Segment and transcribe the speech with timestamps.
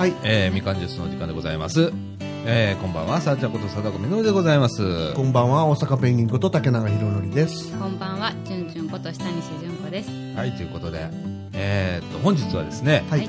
[0.00, 0.14] はい。
[0.24, 1.92] えー、みかんジュースの時間でございます。
[2.46, 5.12] えー、こんばんは、さあちゃんこと貞子みのるでございます。
[5.12, 7.70] こんばんは、大阪ペンギンこと竹永宏典です。
[7.76, 10.10] こんばんは、ちゅんちゅんこと下西純子です。
[10.34, 11.06] はい、ということで、
[11.52, 13.28] えー、っと、本日はですね、はい。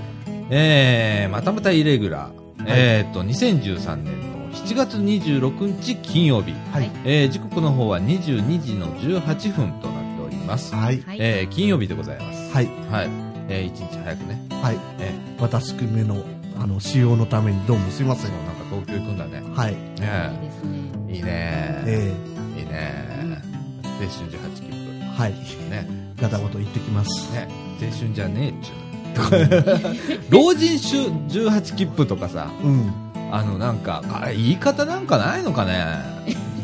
[0.50, 6.90] えー、またまたイレギュラー、えー、っと、2013年の7月26日金曜日、はい。
[7.04, 10.74] えー、時刻の方は22時の18分となっております。
[10.74, 11.02] はい。
[11.02, 11.18] はい。
[11.20, 12.50] えー、金曜日でございます。
[12.50, 12.70] はい。
[12.90, 13.32] はい。
[13.50, 14.40] えー、一日早くね。
[14.62, 14.78] はい。
[15.00, 16.24] え私めの、
[16.62, 18.28] あの、使用のためにどうもすいませ。
[18.28, 19.42] うんなんか東京行くんだね。
[19.56, 19.74] はい。
[19.74, 20.82] いいねですね。
[21.10, 22.14] いいねえ
[22.58, 23.42] いいね
[23.84, 25.34] 青春18切ー、はい。
[25.34, 25.70] 符。
[25.72, 25.88] ね。
[26.22, 27.32] ガタゴト行ってきます。
[27.34, 27.48] ね。
[27.82, 28.82] 青春じゃねえっちゅう。
[30.30, 31.08] 老人種
[31.44, 32.94] 18切符とかさ、うん。
[33.32, 35.98] あのなんか、あれ言い方なんかないのかね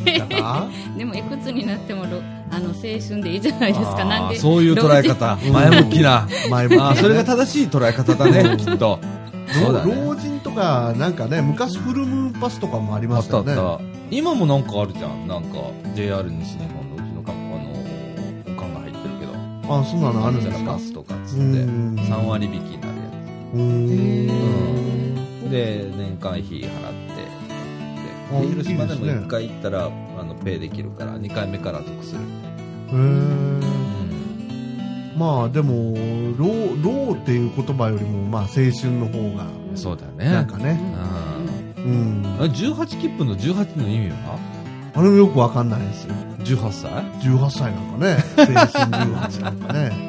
[0.05, 2.21] だか でもいくつになってもろ
[2.52, 4.05] あの青春でいいじゃないですか。
[4.05, 4.38] なんで。
[4.38, 5.38] そういう捉え方。
[5.52, 6.27] 前向きな。
[6.49, 8.99] 前向きあーそれが正しい捉え方だね、きっと。
[9.53, 9.95] そうだね。
[10.05, 13.53] 老人とか、なんかね、昔フルムーンパスとかもありあましたよね。
[13.53, 13.84] ったあった。
[14.12, 15.27] 今もなんかあるじゃん。
[15.27, 15.59] なんか、
[15.95, 19.34] JR 西日本のうちのかあの、おかんが入ってるけど。
[19.75, 20.73] あ、そんなのあるんですか？
[20.73, 23.03] パスとかっつって、うん3割引きになるや
[23.53, 25.48] うーん。
[25.48, 25.51] つ。
[25.51, 26.70] で、年間費払って、
[28.35, 32.20] あで、広島でもいいですね1回行ったら、あの、ペイできるから、2回目から得する。
[32.90, 33.66] へー
[35.18, 35.96] まあでも、
[36.37, 36.48] 老、
[37.07, 40.29] 老っていう言葉よりも、まあ青春の方が、そうだね。
[40.29, 40.79] なんかね、
[41.77, 41.84] うん。
[41.84, 41.87] う
[42.21, 42.37] ん。
[42.40, 44.40] あ18切符の18の意味は？
[44.93, 46.13] あれもよくわかんないですよ。
[46.40, 48.68] 18歳？18歳なんかね、青春
[49.12, 50.07] 18なんかね。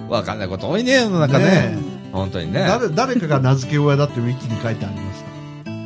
[0.08, 1.44] わかんないこと多いね、世の中ね。
[1.44, 1.78] ね
[2.10, 2.60] 本当にね。
[2.66, 5.22] 誰誰かが名付け親だってウィキに書いてありまし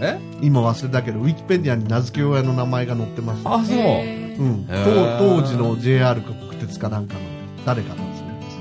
[0.01, 0.07] た。
[0.07, 0.21] え？
[0.41, 3.55] 今忘れたけど、ウィキペディアに名付け親の名前が載ってました。
[3.55, 3.77] あ、そう。
[3.77, 4.69] うん。
[4.69, 7.21] 当当時の JR か国鉄かなんかの
[7.67, 8.08] 誰かなんですよ。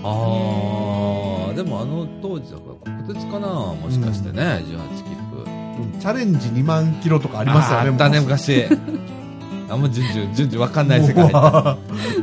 [0.03, 5.49] ああ、でもあの当時だから国鉄かなもしかしてね、18切符。
[5.49, 5.67] うん
[5.99, 7.89] チャレンジ2万キロとかありましたよね。
[7.91, 8.65] あったね、昔。
[9.69, 11.29] あ、もう順々、順々わかんない世界。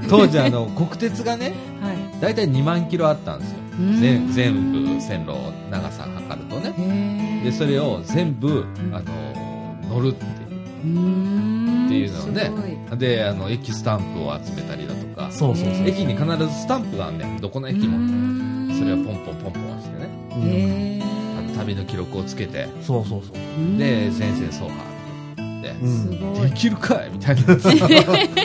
[0.08, 2.20] 当時あの、国鉄がね、はい。
[2.20, 3.58] だいたい2万キロあったんですよ。
[3.78, 5.32] うん全全部線路、
[5.70, 7.42] 長さ測るとね。
[7.44, 11.53] で、それを全部、あの、乗るっていう。
[11.94, 15.86] ていうのをねで、あの、駅スタンプを集めたりだとか、そうそうそう。
[15.88, 17.40] 駅に必ずスタンプがあんねん。
[17.40, 17.98] どこの駅も。
[17.98, 20.08] んそれをポンポンポンポンしてね。
[20.36, 21.02] うんへ
[21.38, 23.36] あの旅の記録をつけて、そうそうそう。
[23.36, 26.20] ーで、先生走破ってう言すん。
[26.20, 27.10] ごいって、できるかい？
[27.12, 27.42] みたいな。
[27.58, 27.68] そ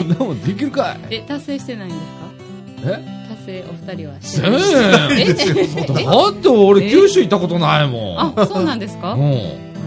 [0.04, 1.14] んなもんできるかい？
[1.16, 2.00] え達成してないんです
[2.86, 2.90] え？
[2.92, 2.98] か
[3.30, 4.56] 達成お二人はしてせない
[6.06, 8.18] だって俺九州行ったことないもん。
[8.40, 9.12] あそうなんですか？
[9.12, 9.32] あうん。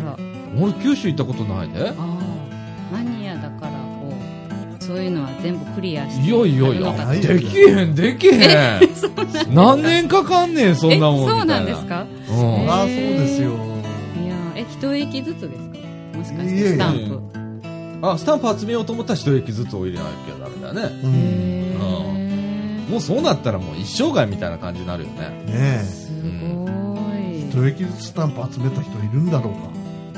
[0.06, 0.18] ら
[0.62, 1.90] 俺九州行ったことないで。
[1.90, 1.94] あ
[4.86, 8.82] そういうのは全部クリアしていやいやいやできへん、できへん。
[9.54, 11.24] 何年かかんねん、そんなもん。
[11.24, 12.06] えそうなんですか？
[12.30, 12.70] うん。
[12.70, 13.52] ああ、そうですよ。
[13.52, 16.18] いやえ一駅ずつですか？
[16.18, 17.20] もしかしてスタンいプ
[18.02, 20.96] あ、スタンプ集めようと思ったら一駅ずつを入れなきゃダメだよね。
[21.04, 22.88] うん。
[22.92, 25.32] もうそうなったらもう一生涯みたいな感じになるよね。
[25.48, 25.80] え。
[25.84, 26.68] すご
[27.16, 29.72] い一駅ずつスタンプ集めた人いるんだろうか。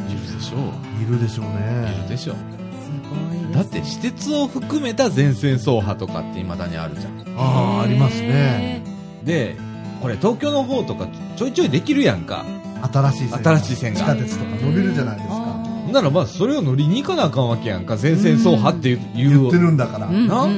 [0.10, 0.62] いるでしょう。
[1.04, 2.10] いるでしょういねる。
[2.10, 2.36] でしょう。
[2.86, 7.26] すごいですだって私鉄を含めた全線走破とかって未だにあるじゃん。
[7.38, 8.84] ああ、ありますね。
[9.24, 9.56] で、
[10.02, 12.46] これ東京の方とかちょいちょいできるやんか。
[12.94, 13.44] 新しい線。
[13.44, 15.36] 新しい線が地下鉄とか乗れるじゃないですか。
[15.38, 17.98] あならまあそれを乗りに行かなあかんわけやんか。
[17.98, 19.00] 全線走破っていう。
[19.16, 20.44] 言ってるんだからな？
[20.44, 20.52] うん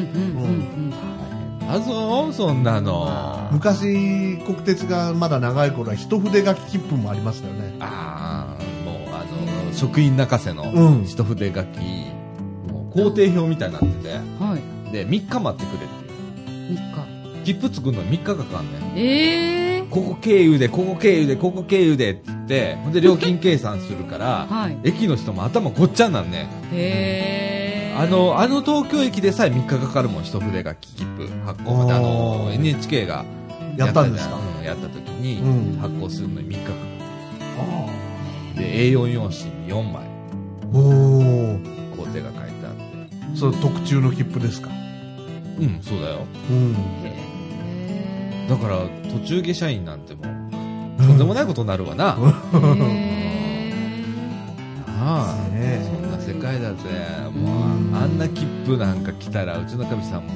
[2.30, 3.50] うそんなの。
[3.52, 7.76] 昔、国鉄がまだ長い頃は一筆書き切符もありましたよね。
[7.80, 9.20] ああ、もうあ
[9.68, 11.68] の、職員泣かせのうん一筆書き、
[13.04, 15.90] 工程表みたいになってて、うんはいで、3日待ってくれっ
[16.68, 16.78] ていう。
[16.78, 18.96] 3切符作るのに3日かかんねん。
[18.96, 26.42] 日ええここ経由で、ここ経由で、ここ経由でって言って、ほんで料金計算するから、 はい駅の人も頭ごっちゃになんねん。
[26.42, 31.94] へえあの、あの東京駅でさえ3日かかるもん、一筆書き切符発行まで。
[31.94, 33.24] あの NHK が
[33.78, 34.36] やったんですか？
[34.36, 36.74] やったじゃんうんやった時にうん発行するのに3日かか
[37.60, 38.62] ある。
[38.62, 40.78] で、A4 用紙に4枚あ。
[40.78, 41.96] おー。
[41.96, 42.47] 工程が書。
[43.38, 44.70] それ特注の切符ですか？
[45.60, 46.26] うん、そうだよ。
[46.50, 46.76] うん。
[47.06, 48.80] へだから、
[49.12, 50.26] 途中下車員なんてもう、
[50.98, 52.18] とんでもないことになるわな。
[55.00, 56.76] ああ、ねそんな世界だぜ。
[57.36, 60.32] もう、あんな切符なんか来たら、うちのかみさんも、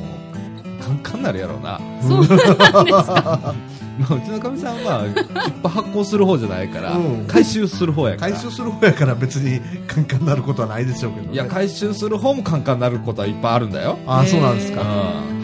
[0.92, 1.80] カンカンになるやろうな。
[2.02, 3.56] そうなんですか
[4.00, 5.06] まあ、うちのかみさんは、
[5.46, 8.32] 切符発行する方じゃないからうん、回収する方やから。
[8.32, 11.34] 回収する方やから別にカンカンになることはないでしょうけど、ね。
[11.34, 14.00] いや、回収する方もカンカンになることはいっぱいあるんだよ。
[14.08, 14.86] ああ、そうなんですうんか。。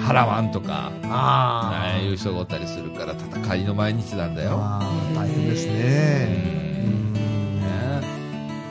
[0.08, 4.52] 払わんとか、あああいう人がおったりするから、戦いの毎日なんだよ。
[4.54, 6.58] あー大変ですね。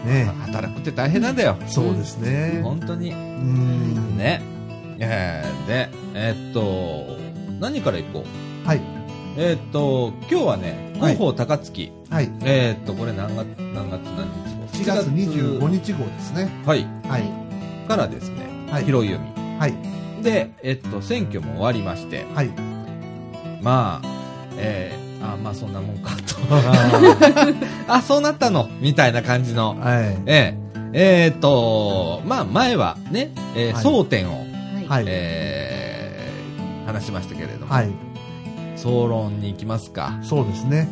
[0.05, 0.11] うん。
[0.11, 1.57] ね働くって大変なんだよ。
[1.67, 2.61] そうですね。
[2.63, 3.13] 本当に。
[3.13, 4.17] うん。
[4.17, 4.56] ね。
[4.99, 7.17] えー、で、えーっと、
[7.61, 8.25] 何から行こ
[8.65, 8.69] う？
[8.69, 8.81] はい。
[9.39, 11.93] えーっと、今日はね、はい広報高槻。
[12.11, 12.31] はい。
[12.45, 14.27] えーっと、これ何月、何月何
[14.73, 16.49] 日4月25日号ですね。
[16.65, 16.87] はい。
[17.09, 17.89] はい。
[17.89, 19.29] からですね、はい広い読
[19.59, 19.75] はい。
[20.19, 20.23] み。
[20.25, 22.51] で、えっと、選挙も終わりまして、はい。
[23.63, 24.09] まあ、
[24.59, 26.37] えー、あ、まあそんなもんかと。
[27.89, 28.69] あ、そうなったの？
[28.81, 29.77] みたいな感じの。
[29.79, 30.17] はい。
[30.27, 34.45] えー、えーっと、まあ前はね、えーはい争点を、
[34.89, 35.05] はい。
[35.05, 35.13] はい。
[35.13, 37.91] えー、話しましたけれども、はい。
[38.77, 40.19] 総論に行きますか。
[40.23, 40.89] そうですね。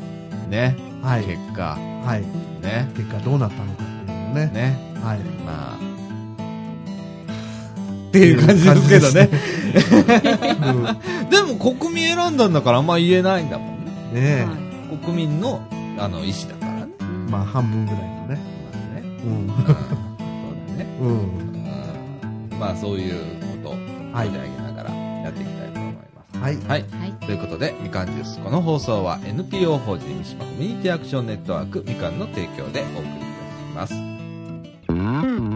[0.48, 0.76] ね。
[1.02, 1.24] はい。
[1.24, 2.22] 結果、はい。
[2.62, 2.90] ね。
[2.96, 4.50] 結果どうなったのかっていうのね。
[4.52, 4.94] ね。
[5.02, 5.18] はい。
[5.44, 5.78] まあ、
[8.08, 9.30] っていう感じですけどね。
[10.62, 14.20] うんでも国民選んだんだからあんま言えないんだもんね。
[14.20, 15.60] ねは国民の、
[15.98, 16.92] あの、意思だからね。
[17.28, 18.38] まあ、半分ぐらいのね。
[18.86, 19.18] まあね。
[19.24, 19.30] うん。
[19.30, 19.66] うんそう
[20.68, 20.86] だね。
[21.00, 21.08] うん。
[21.08, 21.54] うん
[22.58, 23.43] まあそういう
[24.22, 26.38] 取り上げながらやっていきたいと思います。
[26.38, 26.56] はい。
[26.56, 26.84] はい。
[26.90, 27.12] はい。
[27.26, 28.38] ということで、みかんジュース。
[28.40, 33.12] この放送は NPO 法人三島コミュニティアクションネットワークみかんの提供でお送りい
[33.74, 34.14] たしま
[35.46, 35.53] す。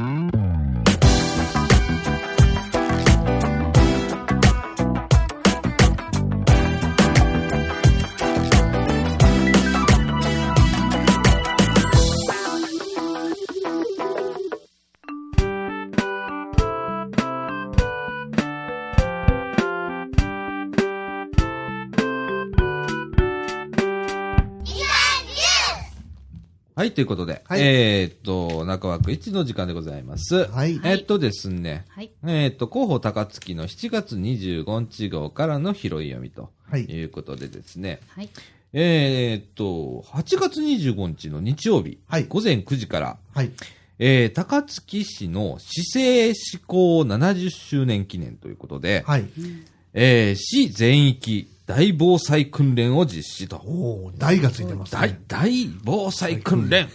[26.89, 30.47] はい、ということで、はいえーっと、中枠1の時間でございます。
[30.47, 30.77] はい。
[30.77, 32.11] えーっとですね、はい。
[32.25, 36.85] えーっと、広報高槻の7月25日号からの拾い読みとはい。
[36.85, 38.31] いうことでですね、はい。
[38.73, 43.51] えーっと、8月25日の日曜日、はい午前9時から、はい。
[43.99, 49.27] えー、高槻市の市政施行70周年記念ということで、はい。
[49.93, 53.61] えー、市全域大防災訓練を実施と。
[53.67, 56.89] おお、大がついてます大ね。、大防災訓練。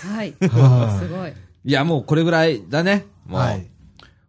[0.00, 0.34] はい。
[0.48, 1.32] はすごい。
[1.66, 3.04] いや、もうこれぐらいだね。
[3.26, 3.40] もう。
[3.40, 3.66] はい。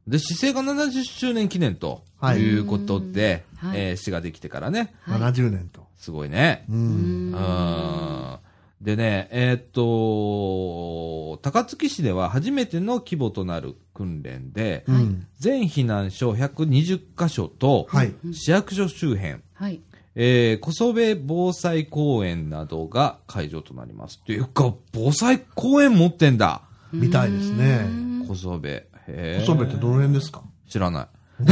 [0.05, 5.21] で、市政が70周年記念とはいいうことで、うんはいえー市ができてからね、はい。
[5.21, 5.87] 70年と。
[5.97, 6.65] すごいね。
[6.69, 6.73] う。
[6.73, 8.37] うんんうん
[8.83, 15.25] でね、えーっと、高槻市では初めての規模となる訓練で、うん。
[15.39, 18.13] 全避難所120カ所と、はい。
[18.33, 19.79] 市役所周辺、はい。
[20.15, 24.19] えー、小曽部防災公園などが会場となります。
[24.21, 26.61] っていうか、防災公園持ってんだ。
[26.91, 27.89] みたいですねう
[28.25, 28.67] ん小曽部。
[29.07, 30.43] へー細部ってどの辺ですか？
[30.67, 31.07] 知らない。
[31.39, 31.43] う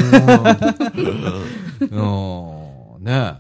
[1.96, 1.98] ん
[3.00, 3.36] うん、ね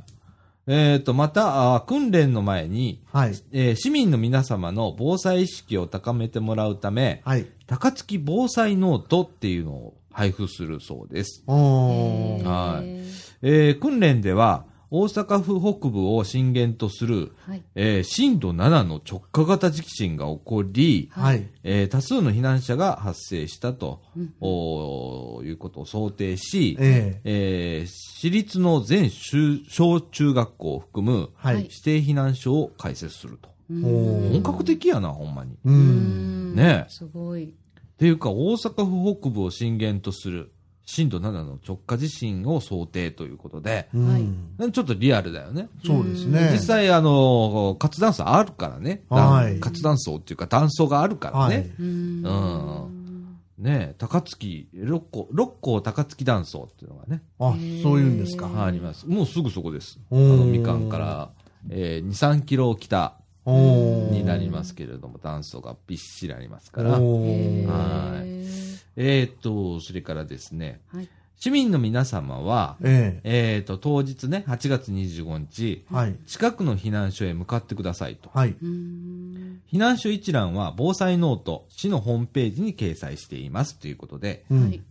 [0.67, 0.93] え。
[0.93, 3.33] えっ、と、また、あー訓練の前に、はい。
[3.51, 7.45] えー市民の皆様の防災意識を高めてもらうため、はい。
[7.67, 11.43] 高槻防災ノートっていうのを配布するそうです。
[11.47, 12.85] はい
[13.43, 17.63] えー訓練では、大阪府北部を震源とする、はい。
[17.75, 21.47] えー震度7の直下型地震が起こり、はい。
[21.63, 27.80] えー多数の避難者が発生したと、うんおーいうことを想定し、ええ。
[27.80, 31.63] えー私立の全小小中学校を含むはい。
[31.63, 33.49] 指定避難所を開設すると。
[33.69, 35.54] 本格的やな、ほんまに。
[35.54, 35.71] っう。
[35.71, 37.54] うんんねえすごい。
[37.97, 40.51] ていうか、大阪府北部を震源とする
[40.94, 44.71] 震度7の直下地震を想定ということで、うん。
[44.74, 45.69] ちょっとリアルだよね。
[45.86, 46.50] そうですね。
[46.52, 49.04] 実際、あの、活断層あるからね。
[49.10, 51.56] はい活断層っていうか断層があるからね。
[51.56, 51.71] はい。
[51.80, 53.02] うんうん
[53.57, 58.50] ねえ、高槻、六甲、六甲高槻断層っていうのがね、あ、そういうんですか。
[58.66, 59.07] あります。
[59.07, 60.00] もうすぐそこです。
[60.12, 61.30] あの、みかんから、
[61.69, 66.90] えー、2、3キロ北になりますけれども、断層がびっしりありますから。
[66.94, 66.98] は
[68.26, 71.07] いえーっと、それからですね、はい。
[71.38, 75.94] 市民の皆様は、ええーっと、当日ね、8月25日、え。
[75.95, 76.16] はい。
[76.28, 78.30] 近くの避難所へ向かってくださいと。
[78.31, 78.56] はい。
[78.62, 84.45] うん避難所一覧は防災ノート、市のホームページに掲載していますということで。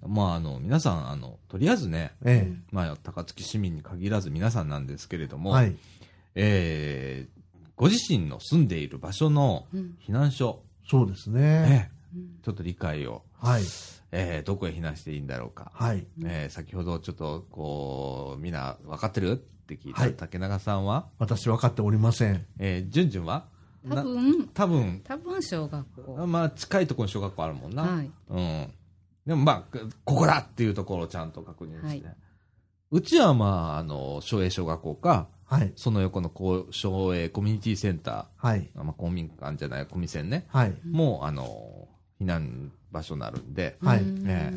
[0.07, 5.39] まあ、あの、皆さん、あの、とりあえずね、えまあ、高槻市民に限らず皆さんなんですけれどえ。
[5.39, 5.77] も、はい。
[6.35, 7.41] えー
[7.77, 11.91] ご自身の住んでいる場所のうん避難所、そうですね。
[12.45, 13.63] ちょっと理解を、はい。
[14.13, 15.71] えーどこへ避難していいんだろうか。
[15.75, 16.07] はい。
[16.25, 22.47] えー先ほどちょっと、こう、みんな分かってるって聞いたはい竹永さんは、私分かっておりません。
[22.59, 23.47] えー、じゅんじゅんは？
[23.85, 26.27] な多分、多分、多分小学校。
[26.27, 27.83] まあ、近いところに小学校あるもんな。
[27.83, 28.11] はい。
[28.29, 28.73] うん。
[29.27, 32.07] でもまあ、ここだっていうところをちゃんと確認して。
[32.07, 32.17] はい
[32.93, 35.73] うちはまあ、あの、昭栄小学校か、はい。
[35.77, 38.69] その横の交渉営コミュニティセンタはい。
[38.75, 40.47] ー、まあ、公民館じゃない、コミセンね。
[40.49, 40.75] はい。
[40.85, 41.87] もう、あの、
[42.21, 44.03] 避難場所になるんで、はい。
[44.03, 44.25] うん。
[44.27, 44.53] え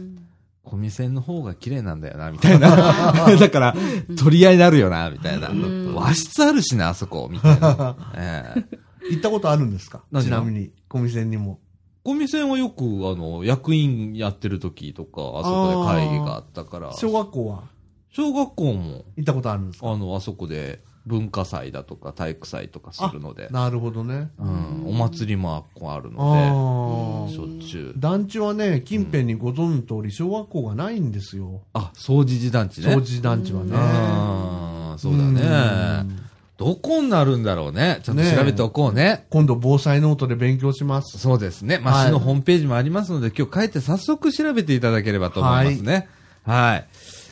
[0.64, 2.70] コミセンの方が綺麗なんだよな、みたいな。
[3.38, 3.76] だから、
[4.18, 5.50] 取り合いになるよな、みたいな。
[5.50, 5.94] ん。
[5.94, 7.98] 和室あるしな、あそこ、みたいな。
[8.16, 8.80] ええ。
[9.12, 10.04] 行ったことあるんですか？
[10.22, 11.60] ちなみに、コミセンにも。
[12.04, 12.86] コミセンはよく、あ
[13.16, 15.50] の、役員やってる時とか、あそ
[15.84, 17.64] こで会議があったから、小学校は？
[18.12, 19.92] 小学校も、行ったことあるんですか？
[19.92, 24.30] あの、あそこで文化祭だとか体育祭とかするので、なるほどね。
[24.40, 27.42] うん、お祭りもあっこあるあので、しあ。
[27.42, 28.00] ょっちゅう。
[28.00, 31.62] 団地はね、近辺にご存知の通り、小学校がないんですよ。
[31.74, 32.96] あ、掃除時団地ね。
[32.96, 34.98] 掃除団地はね。
[34.98, 36.34] そうだね。
[36.58, 38.00] どこになるんだろうね。
[38.04, 39.26] ちょっと調べておこうね。
[39.30, 41.18] 今度、防災ノートで勉強します。
[41.18, 41.80] そうですね。
[41.80, 46.08] ま市のホームページもありますので、今日帰って早速調べていただければと思いますね。
[46.46, 46.88] はい。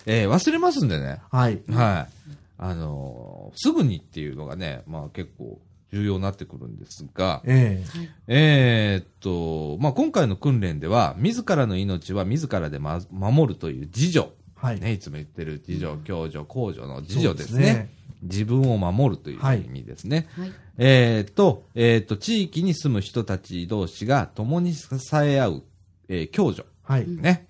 [0.08, 1.22] えー忘れますんでね。
[1.32, 1.62] はい。
[1.72, 2.21] はい。
[2.62, 5.60] あのーすぐにっていうのがね、まあ結構
[5.92, 7.84] 重要になってくるんですが、え
[8.28, 14.30] えーっと、まあ今回の訓練では、自らの命は自らで、ま、守るという自助。
[14.30, 14.80] えはい。
[14.80, 17.90] ね、いつも言ってる自助、共助、公助の自助ですね。。
[18.22, 20.28] 自分を守るというはい意味ですね。
[20.38, 25.64] はいえーっと、えーっと、地域に住む人たち同士が共に支え合う、
[26.08, 26.66] えー共助。
[26.84, 27.08] はい。
[27.08, 27.48] ね。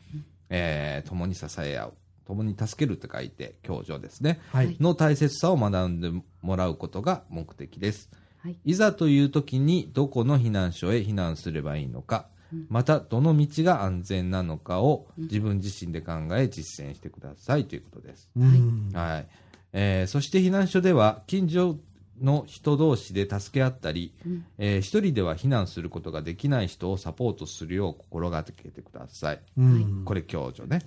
[0.50, 1.94] えー共に支え合う。
[2.32, 4.40] 共に助けるって書いて、共助ですね。
[4.54, 4.78] はい。
[4.80, 6.12] の大切さを学んで
[6.42, 8.10] もらうことが目的です。
[8.38, 12.28] はいいざという時にどこの避難所へ避難すればいいのか、
[12.70, 18.30] またどの道が安全なのかを自分自身で考え実践してくださいということです。
[18.36, 18.90] うん。
[18.94, 19.28] はい。
[19.74, 21.78] えーそして避難所では近所
[22.22, 24.14] の人同士で助け合ったり、
[24.58, 29.42] えー一人では避難することができない人をサポートするよう心がけてください。
[29.58, 30.02] うん。
[30.06, 30.82] これ共助ね。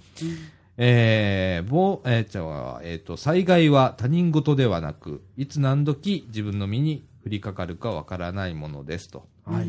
[0.76, 9.28] えー、ぼえーじゃあ、えっ、と、災害は他人事ではなく、いつ何時自分の身に降りかかるかわからないものですと。
[9.44, 9.68] はい。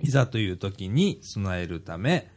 [0.00, 2.30] いざという時に備えるため、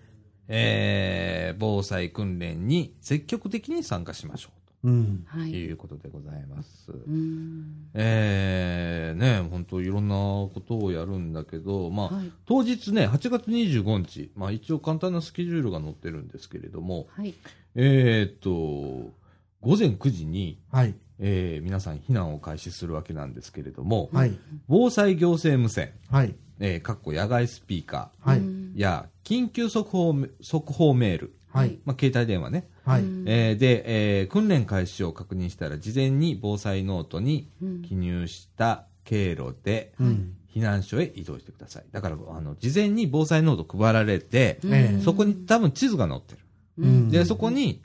[0.48, 4.50] えー、防災訓練に積極的に参加しましょ
[4.84, 5.26] うん。
[5.28, 6.92] うとはいいうことでございます。
[6.92, 17.36] うんえー、ね、本当いろんなことをやるんだけど、まあ、はい当日ね、8月25日、まあ一応簡単なスケジュールが載ってるんですけれども、はい
[17.80, 19.14] えーっと、
[19.62, 20.96] 午前9時に、はい。
[21.20, 24.38] えー皆さん避難を開始するわけなんですけれども、はい。
[24.68, 26.36] 防災行政無線、はい。
[26.60, 31.80] えーかっこ屋外スピーカーや緊急速報め速報メール、はい。
[31.86, 33.04] まあ、携帯電話ね、はい。
[33.26, 40.34] えーで、えー訓練開始を確認したら事前に防災ノートにうん記入した経路でうん。
[40.54, 41.86] 避難所へ移動してください。
[41.92, 46.40] だから、あの、事前に防災ノート配られて、ええそこに多分地図が載ってる。
[46.78, 47.10] うん。
[47.10, 47.82] で、そこに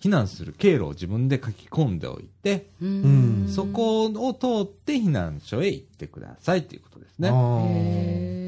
[0.00, 3.46] 避難する経路を自分で書き込んでおいて、うん。
[3.48, 8.39] そこを通って避難所へ行ってくださいということですね。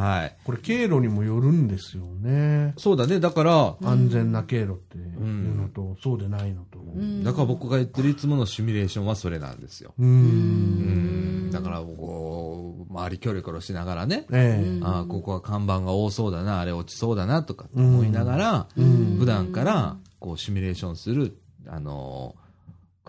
[0.00, 0.36] はい。
[0.44, 2.74] これ経路にもよるんですよね。
[2.78, 3.20] そうだね。
[3.20, 6.78] だから、安全な経路っていうのと、そうでないのと。
[6.78, 9.94] んだから僕が言ってるいつものシミュレーションはそれなんですよ。
[9.98, 10.02] う。
[10.02, 11.50] うんん。
[11.50, 14.80] だから、こう、周りキョロキョロしながらね、ええ。
[14.82, 22.49] ああ、ここは看板が多そうだな、あれ落ちそうだな、とか思いながら、うん普段から、こう、シミュレーションする、あのー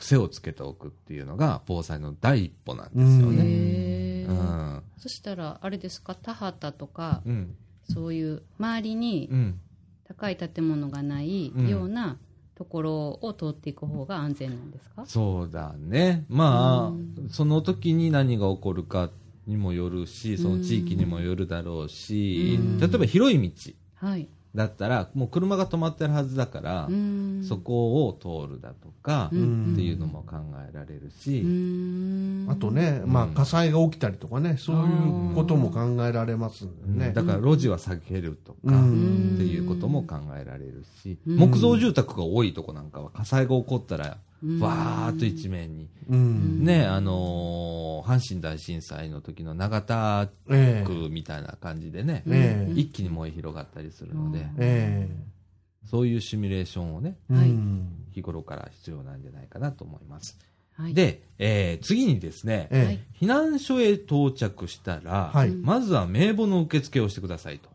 [0.02, 4.26] 癖をつけておくっていうのが、防災の第一歩なんですよね。
[4.28, 4.84] うん。
[4.98, 7.56] そしたらあれですか田畑とかうん。
[7.90, 9.60] そういう周りにうん。
[10.08, 12.18] 高い建物がないうんような
[12.56, 16.26] ところを通っていく方が安全なんですか、そうだね。
[16.28, 19.10] まあ、うんその時に何が起こるか
[19.48, 27.44] にもよるし、その地域にもよるだろうし、うん例えば広い道はいだったら、もう車が止まってるはずだから、うん。
[27.48, 29.74] そこを通るだとか、うん。
[29.74, 30.38] っていうのも考
[30.70, 32.48] えられるし、うん。
[32.50, 37.14] あとね、まあ火災が起きたりとかね、そういうことも考えられますんでね。
[37.14, 39.32] だから路地は避けるとか、うん。
[39.36, 41.38] っていうことも考えられるし、うん。
[41.38, 45.88] 木造住宅が多いとこなんかは火災が起こったら、うんわーっと一面に。
[46.10, 46.64] うん。
[46.64, 50.84] ね、あのー阪神大震災の時の永田ええ。
[50.86, 52.74] 区みたいな感じでね、ええ。
[52.76, 55.08] 一気に燃え広がったりするので、え
[55.86, 57.34] そういうシミュレーションをね、え。
[57.34, 60.38] はいうん日頃から必要なんじゃないかなと思います。
[60.74, 67.70] はいで、えー次にですね、え避難所へ到着したら、はいまずは名簿の受付をしてくださいと。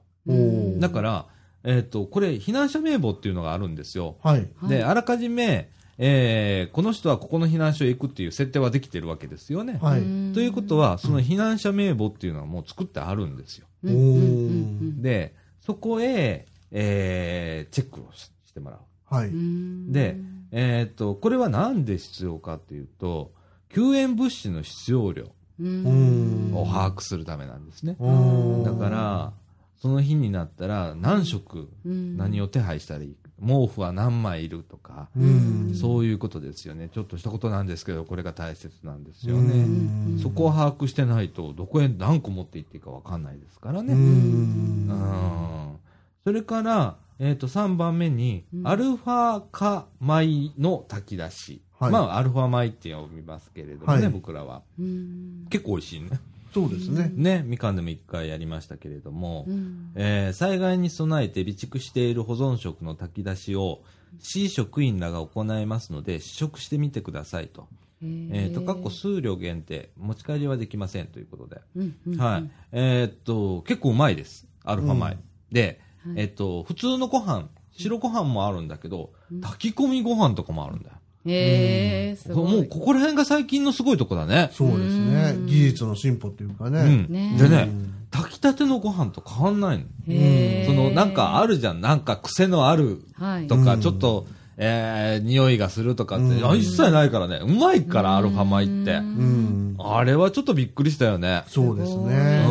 [0.81, 1.27] だから、
[1.63, 4.17] えっ、と、これ、避難者名簿っていうのがあるんですよ。
[4.23, 4.49] はい。
[4.57, 5.69] はいで、あらかじめ、
[5.99, 9.79] えーこの人はここの避難所へ行くっていう設定はできてるわけですよね。
[9.81, 10.01] はい。
[10.01, 13.67] うんということは、その避難者名簿っていうのはもう作ってあるんですよ。
[13.83, 19.15] で、そこへ、えーチェックをししてもらう。
[19.15, 19.29] はい。
[19.29, 20.17] うんで、
[20.53, 23.33] えっ、と、これはなんで必要かっていうと、
[23.69, 27.97] 救援物資の必要量を把握するためなんですね。
[27.99, 29.33] うんだから、
[29.77, 36.89] その日になったら何食うん何を手配したらいい毛布は何枚いるとか、うんそういうことですよね。
[36.93, 39.65] ちょっとしたことなんですけど、これが大切なんですようね。
[39.65, 43.93] んそこを把握してないと、どこへ何個持って行っていいか分かんないですからね。
[43.93, 45.77] ううんん
[46.25, 51.63] それから、えっ、と、3番目に、うんアルファ化米の炊き出し。
[51.79, 54.63] はいまあ、アルファ米って呼びますけれどもね、はい僕らは。
[54.79, 56.09] うん結構美味しいね。
[56.53, 57.13] そうですね。
[57.15, 63.83] ね、みかんでも一回やりましたけれども、うんえー災害に備えて備蓄している保存食の炊き出しを
[64.19, 67.69] 市職員らが行いますので試食してみてくださいと。
[68.03, 71.61] えー、と、かっこ数量限定、持ち帰りはできませんということで。
[71.77, 72.51] うんうんはい。
[72.73, 74.47] えーっと、結構うまいです。
[74.65, 75.13] アルファ米。
[75.13, 75.19] うん
[75.51, 79.13] で、はいえーっと、普通のご飯、白ご飯もあるんだけど、
[79.43, 80.97] 炊き込みご飯とかもあるんだよ。
[81.27, 84.51] へえすごいもうここら辺が最近のすごいとこだね。
[84.53, 85.41] そうですねう。
[85.41, 86.83] ん技術の進歩っていうかうね。
[86.85, 87.07] ん。
[87.11, 89.85] ねでね、うん炊きたてのご飯と変わんないの。
[90.09, 91.81] へーその、なんかあるじゃん。
[91.81, 97.41] なんか癖のあるはいとか、うんちょっと、えー、匂いがするとかって、一切ないからね。
[97.43, 98.93] うまいから、アルファ米って。
[98.95, 99.77] うん。
[99.79, 101.43] あれはちょっとびっくりしたよね。
[101.49, 102.09] そうですうん。
[102.09, 102.45] ね。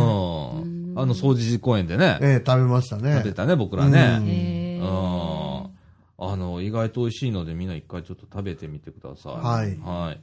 [0.97, 3.15] あの、掃除寺公園でね、ええ、食べましたね。
[3.17, 4.17] 食べたね、僕らね。
[4.19, 5.44] うん
[6.17, 9.33] あの、意外と美味しいので、みんな一回ちょっと食べてみてください。
[9.35, 10.21] はいはい。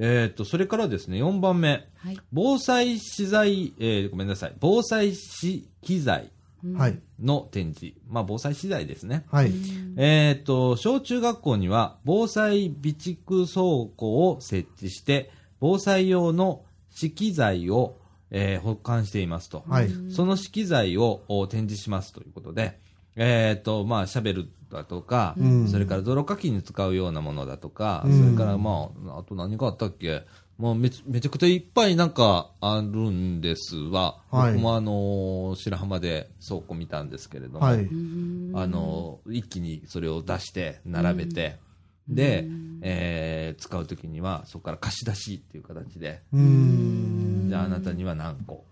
[0.00, 1.88] えーっと、それからですね、4番目。
[1.96, 4.54] はい防災資材、えーごめんなさい。
[4.60, 6.30] 防災資機材
[6.76, 6.98] はい。
[7.20, 7.96] の展示。
[8.08, 9.26] まあ、防災資材ですね。
[9.30, 9.52] はい。
[9.96, 15.30] えーっと、小中学校には防災備蓄倉庫を設置して、
[15.60, 17.98] 防災用の資機材を、
[18.30, 19.64] えー保管していますと。
[19.68, 19.90] はい。
[20.10, 22.78] その資機材をお展示しますということで、
[23.16, 30.22] えっ、と、まあ、シャベルだとか、うんそれから泥かきに使うようなものだとか、うんそれからまあ、あと何かあったっけ？
[30.58, 34.18] もうめちめちゃくちゃいっぱいなんかあるんですわ。
[34.30, 37.82] はい僕もあのー白浜で倉庫見たんですけれども、はい。
[37.82, 41.58] うんあのー一気にそれを出して、並べて、
[42.08, 42.48] で、
[42.82, 47.46] えー使うときには、そこから貸し出しっていう形で、うん。
[47.48, 48.64] じゃああなたには何個？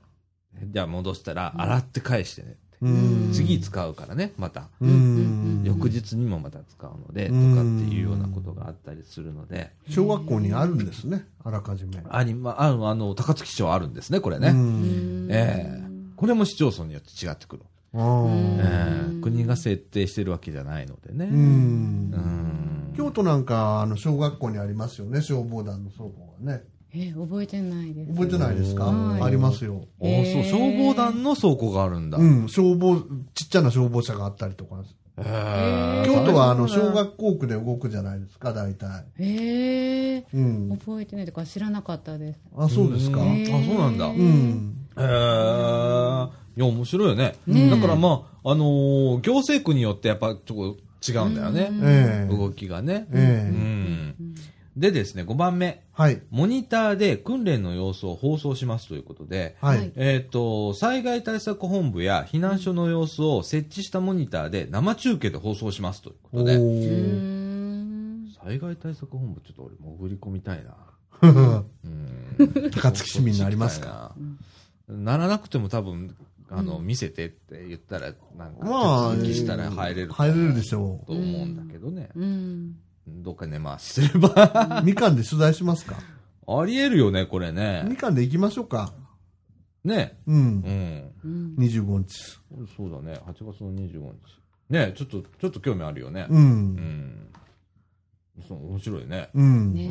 [0.64, 2.56] じゃあ戻したら、洗って返してね。
[2.82, 3.30] うん。
[3.32, 4.68] 次使うからね、また。
[4.80, 5.62] うん。
[5.64, 11.26] 翌日にもまた使うので、とうんかっていうようなことがあったりするので、小学校にあるんですね。
[11.44, 12.02] あらかじめ。
[12.08, 14.48] あに、まあ、あの、あの高槻市はあるんですね、これね。
[14.48, 15.28] うん。
[15.30, 15.86] ええ
[16.16, 17.62] これも市町村によって違ってくる。
[17.94, 17.98] え
[19.18, 21.26] え国が設定してるわけじゃないのでね。
[21.26, 21.28] う。
[21.28, 22.94] うんん。
[22.96, 25.20] 京都なんか、あの、小学校にありますよね。
[25.20, 26.62] 消防団の倉庫がね。
[26.98, 28.84] え覚えてないです覚えてないですか？
[28.84, 29.82] はいありますよ。
[30.00, 32.18] あそう、消防団の倉庫があるんだ。
[32.18, 32.48] うん。
[32.48, 33.00] 消防、
[33.34, 34.82] ちっちゃな消防車があったりとか。
[35.18, 39.04] ええ京都はあの、小学校区で動くじゃないですか、大体。
[39.18, 40.78] へえうん。
[40.78, 43.20] 覚えてないとか知らなかったですあ、そうですか？
[43.22, 44.08] あ、そうなんだ。
[44.08, 44.74] ん。
[44.98, 45.02] ええ
[46.58, 47.34] いや、面白いよね。
[47.70, 51.70] だからまあ、あのー行政区によってやっぱちょっと違うんだよね。
[51.82, 53.06] ええ動きがね。
[53.12, 54.34] ええうん。
[54.76, 55.82] でですね、5番目。
[55.92, 56.20] はい。
[56.30, 59.92] モニターで訓練の様子を放送しますということで、ははいい。
[59.96, 67.22] えっ、と、災害対策本部や避難所の様子を設置したモニターで生中継で放送しますというこおとで、うーー。
[68.24, 70.76] ん災害対策本部ちょっと俺潜り込みたいな。
[71.22, 72.70] うん。
[72.70, 73.86] 高槻市民になりますか？
[73.86, 74.16] か
[74.88, 76.14] ならなくても多分、
[76.50, 82.10] あの、見せてって言ったら、なんか、まあしたら入れると入れるでしょ思うんだけどね。
[82.14, 84.80] うんどっか根回しすれば。
[84.82, 84.84] う。
[84.84, 85.96] みかんで取材しますか？
[86.48, 87.96] ありえるよね、これねみ。
[87.96, 88.92] かんで行きましょうか。
[89.84, 90.18] ね。
[90.26, 90.32] う。
[90.32, 91.12] うんん。
[91.24, 92.38] うん25日。
[92.76, 94.12] そうだね、8月の25日。
[94.68, 96.26] ね、ちょっと、ちょっと興味あるよね。
[96.28, 96.34] う。
[96.34, 97.28] うんん。
[98.48, 99.30] そう、面白いね。
[99.34, 99.72] うん。
[99.74, 99.86] ね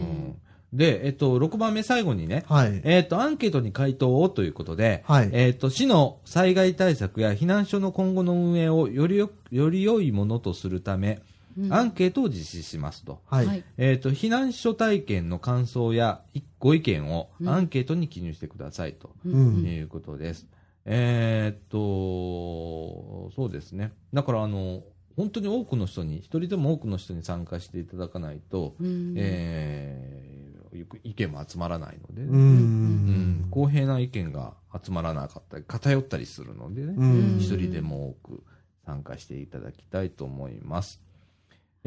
[0.74, 0.78] うん。
[0.78, 2.82] で、えっと、6番目最後にね、はい。
[2.84, 11.35] えっと、アンケートに回答をということで、はいえっと、市の災害対策や避難所の今後の運営をよりよより良いものとするため、うん
[11.70, 13.22] アンケートを実施しますと。
[13.26, 13.46] はい。
[13.46, 19.12] はいえっと、避難所体験の感想やいご意見をうんアンケートに記入してくださいと。
[19.26, 20.48] うんいうことです。
[20.86, 23.92] えーっと、そうですね。
[24.14, 24.84] だから、あの、
[25.16, 30.36] 本当に多くの人に、一人でも多くの人に参加していただかないと、うんえー
[30.76, 33.48] よく意見も集まらないのでね、ううんん。
[33.50, 38.44] 公平な意見が集まらなかったり、偏ったりするのでね、うん一人でも多く
[38.86, 41.02] 参加していただきたいと思います。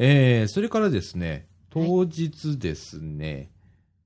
[0.00, 3.50] えーそれからですね、当日ですね、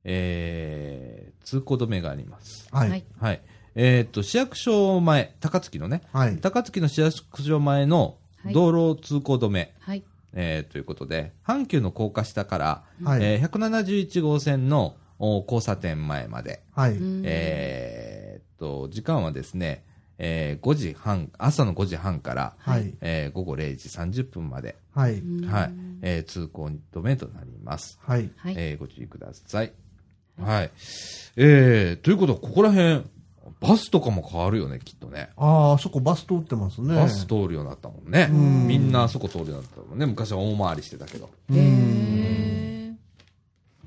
[0.04, 2.68] えー通行止めがあります。
[2.72, 3.04] ははいい。
[3.20, 3.42] はい。
[3.74, 6.36] えーっと、市役所前、高槻のね、はい。
[6.38, 10.02] 高槻の市役所前のはい道路通行止め、はい
[10.32, 13.22] えーということで、阪急の高架下から、はい。
[13.22, 16.62] えー171号線のお交差点前まで。
[16.74, 16.92] はい。
[16.92, 19.84] うんえーっと、時間はですね、
[20.24, 22.94] えー5時半、朝の5時半から、はい。
[23.00, 25.14] えー午後0時30分まで、はい。
[25.14, 27.98] うんはい、えー通行止めとなります。
[28.00, 28.30] はい。
[28.36, 28.54] はい。
[28.56, 29.72] えーご注意ください。
[30.40, 30.70] はい。
[31.36, 33.02] えー、ということは、ここら辺、
[33.60, 35.30] バスとかも変わるよね、きっとね。
[35.36, 36.94] ああ、そこバス通ってますね。
[36.94, 38.26] バス通るようになったもんね。
[38.26, 40.06] んみんなあそこ通るようになったもんね。
[40.06, 41.28] 昔は大回りしてたけど。
[41.50, 41.60] うんへ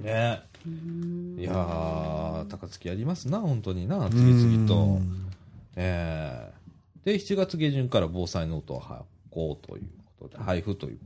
[0.02, 4.88] ねーうんいやー、高槻やりますな、本当にな、次々とう。
[4.98, 5.25] ん
[5.76, 11.00] えー、で、7月下旬から防災ノートを発行ということで、配布という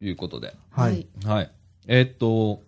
[0.00, 0.54] いうことで。
[0.70, 1.06] はい。
[1.24, 1.52] はい。
[1.86, 2.62] えーっと、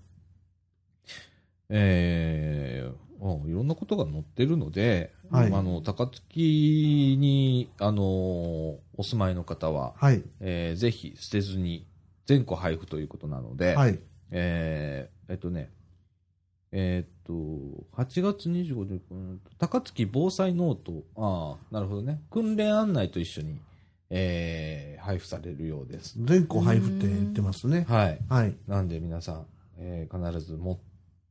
[1.69, 10.23] えー、おいろんなことが載ってるので、はいあの、高槻に、あのお住まいの方は、はい。
[10.41, 11.87] えーぜひ捨てずに
[12.27, 13.99] 全個配布ということなので、はい。
[14.31, 15.71] えーえっとね、
[16.79, 22.21] えーっと、8月25日、うん高槻防災ノート、ああ、なるほどね。
[22.31, 23.59] 訓練案内と一緒に、
[24.11, 26.17] えー配布されるようです。
[26.23, 27.87] 全個配布って言ってますね。
[27.89, 28.19] はい。
[28.29, 28.55] はい。
[28.67, 29.47] なんで皆さん、
[29.79, 30.79] えー必ず持っ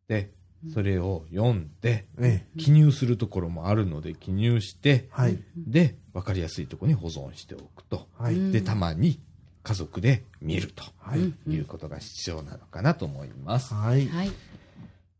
[0.07, 0.31] て、
[0.73, 2.59] それを読んで、ええ。
[2.59, 5.37] 記入するところもあるので、記入して、はい。
[5.57, 8.07] で、わかりやすいところに保存しておくと。
[8.17, 8.35] はい。
[8.35, 9.19] うんで、たまに
[9.61, 10.83] 家族で見ると。
[10.97, 11.19] はい。
[11.19, 13.73] うんいうことが必要なのかなと思います。
[13.75, 14.07] はい。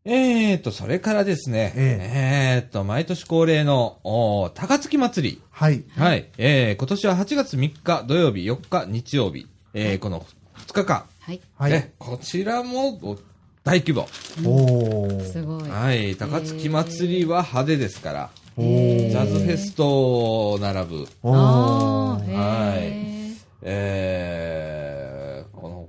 [0.06, 0.15] はい。
[0.52, 5.41] えーと、それからですね、ええーと、毎年恒例の、おー高槻祭り。
[5.50, 5.84] はい。
[5.98, 6.30] はい。
[6.38, 10.24] えー、今年は8月3日土曜日、4日日曜日、えー、この
[10.58, 11.06] 2日間。
[11.20, 11.41] はい。
[11.58, 11.72] はい。
[11.72, 13.18] ねこちらもお
[13.63, 14.08] 大規模。
[14.48, 15.26] おー。
[15.26, 15.70] すごい。
[15.70, 16.15] はい。
[16.15, 19.12] 高槻祭りは派手ですから、おジー。
[19.12, 23.36] ャズフェスと並ぶ、おはいえ。
[23.63, 25.88] えー、この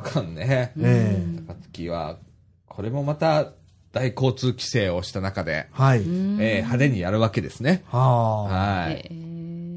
[0.00, 1.42] 2日間ね、ええ。
[1.46, 2.16] 高槻は、
[2.66, 3.52] これもまた
[3.98, 5.98] 大交通規制をした中で、はい。
[5.98, 7.82] えー派手にやるわけですね。
[7.86, 8.42] はあ。
[8.84, 8.94] はい。
[8.94, 9.08] へ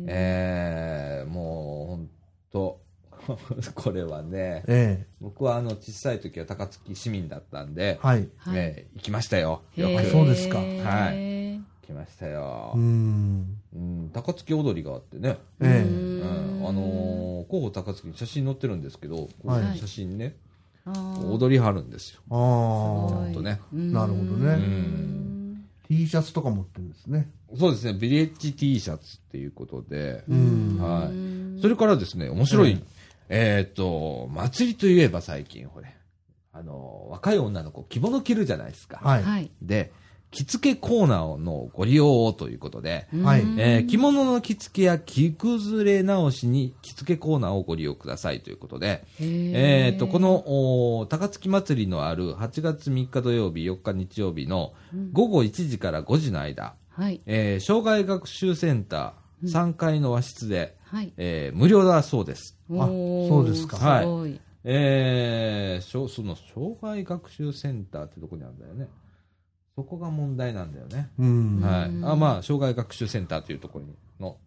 [0.05, 2.09] ええー、もう、本
[2.51, 2.81] 当
[3.73, 8.29] これはね、え僕はあの、小さい時は高槻市民だったんでえ。、はい。
[8.37, 9.63] はいえー行きましたよ。
[9.75, 10.67] よくそうですかはい
[11.15, 12.79] へ行きましたよう。
[12.79, 13.57] ん。
[13.73, 15.83] うん、高槻踊りがあってね、ええ。
[15.83, 19.29] うん、あのー、候補高槻に写真載ってるんですけど、
[19.75, 20.35] 写真ね、
[20.85, 22.21] 踊りはるんですよ。
[22.29, 23.09] ああ。
[23.09, 25.11] すごいとねうんなるほどねうん
[25.91, 27.29] T シャツとか持ってるんですね。
[27.59, 30.77] そうですね、ビレッジ T シャツっていうことで、うん。
[30.79, 31.09] は
[31.57, 31.61] い。
[31.61, 32.81] それからですね、面白い、
[33.27, 35.93] えっ、と、祭りといえば最近、ほれ、
[36.53, 39.01] あの、若い女の子、着物着るじゃないですか。
[39.03, 39.23] はい。
[39.23, 39.51] はい。
[39.61, 39.91] で、
[40.31, 54.73] 着付けコーナーのご利用をということで、はいうんえー着物の着付けや着崩れ直しに着付けコーナーをご利用くださいということで、えー、とこのお高槻祭りのある8月3日土曜日、4日日曜日の
[55.11, 57.21] 午後1時から5時の間、はい。
[57.25, 61.11] えー障害学習センター3階の和室で、はい。
[61.17, 62.57] えー無料だそうです。
[62.71, 64.39] あそうですかはいすごい。
[64.63, 68.87] えー、しょその障害学習センターってとこにあるんだよね。
[69.75, 71.09] そこが問題なんだよね。
[71.17, 71.61] うん。
[71.61, 71.89] はい。
[71.89, 74.37] うんあまあ、障害学習センターというところにの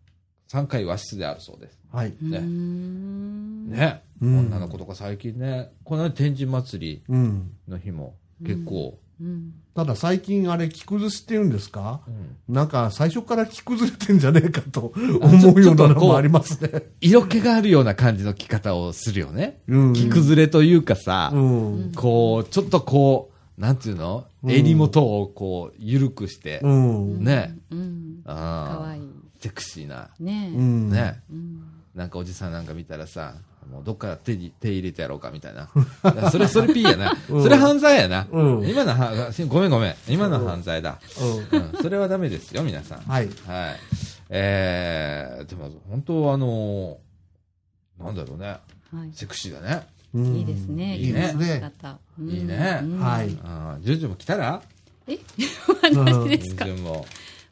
[0.48, 1.78] 3階和室であるそうです。
[1.90, 2.14] はい。
[2.20, 2.40] ね。
[2.40, 7.50] ね、うん女の子とか最近ね、この間天神祭うん。
[7.66, 9.54] りの日も結構、うん。
[9.74, 12.00] ただ最近あれ着崩しって言うんですか？
[12.06, 16.82] うんなんか最初から着崩れてんじゃねえかと思うようなのもありますね。
[17.00, 19.60] 色気があるような感じの着方をするよね。
[19.68, 19.92] うん。
[19.94, 21.92] 着崩れというかさ、うん。
[21.96, 24.18] こう、ちょっとこう、なんていうの？
[24.18, 27.24] うん襟元をこう、緩くして、うん。
[27.24, 27.56] ね。
[27.70, 28.22] うん。
[28.24, 29.02] かああわいい。
[29.40, 30.08] セクシーな。
[30.18, 30.50] ね。
[30.50, 31.22] ね。
[31.30, 31.62] うん。
[31.94, 33.34] なんかおじさんなんか見たらさ、
[33.70, 35.68] もうどっから手に手入れてやろうかみたいな。
[36.30, 37.16] それ、それ P やな。
[37.28, 38.26] うんそれ犯罪やな。
[38.30, 39.94] うん今のは、ごめんごめん。
[40.08, 40.98] 今の犯罪だ。
[41.52, 41.60] うん。
[41.60, 42.98] うん、それはダメですよ、皆さん。
[43.00, 43.28] はい。
[43.46, 43.76] はい。
[44.30, 48.58] えー、でも本当あのーなんだろうね。
[48.92, 49.12] はい。
[49.12, 49.86] セクシーだね。
[50.14, 50.96] うんいいですね。
[50.96, 53.36] いいねいいねうんはい。
[53.42, 54.62] ああ、ジュンジュンも来たら？
[55.08, 55.18] え？
[55.94, 56.64] マジですか？
[56.66, 57.06] ジュンジュンも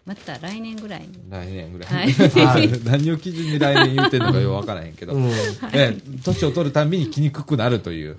[0.04, 1.08] また来年ぐらいに。
[1.30, 1.88] 来年ぐらい。
[1.88, 5.12] はいはい 何を基準に来年言ってんのかよくわからへんけど。
[5.14, 5.30] うん。
[5.72, 8.16] え年を取るたんびに着にくくなるという。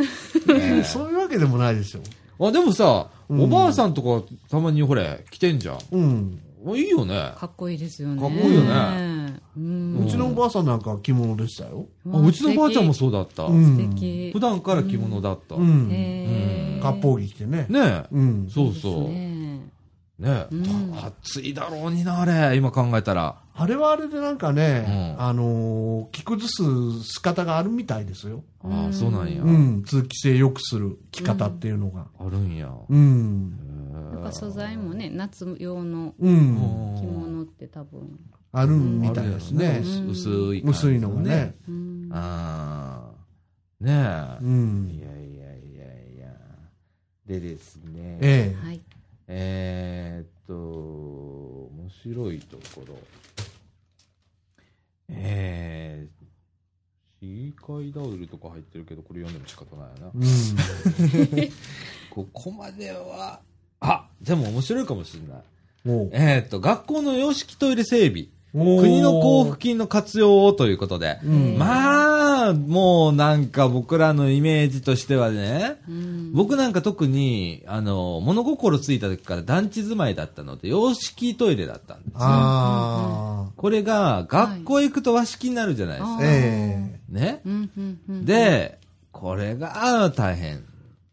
[0.49, 2.45] え ーそういうわけでもないでしょ。
[2.47, 5.77] あ、でもさ、うんおばあさんとかたまにほれ、着てんじゃん。
[5.91, 6.39] うん。
[6.65, 7.33] あいいよね。
[7.37, 8.21] かっこいいですよね。
[8.21, 9.39] かっこいいよね。
[9.57, 10.05] うん。
[10.05, 11.87] うちのおばあさんなんか着物でしたよ。
[12.11, 13.43] あうちのばあちゃんも素そうだった。
[13.43, 14.31] うん敵。
[14.33, 15.55] 普段から着物だった。
[15.55, 15.89] うん。
[16.81, 17.65] 割烹着着てね。
[17.69, 18.05] ねえ。
[18.11, 18.49] うん。
[18.49, 19.09] そうそう。
[19.09, 19.33] ね
[20.19, 23.41] ねね、うん暑いだろうにな、あれ、今考えたら。
[23.55, 28.43] あれはあれでなんかね、うんあのー着崩す仕方があるみたいですよ。
[28.63, 29.43] ああ、そうなんや。
[29.43, 32.07] うん、通気性良くする着方っていうのが。
[32.19, 32.71] あるんや。
[32.89, 33.57] うん。
[34.13, 36.55] やっぱ素材もね夏用のうん。
[36.99, 38.19] 着物って多分、
[38.51, 41.55] あるみたいですね薄薄い感じ薄いのがね。
[41.67, 43.83] うんああ。
[43.83, 43.91] ね
[44.41, 44.47] うえ。
[44.47, 44.99] いん。
[44.99, 46.27] やいやいやいや。
[47.25, 48.17] でですね。
[48.21, 48.65] ええ。
[48.65, 48.81] はい
[49.27, 52.95] えーっと、面白いところ。
[55.09, 60.11] えー、市会ダウルとか入ってるけど、これ読んでも仕方ないよな。
[60.13, 60.21] うん。
[62.09, 63.41] ここまでは、
[63.83, 65.43] あ、でも面白いかもしれない。
[66.13, 68.27] えーっと、学校の洋式トイレ整備。
[68.53, 71.19] 国の交付金の活用をということで。
[71.25, 82.17] うんまあ、もうなんか僕らのイメージとしてはね、うん僕なんか特に、あの、物心ついた時から団地住まいだったので、洋式トイレだったんですよ。
[82.21, 86.17] あこれが、学校行くと和式になるじゃないですか。
[86.17, 86.19] あ。
[86.23, 87.41] えね。
[88.07, 88.79] で、
[89.11, 90.63] これが大変。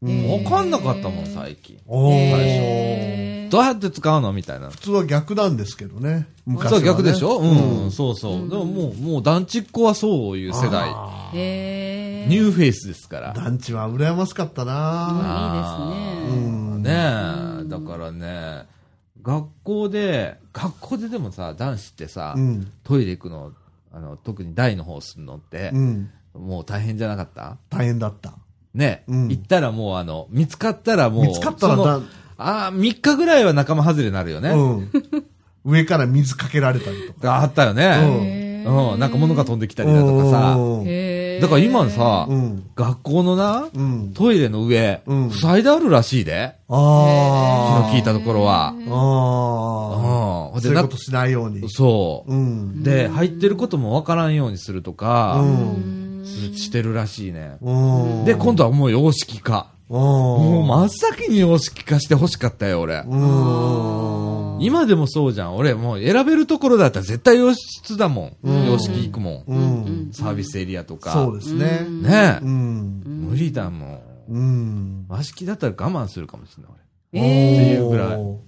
[0.06, 0.44] え。
[0.44, 1.78] わかんなかったもん、最近。
[1.86, 2.12] おお。
[2.12, 4.70] へーどうやって使うのみたいな。
[4.70, 6.28] 普通は逆なんですけどね。
[6.46, 7.38] 昔はねそう、逆でしょ？
[7.38, 8.48] うん、うんそうそう。
[8.48, 10.88] でももう、もう団地っ子はそういう世代。
[11.32, 13.36] ニューフェイスですからー。
[13.36, 16.90] 団地は羨ましかったないいですねうんね
[17.66, 18.66] え、だからね、
[19.22, 22.70] 学校で、学校ででもさ、男子ってさ、うん。
[22.84, 23.52] トイレ行くの、
[23.92, 26.10] あの、特に台の方するのってう、ん。
[26.34, 27.56] もう大変じゃなかった？
[27.68, 28.34] 大変だった。
[28.74, 32.00] ね、うん行ったらもうあの、見つかったらもう、見つかったらそのだ、
[32.38, 34.50] ああ、3日ぐらいは仲間外れになるよね。
[34.50, 34.90] うん。
[35.64, 37.40] 上から水かけられたりとか。
[37.40, 37.82] あったよね。
[37.84, 40.54] へーうん、なんか物が飛んできたりだとかさ。
[40.56, 42.64] うんへーだから今さ、うん。
[42.76, 44.12] 学校のな、うん。
[44.12, 46.54] トイレの上、うん塞いであるらしいで。
[46.68, 48.68] あ昨日聞いたところは。
[48.68, 48.72] あ。
[48.72, 50.54] ああ。
[50.54, 51.68] うんそういうことしないように。
[51.70, 52.32] そう。
[52.32, 52.82] うん。
[52.82, 55.99] で、入ってることもわからんようにするとか、うん。
[56.24, 57.56] ししてるらしいね。
[57.60, 58.24] うん。
[58.24, 59.72] で、今度はもう洋式化。
[59.88, 63.02] ももう真っ先に洋式化して欲しかったよ、俺。
[63.06, 63.16] う
[64.58, 64.58] ん。
[64.60, 65.56] 今でもそうじゃん。
[65.56, 68.36] 俺もう選べるところだったら絶対洋室だもん。
[68.44, 69.44] うん洋式行くもん。
[69.48, 70.10] うん。
[70.12, 71.12] サービスエリアとか。
[71.12, 71.86] そうですね。
[71.88, 73.02] ねえ、うん。
[73.04, 74.00] 無理だもん。
[74.28, 75.06] うん。
[75.08, 76.72] 和式だったら我慢するかもしれない、
[77.12, 78.40] えっていうぐらい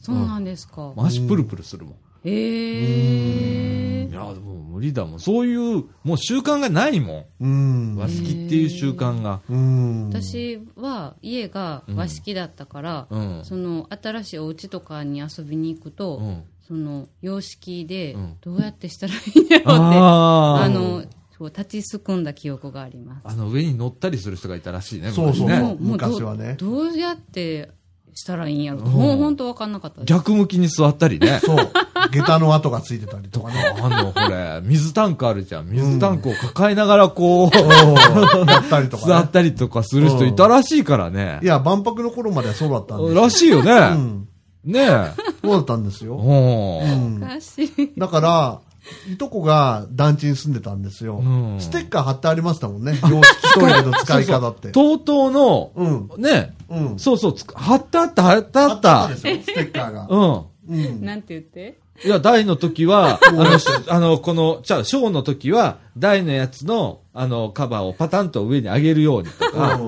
[0.00, 1.08] そうなんですか俺。
[1.08, 1.94] 足プルプルするもん。
[2.24, 4.34] へえいや、もう
[4.74, 5.20] 無理だもん。
[5.20, 7.96] そういう、もう習慣がないもうんん。。
[7.96, 9.40] 和式っていう習慣が。
[9.48, 10.08] うん。
[10.08, 13.40] 私は家が和式だったから、うん。
[13.44, 16.42] その新しいお家とかに遊びに行くと、うん。
[16.66, 21.02] その洋式でうんどうやってしたらいいんやろうって、あ の
[21.36, 23.22] そう立ちすくんだ記憶があります。
[23.24, 25.10] あの上に乗ったりする人がいたらしいね。
[25.10, 27.70] そうそう昔ねもう昔はねどうやって
[28.14, 30.08] したらいいんやろううんもう本当わかんなかったです。
[30.08, 31.40] 逆向きに座ったりね。
[31.44, 31.72] そう。
[32.08, 33.74] 下駄の跡がついてたりとかね。
[33.82, 35.66] あの、これ、水タンクあるじゃん。
[35.68, 39.12] 水タンクを抱えながらこう、うんやったりとかね。
[39.12, 41.46] 座ったりとかする人いたらしいからねい。
[41.46, 43.20] や、万博の頃まではそうだったんですよ。
[43.22, 43.80] らしいようね。
[43.94, 44.28] ん。
[44.64, 45.12] ねえ。
[45.42, 46.16] そうだったんですよ。
[46.16, 46.20] う。
[46.22, 47.26] うんんお。
[47.26, 47.92] かしい。
[47.98, 48.60] だから、
[49.12, 51.56] いとこが団地に住んでたんですようん。
[51.60, 52.98] ステッカー貼ってありましたもんね。
[53.08, 54.68] 洋式トイレの使い方って。
[54.72, 56.22] TOTO の、うん。
[56.22, 56.98] ね、うん。
[56.98, 60.06] そうそう、つ貼ってあった、貼ってあっ貼ってあったステッカーが。
[60.10, 60.76] うん。
[60.76, 61.04] うん。
[61.04, 61.78] なんて言って？
[62.04, 69.80] いや、大の時は、 あの、しあの、この、じゃあ、小の時は、大のやつの、あの、カバーをパタンと上に上げるようにとか、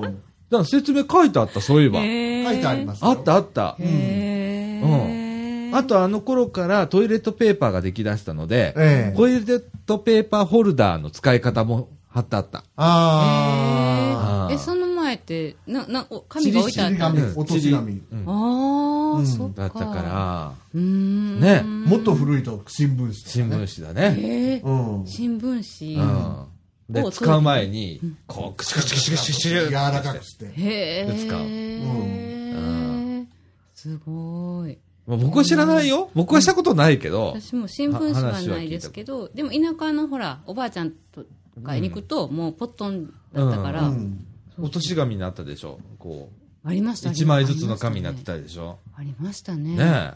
[0.49, 1.99] だか説明書いてあった、そういえば。
[1.99, 3.05] 書いてありますす。
[3.05, 3.75] あった、あった。
[3.79, 5.75] へー。
[5.75, 9.17] あと、あの頃からトイレットペーパーができだしたので、ええ。
[9.17, 12.63] トイレットペーパーホルダーの使い方も貼ってあった。
[12.75, 19.61] ああえ、その前って、な、な、お紙が置いてあったんです落とし紙うんああ、うんそっか。
[19.63, 21.39] だったから、うーん。
[21.39, 21.63] ねあ。
[21.63, 23.55] もっと古いと新聞紙新ね。
[23.57, 24.17] 聞紙だね。
[24.19, 25.07] えーうん。
[25.07, 25.95] 新聞紙。
[25.95, 26.45] うん。
[26.89, 30.45] で、を使う前に、こう、クシュクシュクシュクシュクシュ柔らかくして。
[30.45, 31.05] へえ。
[31.05, 33.27] で使ううん。
[33.73, 34.77] すごい。
[35.05, 36.09] まあ僕は知らないよ。
[36.13, 41.25] 僕はしたことないけど、私も新聞紙はないですけど、でも田舎のほら、おばあちゃんと
[41.61, 44.25] かに行くと、もうポットンだったから、うん。
[44.59, 45.79] 落とし紙になったでしょ？
[45.99, 46.29] こ
[46.65, 47.11] う、ありました。
[47.11, 48.79] 一枚ずつの紙になってたでしょ？
[48.95, 49.75] ありましたね。
[49.75, 50.11] ね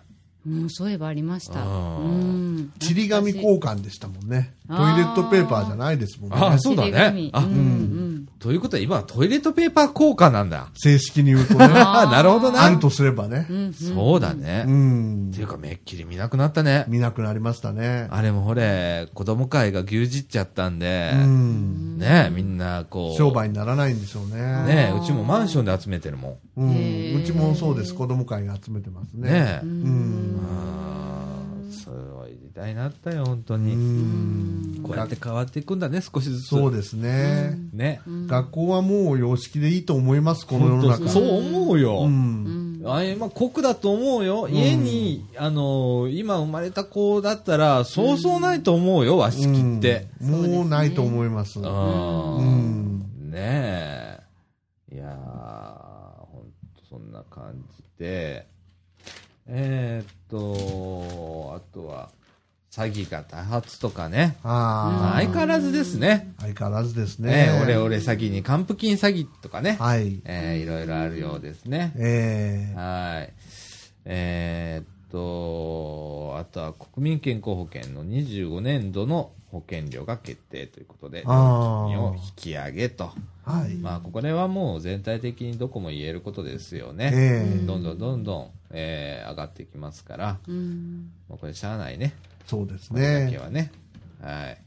[0.46, 1.62] うん、そういえばありました。
[1.66, 2.72] うん。
[2.80, 4.56] ちり紙交換でしたもんね。
[4.70, 6.38] トイレットペーパーじゃないですもんね。
[6.40, 8.07] あそうだねあうんうん。
[8.40, 10.70] ということは今はトイレットペーパー効果なんだ。
[10.76, 11.66] 正式に言うとね。
[11.74, 12.64] ああ、なるほどな。
[12.64, 13.54] あるとすればねう。
[13.54, 14.66] んそうだね。
[14.68, 15.42] うっんて。
[15.42, 16.86] いうか、めっきり見なくなったね。
[16.88, 18.08] 見なくなりましたね。
[18.12, 21.98] あれもほれ、子供会が牛耳っちゃったんで、うん。
[21.98, 23.18] ねみんなこう。
[23.18, 24.42] 商売にならないんでしょうね。
[24.66, 26.72] ねうちもマンションで集めてるもうん。
[26.72, 27.96] へーうちもそうです。
[27.96, 29.22] 子供会が集めてますん。
[29.22, 29.30] ね。
[29.32, 30.40] ねうん。
[30.48, 31.07] あー
[31.88, 33.76] すごい時代になったよ、本当うに。
[33.76, 34.84] ん。
[34.84, 36.48] こうやって変わっていくんだね、少しずつ。
[36.48, 37.58] そうですね。
[37.74, 38.02] ね。
[38.06, 41.08] 学校はもう様式でいいと思います、この世の中。
[41.08, 42.02] そう思うよ。
[42.04, 42.82] うん。
[42.86, 44.48] あれ、まあ、酷だと思うよ。
[44.50, 50.08] 家に、あのー今生まれた子だったら、そうそうないと思うよ、和式って。
[50.22, 51.60] うんもうないと思います。
[51.64, 53.32] あうーん。
[53.32, 54.20] ね
[54.92, 54.94] え。
[54.94, 56.44] いやー、ほん
[56.76, 58.48] とそんな感じで。
[59.48, 62.10] えー、っと、あとは、
[62.72, 64.38] 詐欺が多発とかね。
[64.44, 66.34] まあああ、相変わらずですね。
[66.40, 67.60] 相変わらずですねね。
[67.64, 69.78] オレオレ詐欺に還付金詐欺とかね。
[69.80, 70.22] はい。
[70.26, 71.94] えーいろいろあるようですね。
[71.98, 73.34] ええはい。
[74.06, 83.12] えーっと、あとは国民健康保険の25年度の保険料が決定ということで、金を引き上げと。
[83.46, 83.76] はい。
[83.76, 87.12] まあ、これはもう全体的にどこも言えることですよね。
[87.14, 92.14] ええどんどんどんどん、えー上がっていきますから、うんもうこれしゃあないね。
[92.46, 93.38] そうですこれだけね。
[93.38, 93.72] はね。
[94.22, 94.58] はい。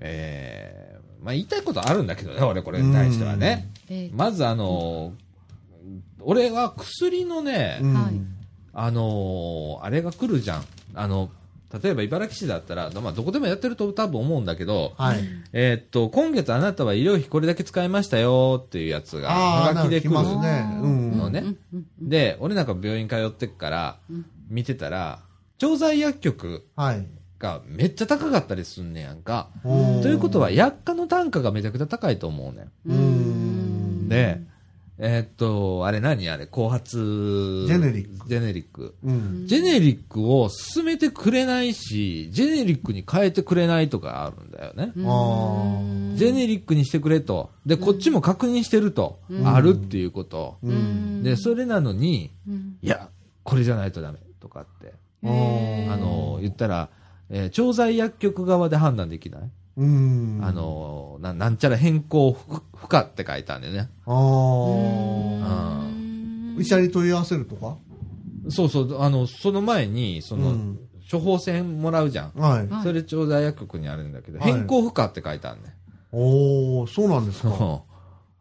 [0.00, 3.68] えーまあ言いたいことあるんだけどね、俺これに対してはね。
[3.88, 5.12] えまずあの
[6.20, 8.14] 俺は薬のね、うんはい
[8.74, 10.64] あのーあれが来るじゃん。
[10.94, 11.30] あの、
[11.82, 15.18] 例えば茨城市だったら、まあ、どこでもやってると多分思うんだけど、はい。
[15.52, 20.78] えーっと、今月あなたは医療費これだけ使いましたよっていうやつが、はがきで来るなんか来ますね。
[20.82, 21.18] うん。
[21.18, 21.44] のね。
[22.00, 23.98] で、俺なんか病院通ってっから、
[24.48, 25.20] 見てたら、
[25.58, 27.06] 調剤薬局はい。
[27.38, 29.50] がめっちゃ高かったりすんねやんか。
[29.62, 32.94] おーということは、薬価の単価がめちゃくちゃ高いと思うねん。
[32.94, 34.08] ん。
[34.98, 36.96] で、えーっと、あれ何あれ、後発。
[37.66, 38.94] ジェネリックジェネリック。
[39.04, 39.46] うん。
[39.46, 44.92] ジェネリックを進めてくれないし、ジェネリックに変えてくれないとかあるんだよね。
[45.06, 47.50] あジェネリックにしてくれと。
[47.64, 49.20] で、こっちも確認してると。
[49.44, 50.58] あるっていうこと。
[50.62, 50.66] あ。
[50.66, 51.22] うん。
[51.22, 52.32] で、それなのに、
[52.82, 53.08] いや、
[53.44, 54.94] これじゃないとダメとかって。
[55.22, 55.26] あ
[55.96, 56.90] の、言ったら、
[57.30, 59.50] えー調剤薬局側で判断できない、うん。
[59.80, 63.90] あのな、なんちゃら変更不不可って書いてあるんだよね。
[64.06, 64.12] あ
[65.44, 66.60] あ。
[66.60, 67.76] 医者に問い合わせるとか？
[68.50, 70.78] そうそう、あの、その前に、その、うん
[71.10, 72.32] 処方箋もらうじゃん。
[72.38, 72.66] はい。
[72.66, 75.74] はいそれ調剤薬局にあるんだけど、はい変更不可って書いてあるね。
[76.12, 77.82] おー、そうなんですか。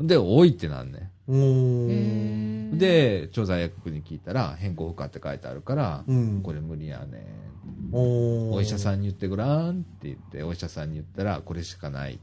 [0.01, 1.11] で、多いってなんね。
[1.29, 2.77] おー。
[2.77, 7.25] で、調剤薬局に聞いたら、変更不可って書いてあるから、うんこれ無理やね
[7.91, 12.19] おーお医者さんに言ってごらんって言って、お医者さんに言ったら、これしかない。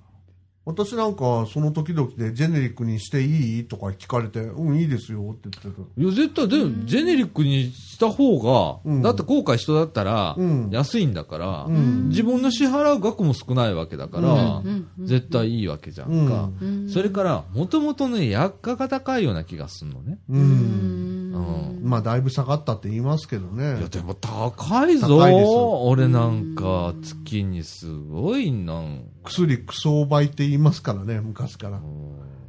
[0.67, 6.01] 私なんか、その時々で、ジェネリックにしていいとか聞かれて、うん、いいですよって言ってた。
[6.01, 16.49] いや、絶対、でも、ジェネリックにした方が、うんだって後悔人だったらうん、安いんだから、うん自分の支払う額も少ないわけだから、うん絶対いいわけじゃんか。
[16.63, 20.19] うんそれから、もともとね、薬価が高いような気がするのね。
[20.31, 21.04] うん。
[21.35, 21.81] うん。
[21.83, 23.89] まあ、だいぶ下がったって言いますけどねいや、。
[23.89, 29.05] でも高いぞ高いです俺なんか、月にすごいなん。
[29.25, 31.81] 薬、クソ倍って言いますからね、昔から。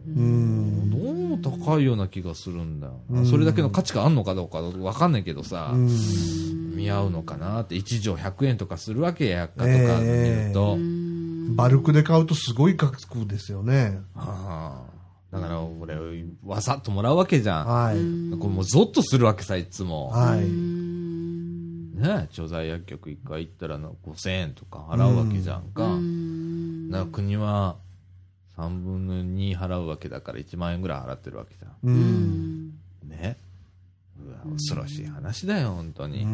[0.08, 0.92] うん。
[0.92, 2.92] どうも高いような気がするんだ
[3.26, 6.76] それだけの価値があんのかどうかわかんないけどさ、うん。
[6.76, 10.78] 見合うのかなって、1錠100円とかするわけや、薬価とか見ると。
[11.56, 14.00] バルクで買うとすごい価格ですよね。
[14.16, 14.85] ああ
[15.42, 17.68] だから俺、わさっともらうわけじゃん。
[17.68, 17.96] はい。
[18.40, 20.10] これもうゾッとするわけさ、いつも。
[20.10, 20.50] はい。
[21.98, 25.84] ね調剤薬局一回行ったらな5000円とか払うわけじゃんか。
[26.92, 27.78] だから国は
[28.58, 31.94] 3分の2払うわけだから1万円ぐらい払ってるわけじゃうん。
[32.68, 32.72] ん。
[33.08, 33.38] ね。
[34.26, 36.24] うわ恐ろしい話だよ、本当に。
[36.24, 36.34] ううん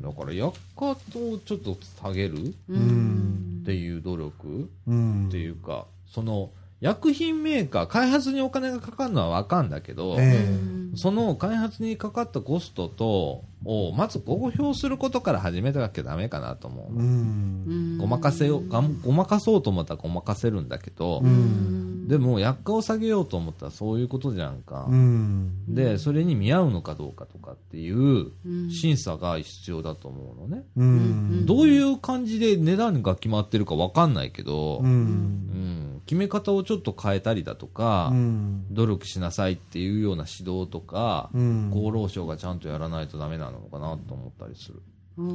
[0.00, 0.02] ん。
[0.02, 3.62] だから薬価とちょっと下げるっうん。
[3.64, 5.28] ていう努力うん。
[5.28, 6.50] っていうか、その
[6.80, 10.58] 薬品メーカー、開発にお金がかかるのはわかんだけど、え
[10.96, 16.94] その開発にかかったコストと、をまず公表することから始めなきゃダメかなと思え。
[16.94, 16.98] う。
[16.98, 17.98] うん。
[17.98, 18.62] ごまかせよ
[19.02, 22.08] ごまかそうと思ったらごまかせるんだけど、うん。
[22.08, 24.86] でも薬価を下げようと思ったらそういうことじゃんか。
[24.88, 25.74] うん。
[25.74, 28.32] で、それに見合うのかどうかとかっていう
[28.70, 30.64] 審査が必要だと思うのね。
[30.76, 31.44] うん。
[31.46, 35.89] どういう感じで値段が決まってるかわかんないけど、ううんん。
[36.10, 38.66] 決め方をちょっと変えたりだとか、うん。
[38.72, 41.70] 努力しなさいっていうような指導とか、うん。
[41.72, 44.82] 厚労省がちゃんとやらないとダメなのかなと思ったりする。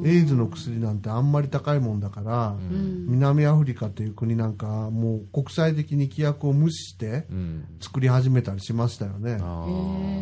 [0.06, 7.66] エイズの薬なんてあんまり高いもんだから、うん南アフリカという国なんかもう国際的に規約を無視してうん。
[7.80, 9.38] 作り始めたりしましたよね。
[9.40, 9.72] ああ、へ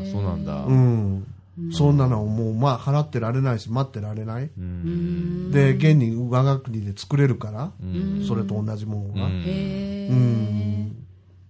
[0.04, 0.66] ーそうなんだ。
[0.66, 1.26] うん。
[1.72, 4.44] そんなのもうまあ払ってられないし待ってられない。
[4.46, 4.52] う。
[4.58, 8.26] うんんで、現に我が国で作れるから、うん。
[8.28, 9.28] それと同じものが。
[9.28, 10.43] うん。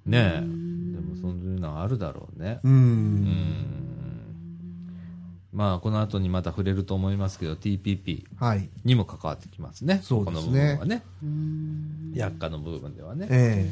[0.06, 0.40] ねえ。
[0.42, 2.60] でもそういうのはあるだろうね。
[2.64, 2.70] う。
[2.70, 2.76] うん
[3.26, 3.84] ん。
[5.54, 8.70] まあ、この後にまた触れると思いますけど、TPP はい。
[8.84, 10.00] にも関わってきますね。
[10.04, 11.04] そうですねこの部分はね。
[11.22, 13.28] うん薬価の部分ではね。
[13.30, 13.70] え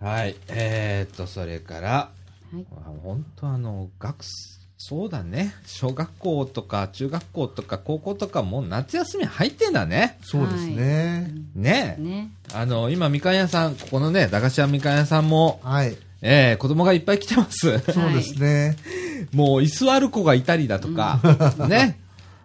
[0.00, 0.36] はい。
[0.48, 5.54] えー、っと、それから、はいあ本当あの、学生、そうだね。
[5.66, 10.24] 小学校とか中学校とか高校とかもう夏休み入ってんだねえ。
[10.24, 11.34] そうですね。
[11.54, 12.02] ねえ。
[12.02, 15.94] ねあの、今、みかん屋さん、ここのね、駄菓子屋みかん屋さんも、はい。
[16.22, 17.78] えー、子供がいっぱい来てます。
[17.92, 18.78] そうですね。
[19.34, 21.20] もう、居座る子がいたりだとか、
[21.68, 21.98] ね。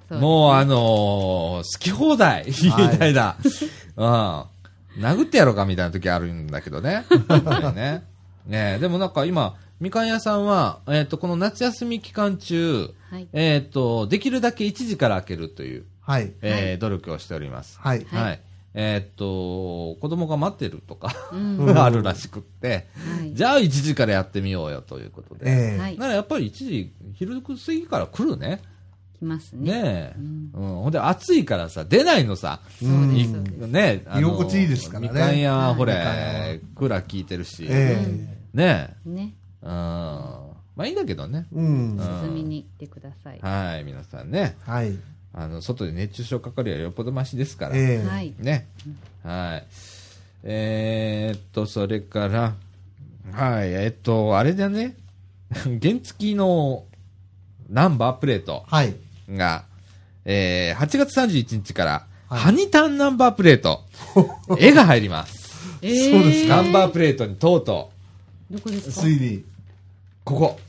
[0.10, 2.54] そうもう、あのー好き放題、み
[2.98, 3.38] たいな。
[3.96, 4.44] うん。
[5.02, 7.06] 殴ってやろうかみたいな時あるんだけどね。
[7.74, 8.04] ね
[8.46, 16.32] ねでもなんか今、みかん屋さんは、えっ、と、この夏休み期間中、はいえっ、と、できるだけ1時から開けるという、はい。
[16.42, 17.80] えー努力をしております。
[17.80, 18.06] はい。
[18.06, 18.24] はい。
[18.24, 18.42] はい
[18.78, 22.88] えっ、と、子供が待ってるとか、うん あるらしくって、
[23.20, 25.50] はいじゃあ1時からやってみようよということで。
[25.50, 28.62] ええはいならやっぱり1時、昼過ぎから来るね。
[29.18, 30.16] 来ますねねえ。
[30.18, 30.82] ううんん。
[30.84, 32.60] ほんで暑いからさ、出ないのさ。
[32.80, 36.14] そうですいそうですねあの居心地いいですからねみかん屋はほみかん屋は
[36.48, 37.66] れ、クーラー効いてるし。
[37.70, 38.06] え
[38.54, 39.10] ねえ。
[39.10, 39.34] ね
[39.66, 39.72] うん。
[39.72, 41.46] まあいいんだけどね。
[41.54, 41.98] えうん。
[41.98, 44.56] 涼みに行ってくださいはい、皆さんね。
[44.66, 44.94] はい。
[45.34, 47.76] あの、外で熱中症かかるよりよっぽどマシですから。
[47.76, 48.68] ええはいね。
[49.24, 49.68] はい。
[50.44, 52.54] えーっと、それから、
[53.32, 54.96] はい、えーっと、あれだね。
[55.52, 56.86] 原付きの
[57.70, 58.94] ナンバープレートはい。
[59.30, 59.66] が、
[60.26, 63.84] えー、8月31日から、はいハニタンナンバープレート、
[64.58, 65.78] 絵が入ります。
[65.84, 67.92] えーそうですナンバープレートにとうと
[68.50, 69.02] う、どこですか？
[69.06, 69.46] 推理。
[70.26, 70.60] ここ。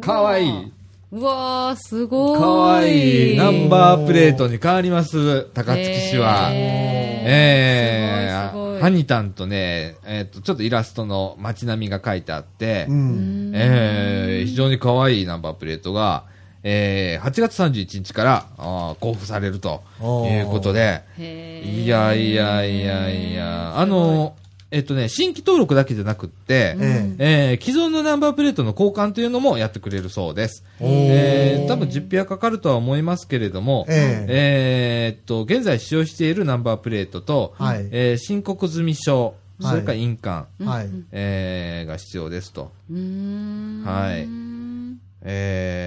[0.00, 0.72] かわいい。
[1.12, 1.76] うわー。
[1.76, 2.38] すごい。
[2.38, 3.36] かわいい。
[3.36, 6.48] ナンバープレートに変わります、高槻市は。
[6.50, 8.50] えー。
[8.50, 8.80] すごいすごい。
[8.80, 13.52] ハニタンとね、えーっと、ちょっとイラストの街並みが書いてあって、うん。
[13.54, 16.24] えー非常に可愛いナンバープレートが、
[16.62, 19.82] えー8月31日からあー交付されると
[20.26, 24.34] いうことで、いやいやいやいや、あの、
[24.72, 30.64] えっとね、新規登録だけじゃなくって、ええー既存のナンバープレートの交換というのもやってくれるそうです。
[30.80, 40.88] えー多分実費はかかるとは思いますけれども、えええーっと、現在使用しているナンバープレートと、はいえー申告済証、それから印鑑、はい。
[41.12, 42.70] えーが必要ですと。
[42.90, 44.26] うーんはい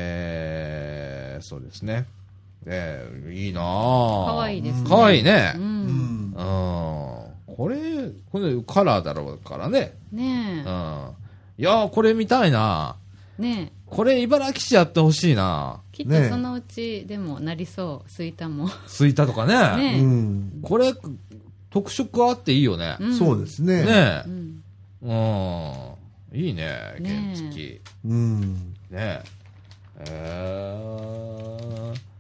[0.06, 2.06] えー、そうですね。
[2.66, 3.64] えー、いいなぁ。
[3.64, 5.60] かわいいですねかわいいねう。
[5.60, 6.34] うんん。
[6.36, 7.13] うん。
[7.56, 7.78] これ、
[8.32, 9.96] これカラーだろうからね。
[10.12, 11.14] ねうん。
[11.58, 12.98] いやー、これ見たいな
[13.40, 19.94] えねえこれ茨城市やってほしいなきっねえとそのうちでもなりそうスイタもスイタとかね。
[19.94, 20.60] ねうん。
[20.64, 20.94] これ、
[21.70, 22.98] 特色あっていいよね。
[23.00, 23.84] うんそうですね。
[23.84, 24.64] ねうん
[25.04, 25.96] え。
[26.34, 26.40] うん。
[26.40, 27.82] いいね、原ねえ付き。
[28.06, 28.54] うん。
[28.90, 29.24] ねえ。
[30.10, 32.13] えー。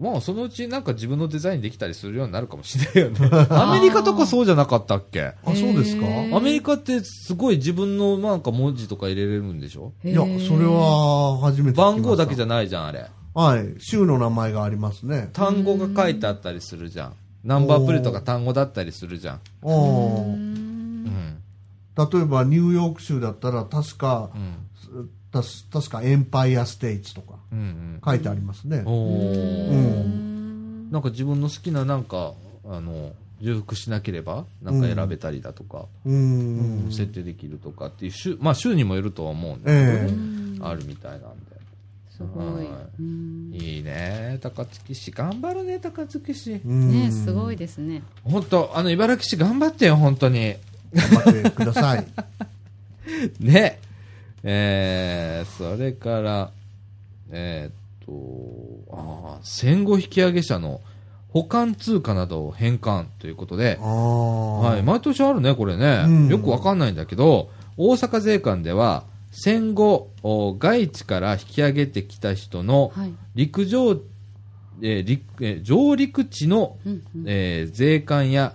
[0.00, 3.30] もうそのうちなんか自分のデザインできたりするようになるかもしれないよね。
[3.50, 5.22] アメリカとかそうじゃなかったっけ？
[5.22, 6.06] あ、そうですか？
[6.36, 9.92] アメリカってすごい自分のなんか文字とか入れれるんでしょ？
[10.02, 11.82] いや、それは初めて聞きました。
[11.82, 13.06] 番号だけじゃないじゃん、あれ。
[13.34, 13.74] はい。
[13.78, 15.28] 州の名前がありますね。
[15.34, 17.12] 単語が書いてあったりするじゃん。
[17.44, 19.40] ナンバープレートが単語だったりするじゃん。
[19.62, 21.36] おーうん。
[21.96, 24.54] 例えば、ニューヨーク州だったら、確かう、ん。
[25.32, 28.00] たし確かエンパイアステイツとかうんうん。
[28.04, 28.82] 書いてありますね。
[28.84, 30.90] おーうん。
[30.90, 32.34] なんか自分の好きななんか、
[32.68, 36.86] あの、重複しなければ、なんか選べたりだとか、うん。
[36.90, 40.08] 設定できるとかっていう、週まあ週にもよるとは思うんだけえ
[40.58, 41.50] ど、あるみたいなんで。
[42.20, 45.10] すごいはうんいいね、高槻市。
[45.10, 50.54] 頑張るね、高槻市ねすごいですね本当あの、茨城市頑張ってよ、本当に。
[50.92, 52.06] 頑張ってください。
[53.40, 53.78] ね。
[54.42, 56.50] えー、それから、
[57.30, 60.80] えーっと、ああ、戦後引き上げ者の
[61.28, 63.78] 保管通貨などを返還ということで。
[63.80, 66.04] はい、毎年あるね、これね。
[66.06, 73.92] うんよくわかんないんだけど、大阪税関では、戦後、お外地から引き上げてきた人のはい陸上、
[74.82, 78.54] えー陸えー上陸地の、うんうんえー税関や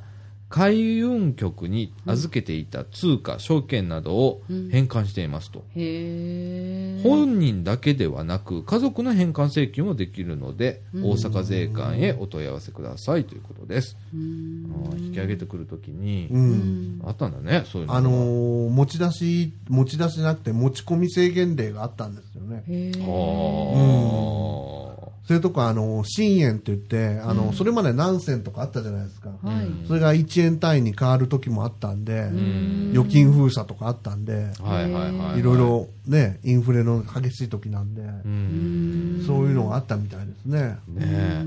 [0.56, 4.42] 海運局に預けていた通貨、証券などを
[4.72, 5.66] 返還していますと。
[5.76, 7.02] へえ。
[7.04, 13.98] 本人だけではなく、家族の返還請求もできるので、大阪税関へお問い合わせくださいということです。
[14.14, 17.02] あー引き上げてくるときに、うん。
[17.06, 18.00] あったんだね、そういうのが。
[18.00, 22.64] あのー持ち出し、持ち出しじゃなくて持ち込み制限令があったんですよね。
[22.66, 23.02] へえ。
[23.02, 24.85] は
[25.28, 29.30] そういうとこ、あのー、新円って言って、あの、それまで何銭とかあったじゃないですか。
[29.30, 29.88] はい。
[29.88, 35.40] それが1円単位に変わる時もあったんで、ん預金封鎖とかあったんで、いはいはい。
[35.40, 35.58] いろい。
[35.58, 39.24] ろね、インフレの激しい時なんで、うん。
[39.26, 40.78] そういうのがあったみたいですね。
[40.88, 41.46] ねえ。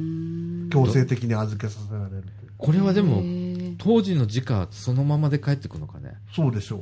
[0.70, 2.53] 強制的に預けさせられるという。
[2.59, 3.22] これはでも
[3.79, 6.14] 当時の時価そのままで帰ってくるのかね。
[6.35, 6.81] そうでしょう。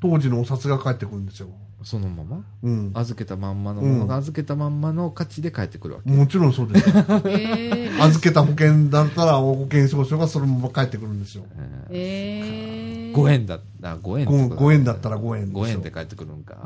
[0.00, 1.50] 当時のお札が返ってくるんですよ。
[1.82, 2.44] そのまま？
[2.62, 2.92] うん。
[2.94, 6.10] 預けたまんまのものが預けたまんまの価値で帰ってくるわけ。
[6.10, 6.90] もちろんそうです
[7.26, 7.90] え。
[8.00, 11.44] 預けた保険だったら保険証書がそのまま返ってくるんですよ。
[11.90, 13.14] へえ。
[13.14, 16.54] 5円だった、5円ってこと 5, 円だったら5円でしょ5円で帰ってくるんか。
[16.56, 16.62] んあ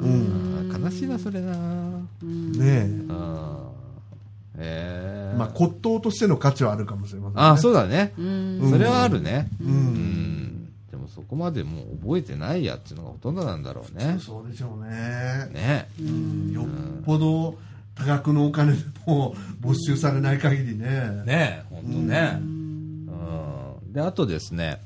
[0.77, 1.53] ー悲しいな、それな。
[2.23, 2.89] うんねえ。
[3.09, 5.37] あー。
[5.37, 7.43] まあ骨董としての価値はあるかもしれませんね。
[7.43, 8.13] あーそうだね。
[8.19, 8.71] うん。
[8.71, 9.49] それはあるね。
[9.61, 9.65] う。
[9.65, 10.44] うん
[11.15, 14.19] そこまでもう覚えてないやっていうのがほとんどなんだろうね。
[14.19, 15.49] そうでしょうね。
[15.53, 15.89] ね。
[16.01, 16.67] うんよっ
[17.05, 17.57] ぽど
[17.95, 21.23] 多額のお金でも没収されない限りね。
[21.25, 22.33] ね本当ね。
[22.41, 23.93] うん。
[23.93, 24.81] で、あとですね、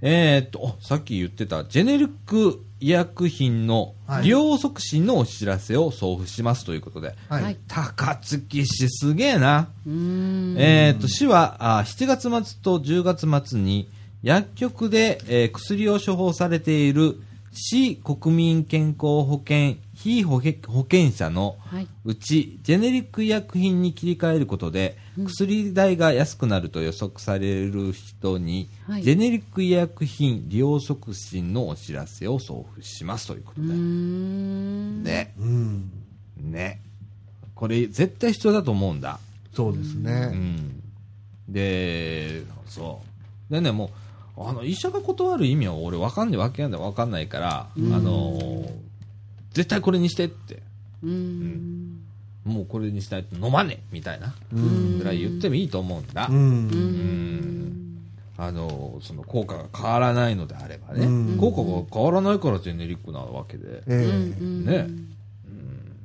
[0.00, 7.42] えーっと、おさっき言ってた、ジェネリック医薬品のはい利用促進のお知らせを送付しますということで、はい。
[7.42, 9.68] はい高槻市すげえな。
[9.86, 10.54] うん。
[10.56, 13.90] えーっと、市はあ7月末と10月末に
[14.26, 17.20] 薬局で、えー薬を処方されている
[17.52, 21.86] 市国民健康保険非保険保険者のはい。
[22.04, 35.04] うちジェネリック医薬品に切り替えることで、薬代が安くなると予測される人に、はいジェネリック医薬品利用促進のお知らせを送付しますということうで、ん。
[35.04, 35.90] ねうん。
[36.36, 36.80] ね
[37.54, 39.20] これ絶対必要だと思うんだ、
[39.52, 40.26] うそうですね。
[40.34, 40.82] ん、
[41.48, 43.00] でそ
[43.50, 44.05] うでねもう
[44.38, 48.38] あの医者が断る意味は俺分かんないわけなんだ分かんないから、あの
[49.52, 50.62] 絶対これにしてって
[51.02, 52.00] うん。
[52.44, 54.98] もうこれにしないと飲まねえみたいなうん。
[54.98, 56.28] ぐらい言ってもいいと思うんだ。
[56.30, 56.32] う。
[56.32, 58.02] うんん
[58.38, 61.06] あの、その効果が変わらないのであればね。
[61.06, 63.78] うん効果が変わらないからジェネリックなわけで。
[63.78, 65.96] ええうんねうん。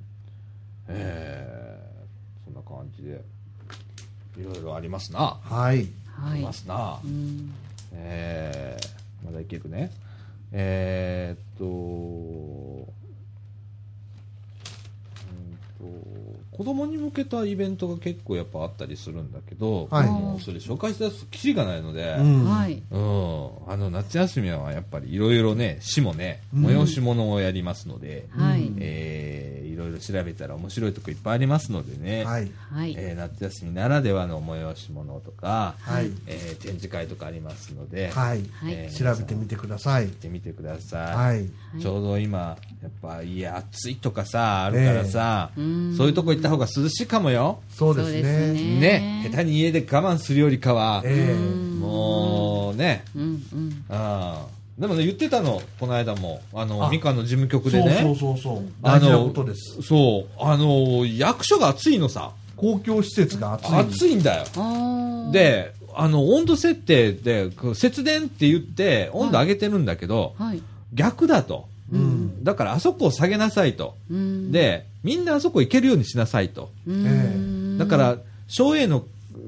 [0.87, 3.21] えー、そんな感じで、
[4.39, 5.37] いろいろありますな。
[5.43, 5.77] はい。
[6.07, 6.53] はいありま。
[6.53, 6.99] すな。
[7.03, 7.53] うん
[7.93, 9.91] えー、まだいけるね。
[10.51, 11.67] えー、っと、う
[15.33, 22.45] んと、子供に向けたイベントが結構やっぱあったりするんだけど、はいもうそれ紹介したらきりがないので、うん。
[22.45, 22.83] はい。
[22.91, 28.71] うん、あの夏休みはやっぱりいろいろね、市もね、うん催し物をやりますので、はい。
[28.77, 32.51] えーいろいろ調べたら面白いとこいっぱいありますのでね、はい。
[32.71, 32.95] はい。
[32.97, 36.11] えー夏休みならではの催し物とか、はい。
[36.27, 38.43] えー展示会とかありますので、はい。
[38.53, 40.15] はいえー調べてみてください行っ。
[40.15, 41.15] てみてください。
[41.15, 41.37] はい。
[41.37, 41.49] はい
[41.81, 47.59] ちょうど今、やっぱ家暑いとかさ、あるからさ、うんそういうとこ行った方が涼しいかもよ。
[47.69, 48.53] そうですね。
[48.53, 49.83] ねね、下手に家で我
[50.15, 51.33] 慢するよりかは、え
[51.79, 53.25] もうね、うんう
[53.55, 53.85] ん。
[53.89, 57.71] あーでもね、言ってたの、この間も、あの、あみかんの事務局え。
[57.71, 58.63] そうでね、そうそうそう。
[58.81, 59.81] あの大事なことです。
[59.83, 63.75] そう、あの、役所が暑いのさ、公共施設が暑い。
[63.75, 64.45] 暑いんだよ。
[65.31, 70.63] で、あの、温度設定で、節電って言って、温度上げてるんだけど、はい。
[70.95, 71.67] 逆だと。
[71.93, 72.43] うん。
[72.43, 73.95] だからあそこを下げなさいと。
[74.09, 76.71] うん。、で、みんなあそこ行けるようにしなさいと。
[76.87, 77.77] うん。
[77.77, 78.17] だから、
[78.47, 79.05] 省営の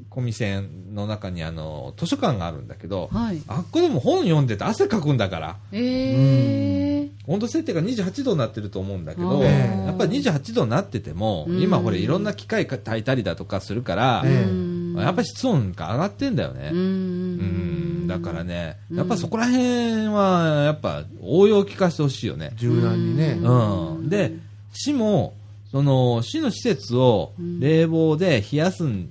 [0.09, 3.41] コミセンの中にあの、図書館があるんだけど、はい。
[3.47, 16.69] あっこでも本読んでて汗かくんだから、ええ温度設定が28度になってると思うんだけあど、ーやっぱり28度になってても、うん今ほれいろんな機械が炊いたりだとかするから、えうんやっぱり室温が上がってんだよね。
[16.71, 18.07] ううんん。
[18.07, 22.51] だからね、うんやっぱそこら辺は、やっぱ応用聞かせてほしいよね。
[22.57, 23.38] 柔軟にね。
[23.41, 24.09] うん。
[24.09, 24.34] で、
[24.73, 25.34] 市も、
[25.71, 29.09] その、市の施設をうん冷房で冷やすんだ、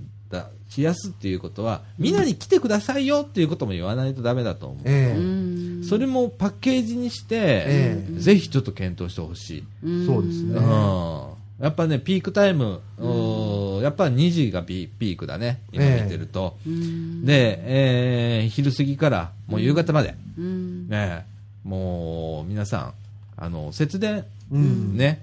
[0.77, 4.79] 冷やすっていうことは、みんなに来てくださいよっていうことも言わないとダメだと思う。
[4.85, 5.85] えうん。
[5.85, 9.65] それもパッケージにして、ええぜひちょっと検討してほしい。
[9.85, 11.65] うんそうですねうん。
[11.65, 16.57] やっぱね、ピークタイム、うんやっぱ2時がピピークだね、今見てると。
[16.67, 17.25] うん。
[17.25, 20.89] で、えー昼過ぎからもう夕方まで、うん。
[20.89, 21.25] ね、
[21.65, 22.95] もう皆さん、
[23.37, 24.97] あの、節電、うん。
[24.97, 25.23] ね、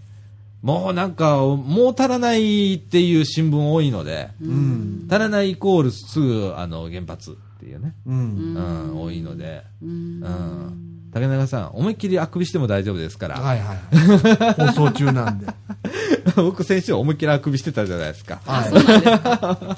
[0.61, 5.07] もうなんか、もう足らないっていう新聞多いので、うん。
[5.09, 7.31] 足らないイコールすぐ、あの、原発。
[7.31, 8.11] っていうね、う。
[8.11, 13.77] うんん、多いので、うんうん竹中さん、思いっきりあくびしても大丈夫ですから、はいはい。
[14.73, 15.47] 放送中なんで。
[16.37, 19.77] 僕、先週思いっきりあくびしてたじゃないですか、あそうなんですか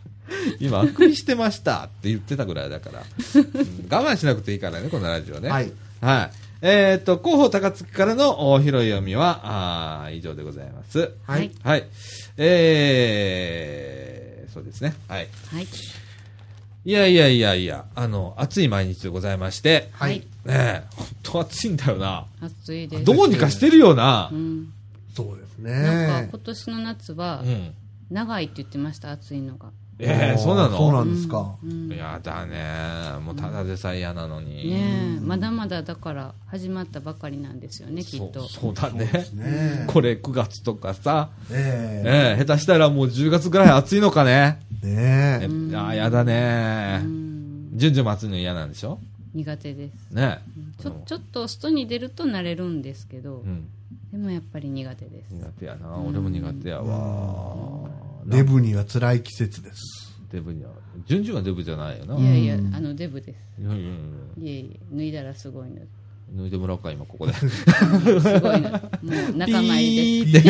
[0.58, 3.42] 今、あくびしてましたって言ってたぐらいだから、うん
[3.90, 5.50] 我慢しなくていいからね、このラジオね。
[5.50, 5.70] はい。
[6.00, 6.39] はい。
[6.62, 9.40] えっ、と、広報高槻からのお広い読みは、
[10.04, 11.12] あー以上でございます。
[11.26, 11.50] はい。
[11.62, 11.84] はい。
[12.36, 14.94] えー、そうですね。
[15.08, 15.28] はい。
[15.52, 15.66] はい
[16.82, 20.20] いやいやいやいや、あの、暑い毎日でございまして、はい。
[20.20, 22.24] ねえ、本当暑いんだよな。
[22.40, 24.34] 暑いですどうにかしてるよなう。
[24.34, 24.72] ん
[25.14, 25.72] そうですね。
[25.72, 27.74] なんか今年の夏はうん。
[28.10, 29.70] 長いって言ってました暑いのが
[30.00, 30.76] えー、そうなの？
[30.78, 31.54] そうなんですか。
[31.62, 33.20] うんやだね。
[33.24, 34.70] もうただでさえ嫌なのに。
[34.70, 39.04] ねえまだまだだから始まったばかりなんですよねきっとそうそうだね。
[39.34, 44.60] ねこれ9月とかさ、えええ下手したらもう10月ぐらい暑いのかね。
[44.82, 44.86] え。
[44.86, 45.76] ねええ。
[45.76, 47.06] あーやだねう。
[47.06, 48.98] ん順々も暑いの嫌なんでしょ？
[49.32, 50.40] 苦手ですね
[50.82, 53.68] ちょちょっと外に出ると慣れるんですけどうん。
[54.10, 55.96] でもやっぱり苦手です苦手やな。
[55.98, 57.88] 俺も苦手やわ。
[58.30, 60.16] デブには辛い季節です。
[60.32, 60.70] デブには。
[61.06, 62.16] 順々はデブじゃないよな。
[62.18, 65.76] いやいやうんあのデブですいやいやいやいえいえ脱いだらすごいの
[66.36, 67.32] 脱いでもらおうか、今ここで。
[67.32, 67.64] す
[68.40, 68.78] ごいのも
[69.32, 70.42] う仲間入りピーっ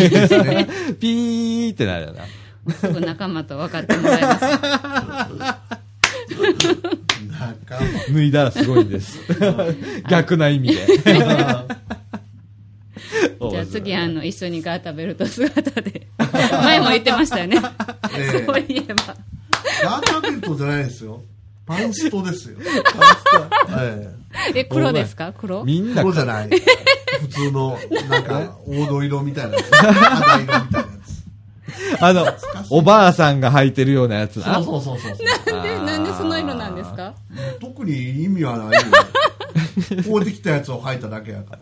[0.86, 2.24] て、ピーってなるよな。
[2.66, 4.40] ですすぐ仲間と分かってもらえます
[7.30, 8.10] 仲間。
[8.12, 9.18] 脱いだらすごいんです。
[10.08, 10.86] 逆な意味で。
[13.50, 17.58] じゃあ次あの一緒にガータベルト姿で 前も言ってましたよね
[18.16, 19.14] ええそういえば
[19.84, 21.22] ガーターベルトじゃないですよ。
[21.66, 22.56] パンストですよ。
[22.58, 23.48] パンスト。
[23.80, 24.08] え
[24.56, 25.32] え黒ですか？
[25.32, 25.60] 黒？
[25.60, 25.62] え。
[25.64, 26.48] みんな黒、じゃない。
[27.20, 27.78] 普通の、
[28.08, 29.70] なんか、黄土色みたいなやつ。
[29.76, 30.84] 肌色みたいなや
[31.98, 32.02] つ。
[32.02, 32.26] あの、
[32.70, 34.54] おばあさんが履いてるようなやつな。
[34.62, 35.52] そうそうそうそう。
[35.54, 37.14] なんでなんでその色なんですか？
[37.60, 38.80] 特に意味はないよ。
[40.10, 41.58] こうできたやつを履いただけやから。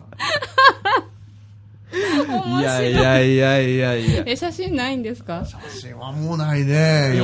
[1.91, 4.23] いやいやいやいやいや。
[4.25, 5.43] え写真ないんですか？
[5.45, 7.15] 写真はもうないね。
[7.15, 7.23] いや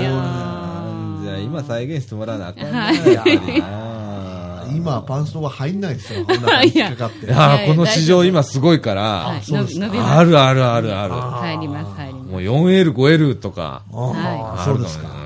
[1.24, 2.80] じゃあ今再現してもらわなあかんな。
[2.86, 6.26] はい今、パンストが入んないですよ。
[6.26, 7.28] こんな感じ引っかかって。
[7.28, 11.14] いやーこの市場今すごいから、はいそうですか伸びますあるあるあるある。
[11.14, 13.84] 入ります入りますもう 4L、5L とか。
[13.94, 15.08] ああ、あるかもそうですか。
[15.10, 15.26] うん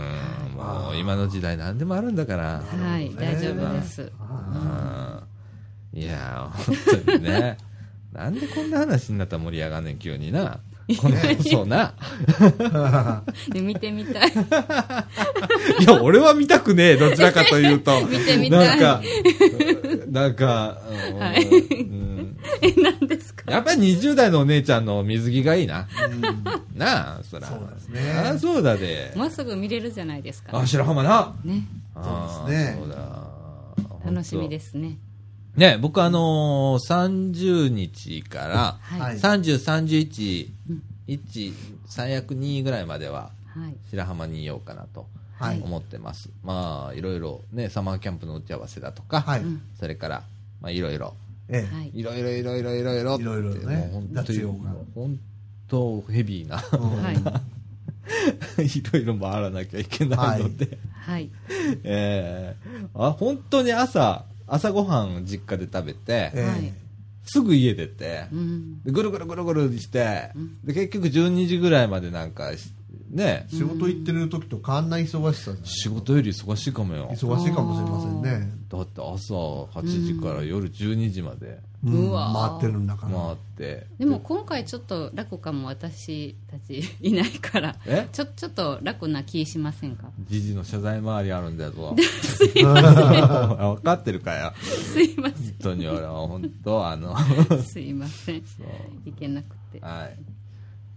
[0.59, 2.43] もう今の時代何でもあるんだから。
[2.43, 6.75] はい大丈夫ですうんいやー、本
[7.07, 7.57] 当にね。
[8.13, 10.59] なんでこんな話になったら盛り上がんねん、急にな。
[10.99, 11.93] このそうな。
[13.53, 14.31] で見てみたい
[15.81, 18.01] いや、俺は見たくねえ、どちらかというと。
[18.09, 19.01] 見てみたいなんか、
[20.09, 20.81] なんか、
[21.11, 23.51] うんはいうんえ何ですか？
[23.51, 25.87] やっぱり20代のお姉ちゃんの水着がいいな。
[26.75, 27.47] なあ、そら。
[27.47, 29.11] そうですねああ、そうだで。
[29.15, 31.35] もうすぐ見れるじゃないですかあ、白浜な。
[31.43, 34.09] ねそうですねそうだ。
[34.11, 34.97] 楽しみですね
[35.59, 38.99] ね、僕あのー、30日から、はい。
[39.01, 39.59] はい30、
[40.07, 40.49] 31、
[41.05, 41.53] 1、
[41.85, 43.75] 最悪2ぐらいまでははい。
[43.89, 45.05] 白浜にいようかなと
[45.37, 45.61] はい。
[45.61, 46.29] 思ってます。
[46.45, 49.41] まあ、いろいろね、サマーキャンプの打ち合わせだとか、はい。
[49.77, 50.23] それから、
[50.61, 51.13] まあ、いろいろ、
[51.49, 51.75] ええ。
[51.75, 51.91] はい。
[51.93, 53.19] いろいろいろいろいろ。
[53.19, 54.41] いろいろいろねもう本当に、
[54.95, 55.19] 本
[55.67, 58.63] 当ヘビーな、はい。
[58.65, 61.29] いろいろ回らなきゃいけないので、はい。
[61.83, 66.31] えーあ、本当に朝、朝ごはん実家で食べて、
[67.25, 68.83] すぐ家出て、うん。
[68.83, 70.61] でぐるぐるぐるぐるして、うん。
[70.63, 72.71] で結局12時ぐらいまでなんかし
[73.09, 77.09] ね、仕事行ってる時と変わんない忙しさ仕事より忙しいかもよ。
[77.11, 78.51] 忙しいかもしれませんね。
[78.69, 81.59] だって朝8時から夜12時まで。
[81.83, 82.11] うん。
[82.11, 83.13] 回ってるんだから。
[83.17, 87.75] 回って、でも今回ちょっと楽かも私たちいないから。
[87.87, 88.07] え？
[88.11, 90.11] ちょちょっと楽な気しませんか？
[90.29, 91.95] じじの謝罪回りあるんだぞ
[92.53, 94.53] 分かってるかよ。
[94.61, 97.15] すいま本当に俺は本当あの。
[97.17, 98.37] せんすいません。
[99.05, 99.79] いけなくて。
[99.79, 100.38] はい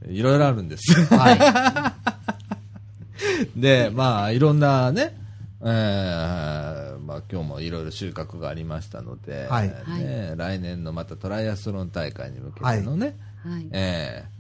[0.09, 0.93] いろいろあるんです。
[1.15, 1.95] は
[3.57, 5.17] で、まあ、いろんなね、
[5.61, 9.69] えーまあ、今日もいろいろ収穫がありましたので、はい。
[9.69, 13.69] ね来年のまたトライアスロン大会に向けてのね、はい。
[13.73, 14.33] えー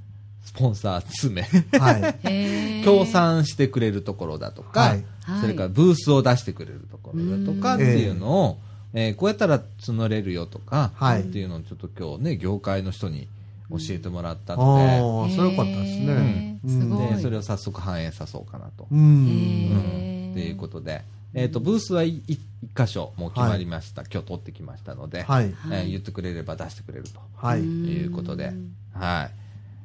[0.44, 1.78] スポンサー詰め、い。
[1.78, 1.92] は
[2.28, 2.82] い。
[2.84, 5.04] 協賛してくれるところだとか、はい。
[5.40, 8.58] それからブースを出してくれるところだとかっていうのを、
[8.92, 11.22] えーこうやったら募れるよとか、はい。
[11.22, 13.28] っていうのをちょっと今日ね、業界の人に
[13.78, 16.58] 教えてもらったあので、あ、それよかったですね。
[17.16, 18.86] でそれを早速反映さそうかなと。
[18.90, 19.02] うへん。
[20.30, 21.02] ーということで、
[21.34, 22.38] えっ、と、ブースはい一
[22.76, 24.02] 箇所もう決まりました。
[24.02, 25.54] 今日取ってきましたので、はい。
[25.70, 27.60] えー言ってくれれば出してくれるとはい。
[27.60, 28.52] いうことで、
[28.92, 29.30] はい。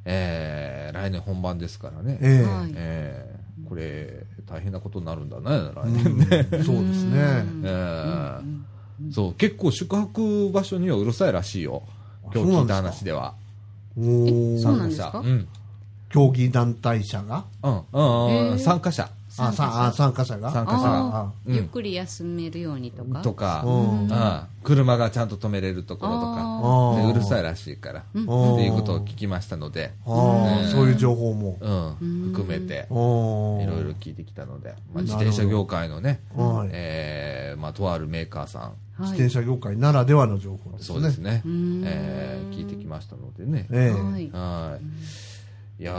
[0.05, 2.17] えー来年本番ですからね。
[2.21, 2.43] ええ。
[2.43, 5.43] はいえーこれ、大変なことになるんだね、
[5.75, 6.47] 来年ね。
[6.53, 7.43] うんそうですね。
[7.63, 8.39] え
[9.09, 11.83] えそう、結構宿泊場所にはうるさいらしいよ。
[12.33, 13.33] 今日聞いた話では。
[13.97, 14.61] おー。
[14.61, 15.11] そうなんですか？
[15.11, 15.47] 参加者うん。
[16.09, 17.45] 競技団体者が？
[17.63, 19.09] うん、うん、うん参加者。
[19.38, 20.51] あ、さあ、参加者が？
[20.51, 21.17] 参加者あが。
[21.19, 21.55] あ、うん。
[21.55, 23.21] ゆっくり休めるようにとか。
[23.21, 24.01] とか、うん。
[24.01, 24.41] うん。
[24.63, 31.57] 車がちゃんと止めれるところとか、うるさいらしいから、ってんいうことを聞きましたので、そういう情報も。
[31.61, 36.69] うん、含めて、いろいろ聞いてきたので、まあ、自転車業界のね、はい。
[36.71, 40.85] えーまあ、とあるメーカーさん、自転車業界ならではの情報ですね。
[40.85, 41.83] そうですね、ん。
[41.85, 44.01] えー聞いてきましたのでね、ええ。
[44.01, 44.29] はい。
[44.31, 44.77] は
[45.79, 45.81] い。
[45.81, 45.95] いやー、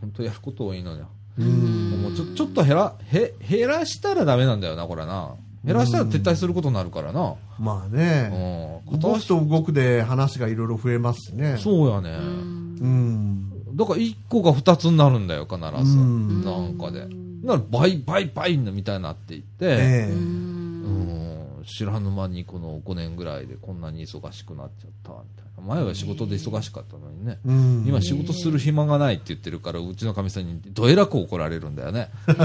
[0.00, 1.08] 本当やること多いのよ。
[1.38, 2.02] うん。
[2.02, 5.34] もうちょちょっと減ら、へ、減らしたらダメなんだよな、これな。
[5.64, 7.34] 減らしたら撤退することになるからな。
[7.58, 8.28] まあうね。
[8.28, 8.98] ん。
[8.98, 11.56] 動くと動くで話がいろいろ増えますしね。
[11.58, 12.10] そうやね。
[12.18, 13.76] うん。
[13.76, 15.98] だから1個が2つになるんだよ、必ず。
[15.98, 17.00] うんなんかで。
[17.00, 25.51] だから倍、倍、倍みたいになっていって、ええうん、知らぬ間にこの5年ぐらいでこんなに忙しくなっちゃった、みたいな。
[25.66, 27.38] 前は仕事で忙しかったのにね。
[27.44, 27.84] うん。
[27.86, 32.10] 今仕事する暇がないって言ってるから、うちのかみさんにどえらく怒られるんだよね。
[32.26, 32.36] もう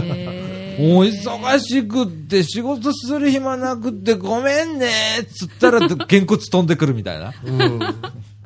[1.05, 4.87] 忙しくって仕事する暇なくってごめんね
[5.21, 7.33] っつったら、げんこつ飛んでくるみたいな。
[7.43, 7.79] うん。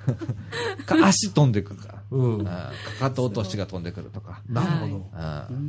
[0.85, 2.03] か足飛んでくるから。
[2.11, 2.37] うん。
[2.39, 4.41] うんかかと落としが飛んでくるとか。
[4.49, 5.09] なるほど。
[5.49, 5.59] うんう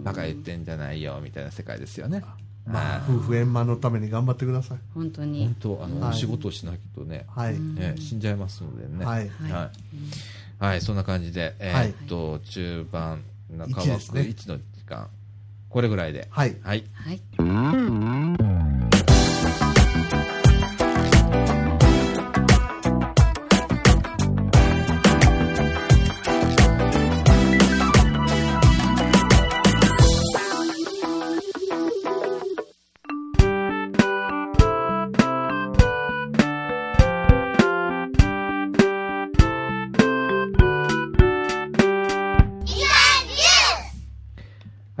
[0.00, 2.22] んバカ言ってんじゃないよみたいな世界ですよね。
[2.66, 4.78] まあ、夫婦円満のために頑張ってください。
[4.94, 5.56] 本当に本。
[5.60, 7.58] 当あの、はいお仕事をしないとね、はい。
[7.60, 9.04] ね死んじゃいますのでね。
[9.04, 9.28] はい。
[9.28, 9.70] はい。
[10.58, 15.08] はい、そんな感じで、えはいーっと、中盤、中一ですね枠1の時間、
[15.68, 16.26] これぐらいで。
[16.30, 16.56] はい。
[16.62, 16.84] はい。
[16.94, 17.20] はい。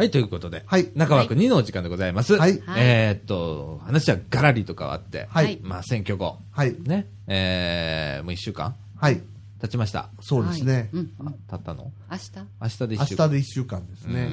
[0.04, 2.36] はい、ということで、はい中枠2のお時間でございます。
[2.36, 5.58] はいえーっと、話はガラリと変わって、はい。
[5.62, 6.76] まあ、選挙後、はい。
[6.78, 9.22] ね、えー、もう1週間はい。
[9.62, 10.10] 経ちました。
[10.20, 10.90] そうですね。
[10.92, 11.90] うんあ経ったの？
[12.10, 12.30] 明日？
[12.60, 13.28] 明日で1明週間。
[13.28, 14.28] 日で1週間ですね。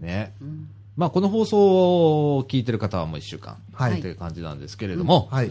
[0.00, 0.32] うんね。
[0.40, 3.56] うんまあ、この放送を聞いてる方はもう1週間。
[3.72, 5.50] はいという感じなんですけれども、はい。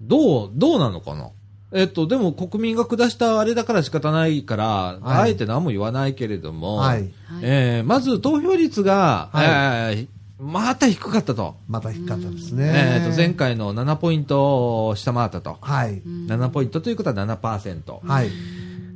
[0.00, 1.30] どう、どうなのかな？
[1.72, 6.98] えっと、でも国民が下したあれだから仕方ないから、はいあえて何も言わないけれども、はい。
[6.98, 7.10] はい
[7.42, 10.08] えーまず投票率が、はいえー
[10.42, 11.54] また低かったと。
[11.68, 13.02] また低かったですえね。
[13.04, 15.58] ーと前回の7ポイントを下回ったと。
[15.60, 16.00] はい。
[16.00, 18.06] 7ポイントということは7%。
[18.06, 18.30] はい。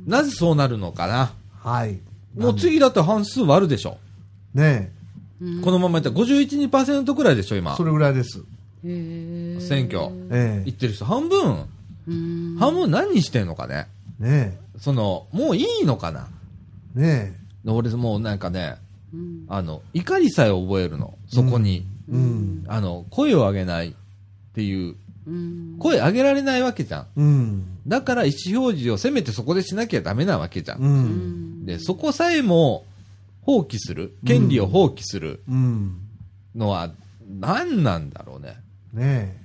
[0.07, 1.33] なぜそうなるのかな？
[1.61, 1.99] はい。
[2.35, 3.99] もう次だって半数割るでしょ。
[4.55, 4.91] ね
[5.63, 7.59] このままいったら51、2%くらいでしょ、え。
[7.59, 7.83] 今そ。
[7.83, 8.41] れぐらいです。
[8.83, 10.09] 選挙。
[10.31, 11.65] え言ってる人半分。
[12.07, 13.87] うん半分何してんのかね。
[14.21, 14.23] え。
[14.23, 16.27] ねその、もういいのかな。
[16.97, 16.99] え。
[16.99, 18.77] ね俺もうなんかね、
[19.13, 21.17] うんあの、怒りさえ覚えるの。
[21.27, 21.85] そこに。
[22.09, 22.11] え。
[22.11, 22.63] うん。
[22.67, 23.93] あの、声を上げないっ
[24.53, 24.95] ていう。
[25.27, 27.07] うん声上げられないわけじゃん。
[27.15, 27.77] うん。
[27.87, 30.75] だから意思表示をせめてそこでしなきゃダメなわけじゃ。
[30.79, 31.65] うんん。
[31.65, 32.85] で、そこさえも
[33.41, 34.15] 放棄する。
[34.25, 35.97] 権利を放棄するうん。
[36.55, 36.91] のは
[37.39, 38.57] 何なんだろうね。
[38.93, 39.37] ね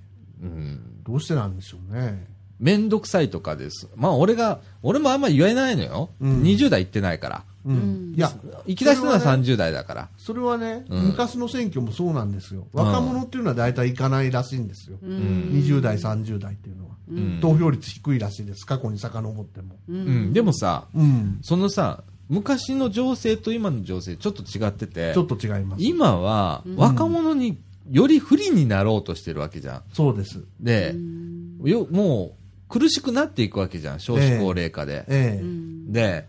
[0.43, 0.45] え。
[0.45, 1.03] うん。
[1.03, 2.27] どうしてなんでしょうね。
[2.61, 3.89] めんどくさいとかです。
[3.97, 6.11] まあ俺が、俺もあんま言えないのよ。
[6.21, 7.43] うん20代行ってないから。
[7.65, 8.15] ううんん。
[8.15, 8.31] いや、
[8.67, 10.09] 行き出したのはそれはね30代だから。
[10.19, 12.67] それはね、うん昔の選挙もそうなんですよ。
[12.73, 14.99] 若者っていうのは大体行かないらしいんですよ。
[15.03, 16.91] ううんん20代、30代っていうのは。
[17.11, 18.65] うん投票率低いらしいです。
[18.67, 19.77] 過去に遡っても。
[19.89, 20.33] ううんん。
[20.33, 21.39] でもさ、うん。
[21.43, 25.83] そのさ、昔の情勢と今の情勢ちょっと違っててちょ、っと違います。
[25.83, 27.59] 今は若者に
[27.91, 29.83] より不利になろうとしてるわけじゃん。
[29.93, 30.45] そうです。
[30.61, 30.95] で、
[31.65, 32.40] よもう
[32.71, 35.05] 苦しくなっていくわけじゃん、少子高齢化で。
[35.09, 35.45] ええ。
[35.93, 36.27] で、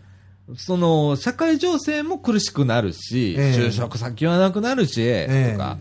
[0.56, 5.78] その、社会情勢も苦しくなるし、ええ就職先はなくなるし、えとか、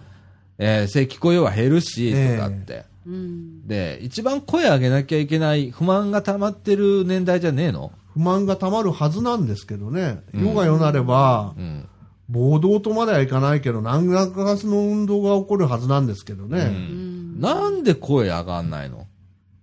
[0.60, 2.86] えー正規雇用は減るし、ええとかって。
[3.06, 7.92] うんで、一番声上げなきゃいけない不満が溜まってる年代じゃねえの？
[8.14, 10.22] 不満がたまるはずなんですけどね。
[10.34, 11.88] 世が世なればう、ん。
[12.30, 16.66] 暴動とまではいかないけど、何らかの運動が起こるはずなんですけどうね。
[16.66, 19.08] んなんで声上がんないの？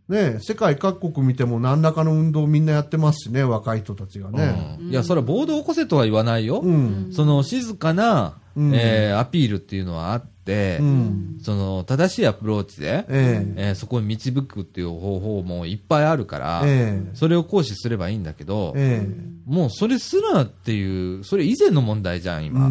[0.09, 4.76] ね世界各国見ても何らかの運動みんなやってますしね、若い人たちがね。
[4.80, 6.61] うんいや、それは暴動起こせとは言わないよ。
[6.61, 7.09] うん。
[7.12, 11.38] その静かな、うんえーアピールっていうのはあって、うん。
[11.42, 19.06] その正しいアプローチで、えええーそこに導くっていう方法もいっぱいあるから、ええそれを行使すればいいんだけど、え
[19.46, 22.70] もうそれすらっていう、それ以前の問題じゃん、え今。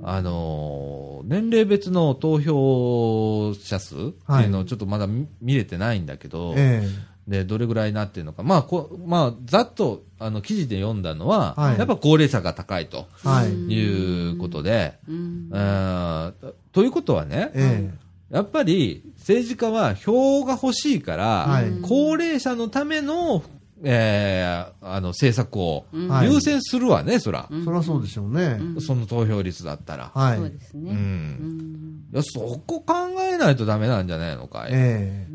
[0.00, 0.08] うん。
[0.08, 6.82] あのー年齢別の投票者数っていうのをちょっとまだ見見れてないんだけど、え
[7.28, 8.42] で、どれぐらいになってるのか。
[8.42, 13.50] まあ、こまあ、ざっと、あの、記事で読んだのは、はいやっぱ高齢者が高いとえはい。
[13.50, 16.34] いうことで、うんうーん
[16.72, 17.90] ということはね、え
[18.30, 23.42] やっぱり政治家は票が欲しいから、はい高齢者のための、
[23.82, 25.86] えーあの政策を
[26.22, 28.60] 優先するわね、そら、えそりゃそうでしょうね。
[28.80, 30.10] その投票率だったら。
[30.14, 30.36] はい。
[30.38, 30.90] そうですね。
[30.90, 34.70] うんうんいや、そこ考えないとダメなんじゃないのかい。
[34.72, 35.26] え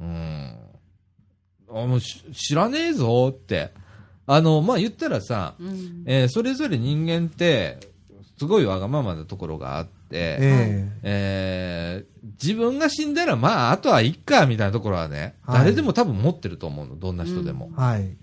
[0.00, 0.54] うん。
[1.70, 3.70] あもうし知らねえぞって。
[4.26, 7.78] あの、まあ、言ったらさ、うんえーそれぞれ人間って、
[8.38, 17.70] すごいわがままなところがあって、えええー自分が死んだら、まあ、あとはいっか、みたいなところはね、はい誰でも多分持ってると思うの、どんな人でも。
[17.72, 18.16] えはい。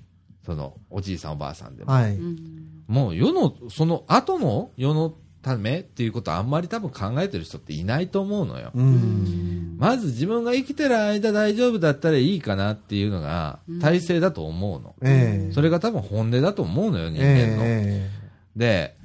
[0.45, 1.91] その、おじいさんおばあさんでも。
[1.91, 2.15] はい。
[2.15, 8.71] うんもう世の、その後の世のためっていうことはあんまり多分考えてる人っていないと思うのよ。
[8.75, 9.75] うん。
[9.79, 14.95] まず自分が生きてる間大丈夫だったらいいかなっていうのが体制だと思うの。
[15.01, 17.63] ええそれが多分本音だと思うのよ、人え間の。
[17.63, 18.09] え
[18.55, 18.97] で、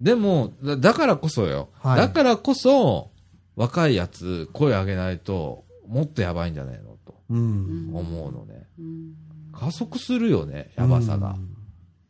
[0.00, 1.68] でも、だだからこそよ。
[1.78, 3.10] はいだからこそ、
[3.56, 7.90] 若いやつ声上げないと、もっとやばいんじゃないのとうん。
[7.94, 8.66] 思うのね。
[8.78, 9.12] うん
[9.52, 11.36] 加速するよね、やばさが。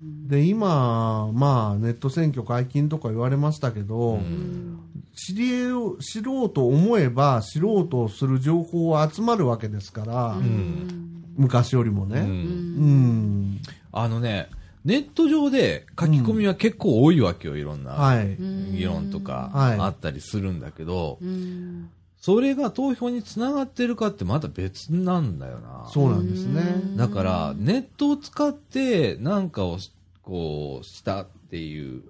[0.01, 4.81] で、今、まあ、ネット選挙解禁とか言われましたけど、うん
[5.17, 12.21] 知り得を知ろうと思えば、知ろうとする情報は集まるわけですから、ん昔よりもうね。
[12.21, 13.61] んうん。
[13.93, 14.49] あのね、
[14.85, 17.93] ネット上で書き込みは結構多いわけよ、いろんな。
[17.93, 18.37] はい。
[18.37, 25.89] 議論とかはいあったりするんだけど、うんそれが投票につながってるかってまた別なんだよな。
[25.91, 26.63] そうなんですね。
[26.95, 29.91] だから、ネットを使って何かをし
[30.23, 32.03] こうしたっていう。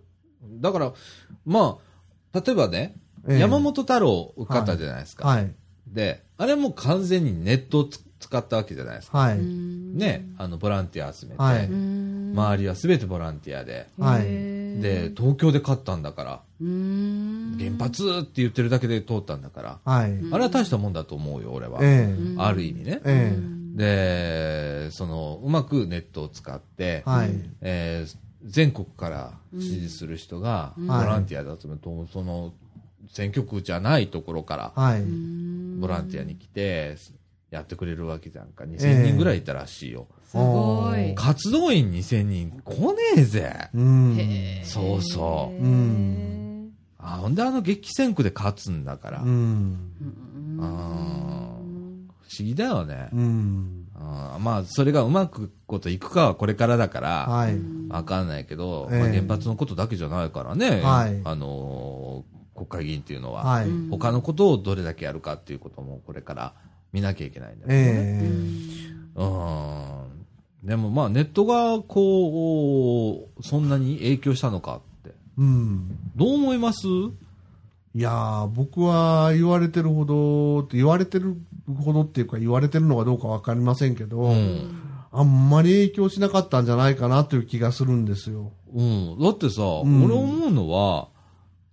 [0.61, 0.93] だから、
[1.47, 1.79] ま
[2.35, 2.97] あ、例えばね、
[3.29, 5.29] ええ山本太郎受かったじゃないですか。
[5.29, 5.53] はい。
[5.87, 9.19] で、あれも完全にネットをつ使ったわけじゃないですか。
[9.19, 9.39] はい。
[9.39, 11.39] ね、あの、ボランティア集めて、
[12.41, 14.23] 周りは全てボランティアで、はい
[14.81, 20.13] で、東京で勝ったんだから、うん原発って言ってるだけで通ったんだから、はい。
[20.33, 21.81] あれは大したもんだと思うよ、俺は。
[21.83, 23.01] えある意味ね。
[23.05, 23.33] え。
[23.35, 27.11] えで、その、うまくネットを使って、え。
[27.11, 27.31] はい。
[27.61, 32.55] えー全国から支持する人が、ボランティアで集めると、その、
[33.11, 35.03] 選挙区じゃないところから、はい。
[35.79, 36.97] ボランティアに来て、
[37.51, 38.65] やってくれるわけじゃんか。
[38.65, 40.07] え2000人ぐらいいたらしいよ。
[40.31, 41.15] すごい。
[41.17, 43.69] 活動員2000人来ねえぜ。
[43.75, 44.19] うん。
[44.63, 49.23] そうそううんあ、ほんであの激戦区で勝つんだから。
[49.23, 49.77] ううんん。
[52.23, 53.09] 不思議だよね。
[53.13, 53.87] うん。
[53.97, 57.59] あーまあ、それがうまくこといくかはこれからだから、はい。
[57.89, 63.67] わかんないけど、ええまあ、原発のことだけじゃないからね、はいあのー国会議員っていうのは、はい。
[63.91, 66.53] 他のことをどれだけやるかっていうこともこれから
[66.93, 67.75] 見なきゃいけないんだよね。
[67.79, 68.31] え
[69.17, 70.10] うん。
[70.63, 75.11] でもまあネットがこう、そんなに影響したのかって。
[75.11, 75.15] え。
[75.39, 75.99] うん。
[76.17, 76.87] どう思います？
[77.93, 81.37] いやー、僕は言われてるほど、言われてる
[81.83, 84.83] ほどっていうか言われてるのかどうかわかりませんけど、うん。
[85.13, 88.53] あんまり影響しなかったんじゃないかなという気がするんですよ。
[88.73, 89.19] うん。
[89.19, 91.09] だってさ、ん俺思うのは、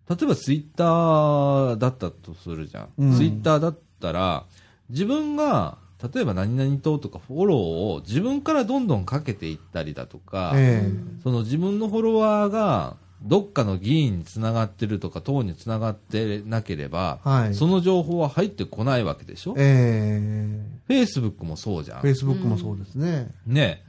[0.10, 2.90] 例えばツイッターだったとするじゃん。
[2.98, 4.46] うんツイッターだったら、
[4.90, 5.78] 自分が、
[6.14, 10.92] 例えば何々党とかフォローを自分からどんどんかけていったりだとか、え
[11.24, 19.56] その自分のフォロワーがどっかの議員につながってるとか党につながってなければ、はいその情報は入ってこないわけでしょ？
[19.58, 22.12] ええフェイスブックもそうじゃんフェ。
[22.12, 23.32] イスブックもそうですね。
[23.48, 23.84] ね。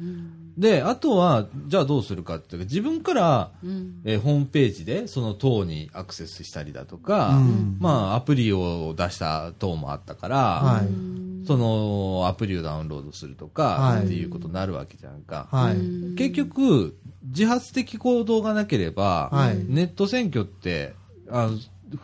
[0.57, 10.89] で、あとは、じゃあどうするかっていうと自分から、うんえーホームページでその党にアクセスしたりだとか、うんまあアプリを出した党もあったから、はい。
[11.49, 15.49] そのアプリをダウンロードするとか、はいっていうことになるわけじゃんか。
[15.51, 16.15] はい。
[16.15, 16.95] 結局、
[17.25, 20.95] 自発的行動がなければ、はいネット選挙って
[21.31, 21.49] あ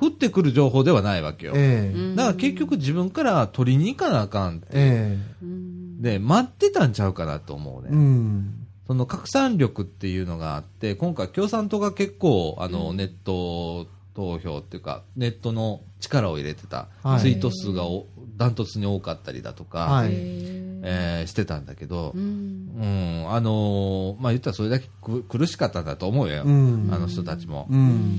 [0.01, 1.53] 降ってくる情報ではないわけよ。
[1.55, 4.69] ええだから結局自分から取りに行かなあかんって。
[4.73, 7.91] えで、待ってたんちゃうかなと思うね。
[7.93, 8.67] えうん。
[8.87, 26.43] その拡散力っていうのがあって、今回共産党が結構、あの、ネット投票っていうか、ネットの力を入れてた、はいツイート数がおダントツに多かったりだとか、はいえーしてたんだけど、ううんん、あのーまあ、言ったらそれだけく苦しかったんだと思うよ。
[26.45, 27.67] うんあの人たちも。
[27.71, 28.19] うん。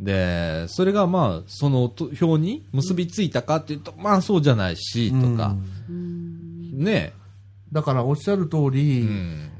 [0.00, 5.56] で、それがまあ、そのと表に結びついたかっていうと、まあそうじゃないし、とか、
[5.88, 7.12] ね
[7.72, 9.50] だからおっしゃる通り、うん。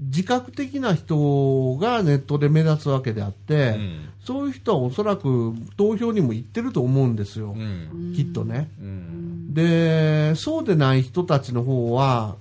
[0.00, 8.12] 自覚的な人がネットで目立つわけであって、うんそういう人はおそらく投票にも行ってると思うんですよ、うん。
[8.16, 8.68] きっとね。
[8.80, 9.54] うん。
[9.54, 12.36] で、そうでない人たちの方は、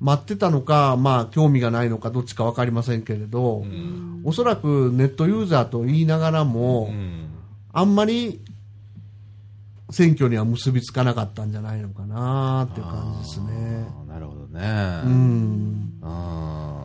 [0.00, 4.22] 待ってたのか、まあ、興味がないのか、どっちか分かりませんけれど、うん。
[4.24, 7.24] おそらくネットユーザーと言いながらも、うん
[7.70, 8.40] あんまり
[9.90, 13.86] 選挙には結びつかなかったんじゃないのかなっていう感じですね。
[14.08, 15.02] なるほどね。
[15.04, 15.98] うん。
[16.02, 16.82] あ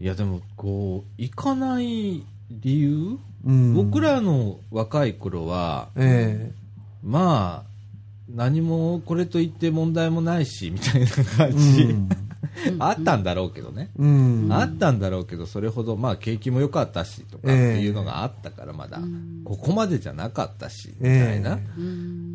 [0.00, 2.24] ーいやでもこう行かない
[2.62, 6.52] 理由、うん、僕らの若い頃はえ
[7.02, 7.74] まあ
[8.34, 12.08] 何もこれといって問題もないしみたいな感えじ、うん。
[12.78, 14.48] あったんだろうけどね、うん。
[14.50, 19.00] あったんだろうけどそれほどまあ景気も良かったしとかっていうのがあったからまだ、
[19.44, 21.58] ここまでじゃなかったしみたいな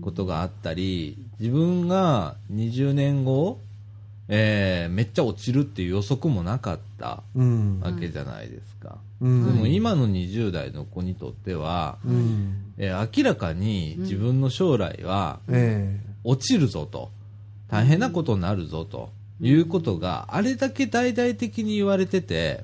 [0.02, 3.60] ことがあったり自分が20年後、
[4.32, 7.80] えーめっちゃ落ちるっていう予測もなかったうん。
[7.82, 9.46] わけじゃないですか、うん。
[9.46, 12.74] でも今の20代の子にとっては、うん。
[12.78, 17.10] えー明らかに自分の将来はえ落ちるぞと。
[17.70, 22.64] 大変なことになるぞということがあれだけ大々的に言われてて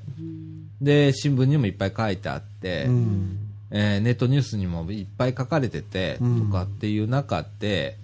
[0.82, 3.38] で新聞にもいっぱい書いてあって、えうん。
[3.72, 6.46] えーネットニュースにもいっぱい書かれててうん。
[6.48, 7.98] とかっていう中で、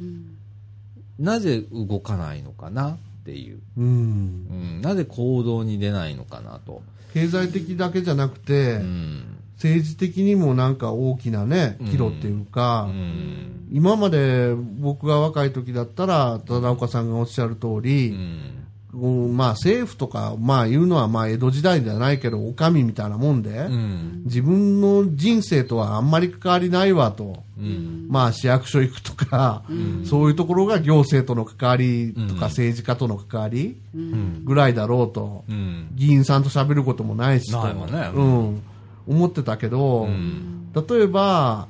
[1.19, 2.97] なぜ動かないのかな
[3.31, 3.85] っていう、うん。
[3.85, 4.53] う。
[4.79, 6.81] ん、なぜ行動に出ないのかなと、
[7.13, 9.37] 経済的だけじゃなくて、うん。
[9.55, 13.69] 政治的にもなんか大きなね、岐路っていうか、うん。
[13.71, 18.60] 今まで僕が若い時だったら、忠岡さんがおっしゃる通うり、ん
[18.93, 24.21] うんまあ政府とか、まあ言うのはまあ江戸時代じゃないけど、お上みたいなもんで、うん。
[24.25, 27.43] 自分の人生とはあんまり関わりないわと。
[27.57, 28.07] うん。
[28.09, 29.63] まあ市役所行くとか、
[30.03, 32.27] そういうところが行政との関わりとうん。
[32.37, 34.43] か政治家との関わりうん。
[34.43, 35.45] ぐらいだろうと。
[35.47, 35.87] うん。
[35.95, 37.65] 議員さんと喋ることもないしと。
[37.65, 38.11] ね。
[38.13, 38.61] うん。
[39.07, 40.71] 思ってたけど、うん。
[40.73, 41.67] 例えば、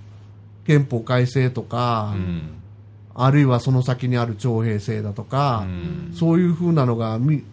[0.65, 2.60] 憲法改正とか、うん
[3.23, 6.15] あるいはその先にある徴兵制だとか、うん。
[6.15, 7.43] そういうふうなのがみ、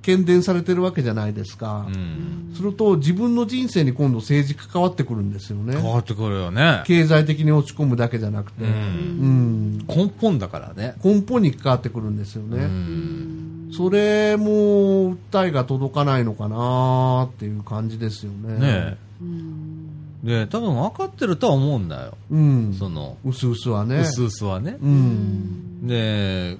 [0.00, 1.86] 懸伝されてるわけじゃないですか。
[1.88, 2.52] うん。
[2.54, 5.76] すると、自分の人生に今度政治関わってくるんですよね。
[5.76, 6.82] 変わってくるよね。
[6.86, 9.78] 経済的に落ち込むだけじゃなくて、ううん。
[9.78, 10.94] ん根本だからね。
[11.04, 12.64] 根本に関わってくるんですようね。
[12.64, 13.70] ん。
[13.72, 18.58] それも訴えが届かないのかなっていう感じですよね。
[18.58, 18.96] ねえ
[20.22, 22.74] で多分分かってるとは思うんだようん。
[22.74, 24.00] そのうすうすはね。
[24.00, 25.86] うすうすはねうん。
[25.86, 26.58] で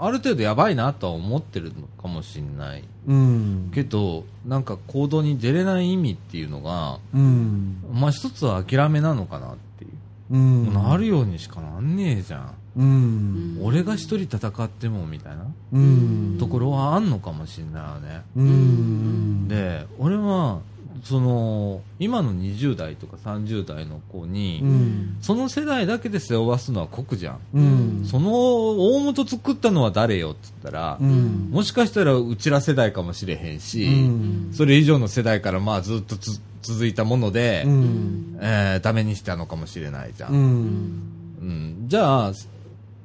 [0.00, 3.70] ある程度やばいなとは思ってるのかもしれないうん。
[3.74, 7.84] けどなんか行動に出れない意味っていうのがうん。
[7.92, 9.90] まあ一つは諦めなのかなっていう、
[10.34, 10.72] うん。
[10.72, 13.58] なるようにしかなんねえじゃん、うん。
[13.62, 16.36] 俺が一人戦ってもみたいなうん。
[16.38, 19.48] ところはあんのかもしれないよね、うん。
[19.48, 20.60] で俺は
[21.04, 25.16] その今の20代とか30代の子に、うん。
[25.20, 28.04] その世代だけで背負わすのは酷じゃん、うん。
[28.04, 31.50] その大元作ったのは誰よっつったら、うん。
[31.50, 34.50] もしかしたらうちら世代かもしれへんし、うん。
[34.52, 38.38] それ以上の世代からまあずっとつ続いたもので、うん。
[38.40, 41.88] えーダメにしたのかもしれないじゃん、ううんん。
[41.88, 42.32] じゃあ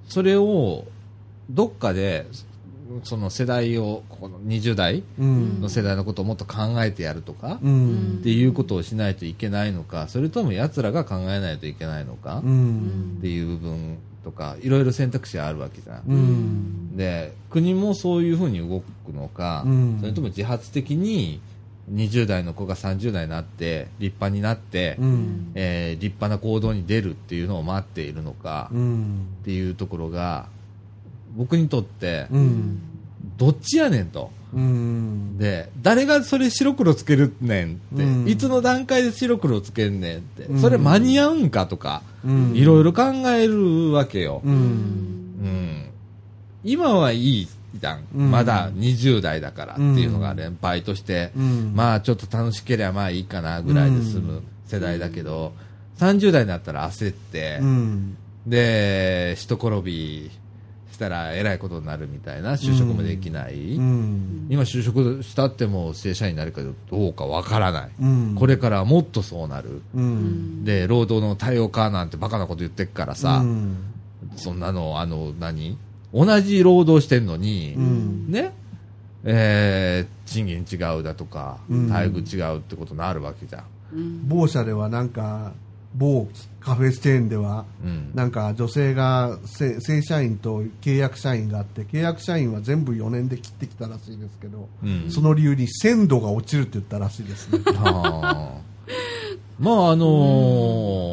[0.07, 0.85] それを
[1.49, 2.25] どっかで
[3.03, 5.61] その世代をこの20代うん。
[5.61, 13.19] の世代のことをもっと考えてやるとか、うんっていうことをしないといけないのかそれとも奴らが考えないといけないのか、うっん。
[13.21, 16.97] ていう部分とかいろいろ選択肢あるわけじゃん、うん。
[16.97, 21.41] で国もそういうふうに動くのか、うんそれとも自発的に
[21.91, 25.51] 20代の子が30代になって立派になって、うん。
[25.55, 29.27] えー立派な行動に出るっていうのを待っているのかうん。
[29.41, 30.47] っていうところが
[31.35, 32.79] 僕にとってうん。
[33.37, 34.31] どっちやねんと。
[34.53, 35.37] うん。
[35.37, 42.55] で誰がそれ白黒つけるねんって、うんいつの段階で白黒つけんねんって、うんそれ間に合うんかとか、うん。
[42.55, 44.53] いろいろ考えるわけよ、うん。
[44.53, 45.89] うん
[46.63, 51.73] 今はいいじゃん、うんまだ20代だからっていうのがあれ、バイトして、うん。
[51.75, 55.53] まあちょっと楽しければまあいいかなぐらいで済む世代だけど、
[55.97, 58.17] 30代になったら焦って、うん。
[58.45, 60.29] で一転び
[60.93, 64.47] したらえらいことになるみたいな就職もできない、うん。
[64.49, 68.35] 今就職したっても正社員になるかどうかわからない、うん。
[68.35, 70.63] これからはもっとそうなるうん。
[70.63, 73.77] で労働の多様化なんてバカなこと言ってっからさ、うん。
[74.37, 75.77] そんなのあの何？
[76.13, 78.31] 同じ労働してんのに、うん。
[78.31, 78.53] ね？
[79.25, 83.63] えー賃金違うだとかうん待遇違うってことになるわけじゃん、
[83.93, 85.51] うん某社ではなんか
[85.95, 86.27] 某
[86.59, 88.11] カフェチェーンではうん。
[88.13, 95.09] なんか女性がせ正社員と契約社員があって契約社員は全部4年で切ってきたらしいですけど、うん。
[95.09, 97.59] その理由に鮮度が落ちるって言ったらしいですね。
[97.75, 98.61] は あ。
[99.59, 100.05] まあ、あの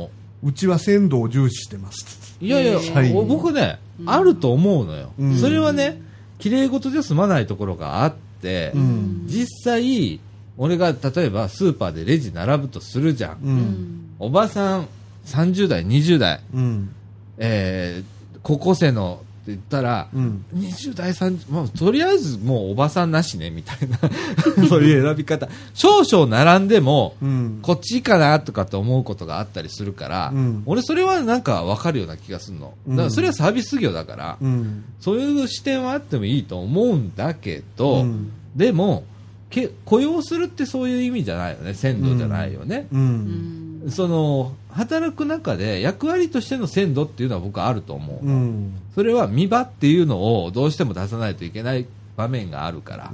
[0.07, 2.37] ーうちは鮮度を重視してます。
[2.41, 5.13] いやいや、はい僕ね、あると思うのよ。
[5.19, 5.37] うん。
[5.37, 6.01] それはね、
[6.39, 9.25] 綺麗事で済まないところがあって、うん。
[9.27, 10.19] 実際、
[10.63, 13.39] 俺が例えばスーパーでレジ並ぶとするじゃん。
[13.43, 13.57] ううん。
[13.59, 14.89] んおばさん、
[15.25, 16.91] 30代、20代、うん。
[17.39, 20.45] えー高校生のって言ったら、うん。
[20.55, 23.99] 20代、30、まあ、とりあえずもうおばさんなしね、みたいな、
[24.69, 25.49] そういう選び方。
[25.75, 27.59] 少々並んでも、うん。
[27.63, 30.63] こっちかなとかって思うことがあったりするから、うん。
[30.67, 32.73] 俺それはなんか分かるような気がするの。
[32.89, 34.85] だからそれはサービス業だから、うん。
[35.01, 38.31] そういう視点はあってもいいと思うんだけど、うん。
[38.57, 39.05] でも、
[39.51, 41.75] け雇用するってそういう意味じゃないよね。
[41.75, 42.87] 鮮度じゃないよね。
[42.93, 43.87] ううん。
[43.87, 43.91] ん。
[43.91, 48.27] その、働く中で役割としての鮮度っていうのは僕はあると思う。
[48.27, 48.75] うん。
[48.95, 51.87] それは見場っていうのをどうしても出さないといけない
[52.17, 53.11] 場面があるから、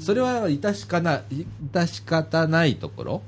[0.00, 1.22] それは致しかな、
[1.72, 3.22] 致し方ないところ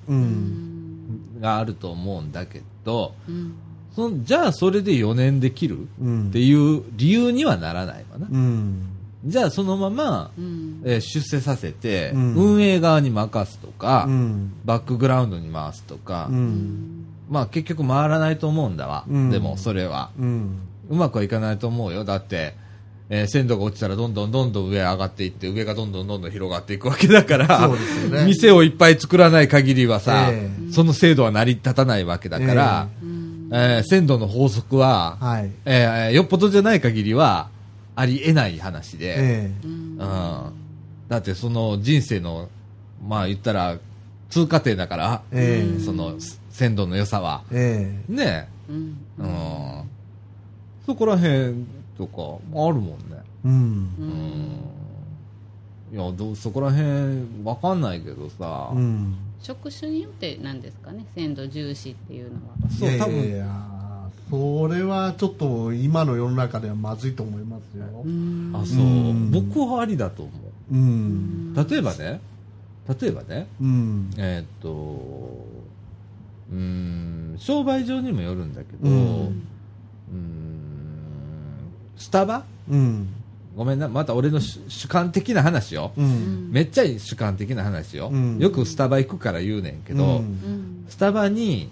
[1.40, 3.55] があると思うんだけど、うん。
[3.94, 6.28] そのじゃあそれで4年できるうん。
[6.28, 8.28] っていう理由にはならないわな。
[8.30, 8.89] うん
[9.25, 10.83] じゃあそのまま、うん。
[10.85, 12.35] えー出世させて、うん。
[12.35, 14.53] 運営側に任すとか、うん。
[14.64, 17.05] バックグラウンドに回すとか、うん。
[17.29, 19.05] まあ結局回らないと思うんだわ。
[19.09, 19.31] うん。
[19.31, 20.11] でもそれは。
[20.18, 20.59] うん。
[20.89, 22.05] うまくはいかないと思うよ。
[22.05, 22.55] だって、
[23.11, 27.75] えー鮮度が落ちたらどんどんどんどん上上がっていって、上がどんどんどんどん広がっていくわけだから、ね。
[28.25, 35.51] 店をいっぱい作らない限りはさ、えその制度は成り立たないわけだから、うんえー鮮度の法則は、はい。
[35.66, 37.49] えーよっぽどじゃない限りは、
[38.01, 39.70] ありえない話で、えうん。
[39.70, 39.98] うん、
[41.09, 42.48] だってその人生の、
[43.07, 43.78] まあ言ったら、
[44.30, 45.80] 通過点だから、ええ。
[45.80, 46.14] その
[46.51, 48.12] 鮮度の良さは、ええ。
[48.12, 48.48] ね。
[48.70, 48.96] うん。
[49.18, 49.90] うん、
[50.86, 51.66] そこら辺
[51.98, 52.22] とか
[52.59, 52.96] あるもんね。
[53.44, 53.53] うん。
[53.53, 54.05] う
[55.94, 55.96] ん。
[55.96, 59.14] いやどうそこら辺わかんないけどさ、うん。
[59.42, 62.55] 職種によってなんですかね鮮度重視っていうのは。
[62.70, 63.36] そう多分いやいや。
[63.36, 63.70] いや
[64.31, 67.85] それはちょっと今の世の中ではまずいと思いますよ。
[68.05, 68.53] うん。
[68.55, 69.31] あそう、うん。
[69.31, 70.33] 僕はありだと思
[70.72, 70.76] う。
[70.76, 71.55] ん。
[71.57, 72.20] う例えばね
[73.01, 74.11] 例えばねうん。
[74.16, 74.68] えーっと
[76.53, 78.99] うーん商売上にもよるんだけど、ううん。
[78.99, 79.41] ーん
[81.97, 82.45] スタバ？
[82.68, 83.09] うん。
[83.57, 86.51] ごめんなまた俺の主主観的な話よ、うん。
[86.53, 88.39] めっちゃ主観的な話よ、うん。
[88.39, 90.11] よくスタバ行くから言うねんけど、うん。
[90.11, 90.87] うん。
[90.89, 91.68] スタバに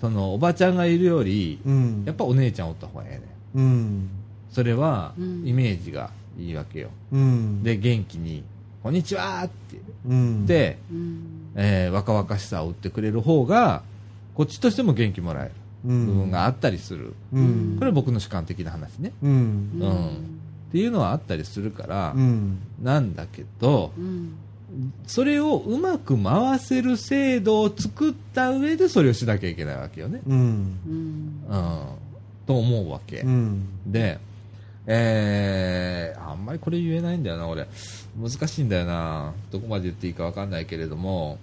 [0.00, 2.02] そのおばちゃんがいるよりうん。
[2.06, 3.20] やっぱお姉ちゃんおった方がえ
[3.54, 3.66] えねん。
[3.66, 4.08] うん。
[4.50, 5.46] それはうん。
[5.46, 6.90] イメージがいいわけよ。
[7.12, 7.62] うん。
[7.62, 8.44] で元気に
[8.82, 9.80] 「こんにちは」って。
[10.06, 10.34] うん。
[10.36, 11.20] 言って、うん。
[11.56, 13.82] えー若々しさを売ってくれる方が
[14.34, 15.52] こっちとしても元気もらえる。
[15.86, 16.06] うん。
[16.06, 17.76] 部分があったりする、うん。
[17.78, 19.30] これは僕の主観的な話ね、うん。
[19.80, 20.06] うん。
[20.68, 22.58] っていうのはあったりするから、うん。
[22.82, 24.32] なんだけどうん
[25.06, 31.84] それをうまく回せる制度を作った上でそれをしなきゃいけないわけよね、うんうんうん、
[32.46, 34.18] と思うわけ、うんで、
[34.86, 37.66] えー、あんまりこれ言えないんだよな、俺。
[38.18, 39.34] 難しいんだよな。
[39.50, 41.38] どこまで言っていいかわかんないけれども、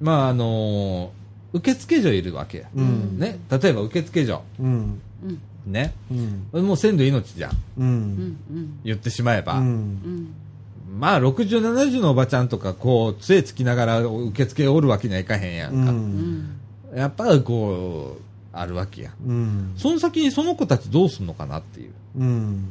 [0.00, 1.22] まあ、あのー
[1.54, 2.64] 受付所いるわけ。
[2.74, 3.38] うんね。
[3.50, 4.42] 例えば受付所。
[4.58, 5.92] うんうんね。
[6.10, 7.50] うんもう鮮度命じゃん。
[7.52, 9.58] ううんんうん言ってしまえば。
[9.58, 10.34] うんうん
[10.98, 15.90] まあ、60、70のおばちゃんとか、こう、杖つきながら受付おるわけにはいかへんやんうか。
[15.90, 15.98] うん
[16.40, 16.48] ん
[16.94, 18.22] やっぱりこう、
[18.52, 19.12] あるわけやん。
[19.26, 22.68] うんその先にその子たちどうすんのかなっていう、うん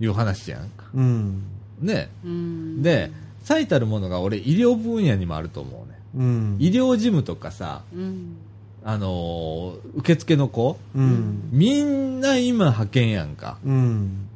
[0.00, 0.86] いう話やんか。
[0.92, 1.42] うん
[1.80, 2.10] ね。
[2.24, 3.12] うんで、
[3.44, 5.98] 最たるものが俺、医療分野にもあると思うね。
[6.16, 8.36] うん医療事務とかさ、うん
[8.84, 13.58] あのー受付の子、うんみんな今派遣やんか。
[13.64, 14.28] うん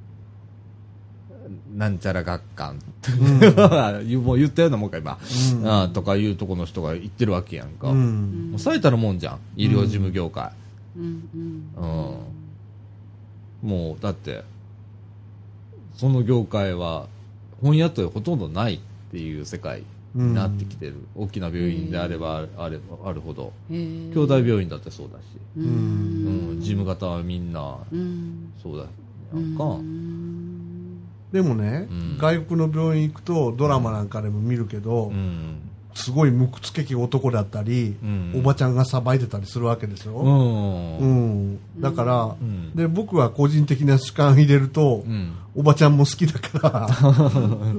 [1.77, 2.79] なんちゃら学館。
[4.15, 5.19] う もう言ったようなもんか、今。
[5.53, 7.91] うんあーとかいうとこの人が言ってるわけやんか。
[7.91, 9.39] うもんう最たるもんじゃん。
[9.57, 10.53] 医療事務業界。
[10.97, 12.23] うんうん
[13.63, 13.69] うん。
[13.69, 14.43] もう、だって、
[15.97, 17.09] その業界は、
[17.63, 18.79] 本屋とほとんどないっ
[19.13, 19.83] ていう世界
[20.15, 20.95] になってきてる。
[21.15, 23.53] 大きな病院であればあればあるほど。
[23.71, 25.23] 兄弟病院だってそうだし。
[25.59, 28.85] ううん、ん事務方はみんなうんそうだ
[29.35, 30.26] やんか、うん
[31.37, 32.19] でもねうん。
[32.19, 35.59] 外国の病院行くとドラマなんかでも見るけどうん。
[35.95, 38.33] すごい無屈的男だったりうん。
[38.37, 40.15] おばちゃんがさばいてたりするわけですよ。
[40.15, 41.59] うん。
[41.79, 42.75] だからん。
[42.75, 45.37] で僕は個人的な主観入れるとうん。
[45.55, 46.89] おばちゃんも好きだから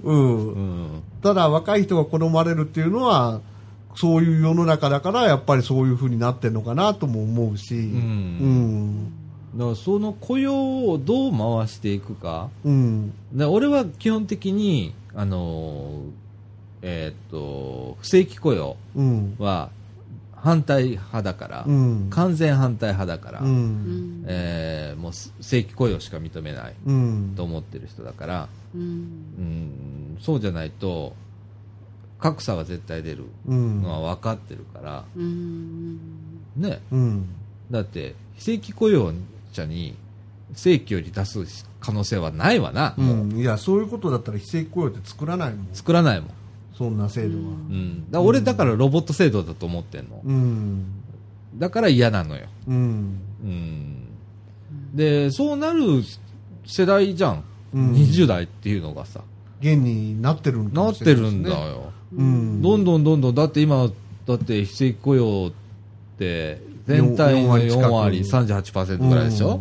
[0.04, 0.48] うん。
[0.50, 0.62] う
[0.98, 1.04] ん。
[1.24, 3.42] ただ若い人が好まれるっていうのは
[3.96, 7.78] そういう世の中だからやっぱりそういうふうになってるのかなとも思うし、ん。
[7.80, 9.14] うん
[9.56, 12.50] だからその雇用をどう回していくか。
[12.64, 13.14] うん。
[13.34, 16.28] で俺は基本的にあのー
[16.84, 19.70] えーっと非正規雇用うんは
[20.34, 22.08] 反対派だから、うん。
[22.12, 24.22] 完全反対派だから、ううん。
[24.22, 27.34] んえーもう正規雇用しか認めないうん。
[27.36, 28.82] と思ってる人だから、うん。
[28.82, 31.16] うん、そうじゃないと
[32.20, 33.82] 格差は絶対出るうん。
[33.82, 36.00] のは分かってるから、うん。
[36.56, 37.26] ね、うん。
[37.72, 39.12] だって非正規雇用
[39.58, 39.96] 者に
[40.54, 43.26] 正規より出す可能性はないわな、うもう。
[43.26, 45.68] んいやそういうことだったら非正規雇用って作らないもん。
[45.74, 46.30] 作らないもん、
[46.74, 47.44] そんな制度は。
[47.44, 50.86] うん、だ俺だからロボット制度だと思ってんの、うん。
[51.56, 53.20] だから嫌なのよ、うん。
[53.44, 54.08] うん、
[54.94, 56.04] でそうなる
[56.66, 57.44] 世代じゃん、
[57.74, 57.92] うん。
[57.94, 59.22] 20代っていうのがさ。
[59.60, 62.62] 現になってるんかなってるんだよ、うん。
[62.62, 63.36] どんどんどんどん。
[63.36, 63.90] だって今
[64.28, 65.52] だって非正規雇用っ
[66.20, 68.72] て全体の4 4割割近く。
[68.72, 69.60] 38%ぐらいでしょ、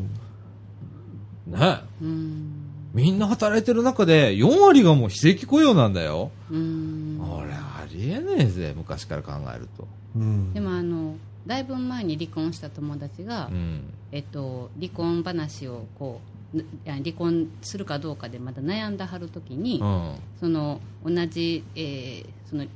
[1.47, 1.81] ね。
[2.01, 2.53] うん。
[2.94, 7.20] みんな働いてる中で4割がもう非正規雇用なんだよ、うん。
[7.20, 9.86] 俺ありえねえぜ昔から考えると、
[10.16, 10.55] うん。
[10.55, 11.16] でもあの
[11.47, 13.93] だいぶ前に離婚した友達が、うん。
[14.12, 16.20] えっと、離婚話をこ
[16.55, 20.15] う離婚するかどうかでまだ悩んだはるときに、うん。
[20.40, 22.69] その同じ、えーそのえー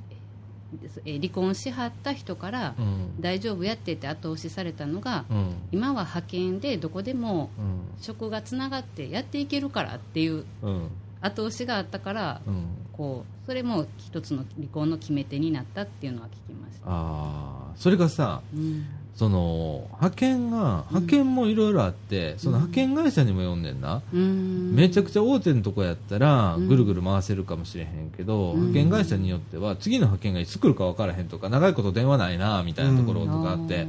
[1.05, 3.21] 離婚しはった人から、うん。
[3.21, 5.55] 大丈夫やって言って後押しされたのが、うん。
[5.73, 8.03] 今は派遣でどこでもうん。
[8.03, 10.89] 職がつながってやっていけるからっていううん。
[11.23, 12.65] 後押しがあったから、うん。
[12.93, 16.83] こうそれも一つの離婚の決め手になったっていうのは聞きました。
[16.87, 18.87] ああそれがさうん
[19.21, 24.75] その派遣が派遣もいろいろあって、その派遣会社にも読んでんな、うん。
[24.75, 26.69] めちゃくちゃ大手のとこやったらうん。
[26.69, 28.73] ぐるぐる回せるかもしれへんけど、うん。
[28.73, 33.87] 派遣会社によっては次の派遣がいつ来るか分からへんとか長いこと電話ないなみたいなところとかあって、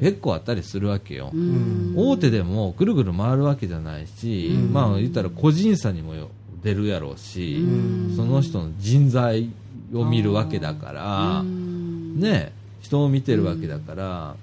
[0.00, 1.94] 結構あったりするわけよ、うん。
[1.96, 4.72] 大手でもぐるぐる回るわけじゃないし、うん。
[4.72, 6.28] まあ言ったら個人差にもよ
[6.64, 8.16] 出るやろうし、うん。
[8.16, 9.48] その人の人材
[9.94, 12.18] を見るわけだから、うん。
[12.18, 12.50] ね
[12.80, 14.34] 人を見てるわけだから、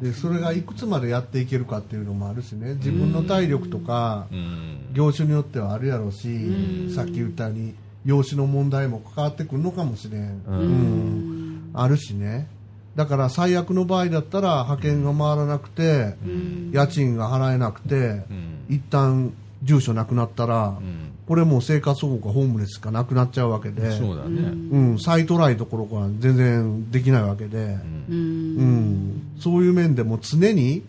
[0.00, 2.74] でそれがいくつまでやっていけるかっていうのもあるしね。
[2.74, 4.78] 自分の体力とかうん。
[4.92, 6.94] 業種によってはあるやろうしうん。
[6.94, 7.74] さっき言ったように
[8.04, 10.58] 養子の問題も関わってくるのかもしれん、うん。
[10.58, 11.70] うん。
[11.72, 12.48] あるしね。
[12.94, 16.70] だから最悪の場合だったら派遣が回らなくてうん。
[16.74, 18.64] 家賃が払えなくてうん。
[18.68, 19.32] 一旦
[19.62, 23.90] 住所なくなったらうんこれもう生活保護かホームレスしかなくなっちゃうわけで。
[23.98, 28.04] そうだね、うん、再トライどころか全然できないわけで、うん。
[28.08, 28.16] うん。
[28.58, 30.84] うん、そういう面でも常に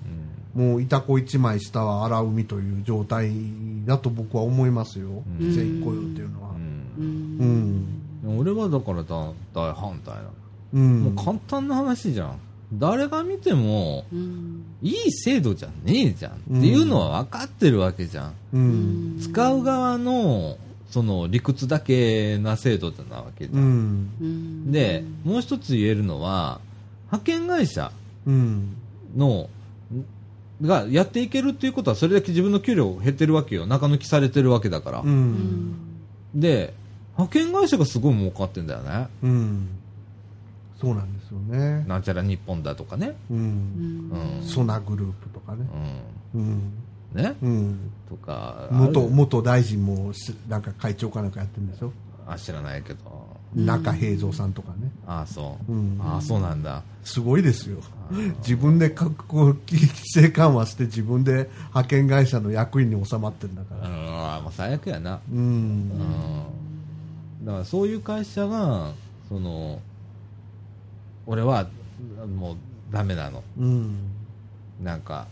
[0.53, 3.31] もういたこ一枚下は荒海という状態
[3.85, 5.49] だと僕は思いますよ、うん。
[5.49, 6.49] 非正規雇用っていうのは。
[6.99, 7.87] うん。
[8.23, 8.39] うん。
[8.39, 10.29] 俺はだから大大反対なの、
[10.73, 11.03] うん。
[11.03, 12.39] もう簡単な話じゃん
[12.73, 14.63] 誰が見てもうん。
[14.81, 19.19] いい制度じゃねえじゃんっていうのは分かってるわけじゃん、うん。
[19.19, 20.57] 使う側の
[20.89, 24.11] その理屈だけな制度なわけじゃん、うん。
[24.21, 24.71] うん。
[24.71, 26.59] でもう一つ言えるのは
[27.07, 27.91] 派遣会社
[28.25, 28.75] うん。
[29.15, 29.49] の
[30.61, 33.65] がやっていけるっていうことはそれだけ自分の給料減ってるわけよ。
[33.65, 35.75] 中抜きされてるわけだから、うん。
[36.35, 36.73] で
[37.17, 39.07] 派遣会社がすごい儲かってんだよね。
[39.23, 39.69] うん。
[40.79, 41.85] そうなんですよね。
[41.87, 43.15] なんちゃら日本だとかね。
[43.29, 44.09] ううん。
[44.09, 44.43] んうん。
[44.43, 45.67] ソナグループとかね。
[46.35, 46.43] ううん。
[46.43, 46.73] ん
[47.13, 47.35] ね？
[47.41, 47.91] うん。
[48.09, 51.91] とか元元大臣もしなんか会長かなんかやってるんでしょ？
[52.27, 53.37] あ知らないけど。
[53.55, 54.91] 中平蔵さんとかね。
[55.07, 55.97] ああそう、うん。
[56.01, 56.83] ああそうなんだ。
[57.03, 57.77] すごいですよ。
[58.39, 64.35] 自分で各国規制緩和して自分で派遣会社の役員に収まってるんだかうんら。
[64.35, 65.21] あもう最悪やな。
[65.31, 65.39] うん。
[65.39, 65.43] う
[67.43, 67.45] ん。
[67.45, 68.91] だからそういう会社が
[69.29, 69.79] その
[71.27, 71.67] 俺は
[72.35, 72.57] もう
[72.91, 73.97] ダメなのうん。
[74.81, 75.27] なんか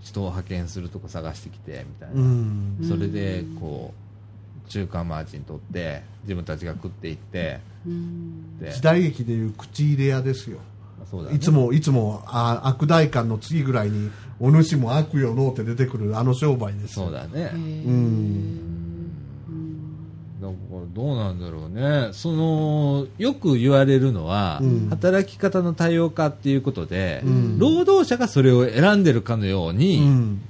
[0.00, 2.78] 人を派遣するとこ探してきてみたいな、うん。
[2.88, 10.58] それでこう中間マージン取って自分たちが食っていってうんで時代劇でいう口入れ屋ですよ。
[10.98, 17.06] まあそうだねいつも、いつも、あ悪代官の次ぐらいに、お主も悪よのうって出てくるあの商売ですよ。
[17.06, 18.70] そうだねうん。
[20.94, 22.10] どうなんだろうね。
[22.12, 24.88] そのよく言われるのは、うん。
[24.90, 27.58] 働き方の多様化っていうことで、うん。
[27.58, 30.42] 労働者がそれを選んでるかのよううにん。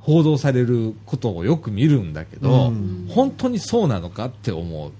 [0.00, 3.06] 報道されることをよく見るんだけど、うん。
[3.08, 4.92] 本当にそうなのかって思う。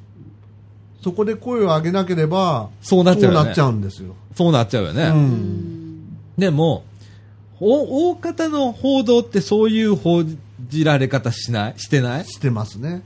[1.03, 4.17] そこで声を上げなければ、そうなっちゃうなっちゃうんですよ。
[4.35, 6.19] そうなっちゃうよね、うん。
[6.37, 6.85] でも
[7.61, 10.25] お大方の報道ってそういう報
[10.69, 11.75] じられ方しない？
[11.79, 12.25] してない？
[12.25, 13.03] してますね。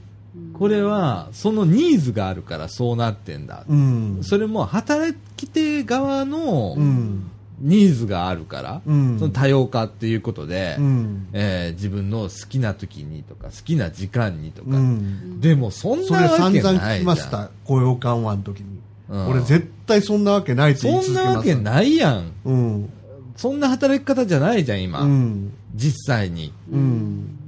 [0.61, 4.19] これはそのニーズがあるからそうなってんだ、うん。
[4.21, 7.31] それも働き手側のうん。
[7.61, 11.27] ニーズがあるから、うんその多様化っていうことで、うん。
[11.33, 15.41] えー自分の好きな時にとか好きな時間にとか、うん。
[15.41, 17.49] でもそんそれなわ散々けないじゃん聞きました。
[17.65, 18.65] 雇用緩和の時に。
[19.09, 21.33] うん俺絶対そんなわけないって言いそん続けます。
[21.33, 22.89] なわけないやんうん。
[23.35, 25.53] そんな働き方じゃないじゃん今、うん。
[25.73, 27.39] 実際にうん。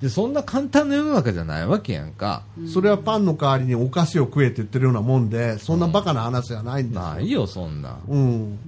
[0.00, 2.42] でそんな簡単な世の中じゃないわけやんか、
[2.72, 7.02] それはパンの代わりにお菓子を食えって言ってるようなもんで、そんなバカな話じゃないんですよ。
[7.02, 8.58] ないよそんなうん。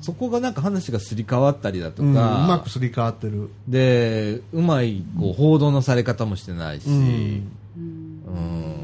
[0.00, 2.12] そこがなんか話がすり替わったりだとうん。
[2.12, 3.48] うか、まくすり替わってる。
[3.66, 6.94] でうまいこう報道のされ方もしてないし、うん。
[6.96, 8.74] うん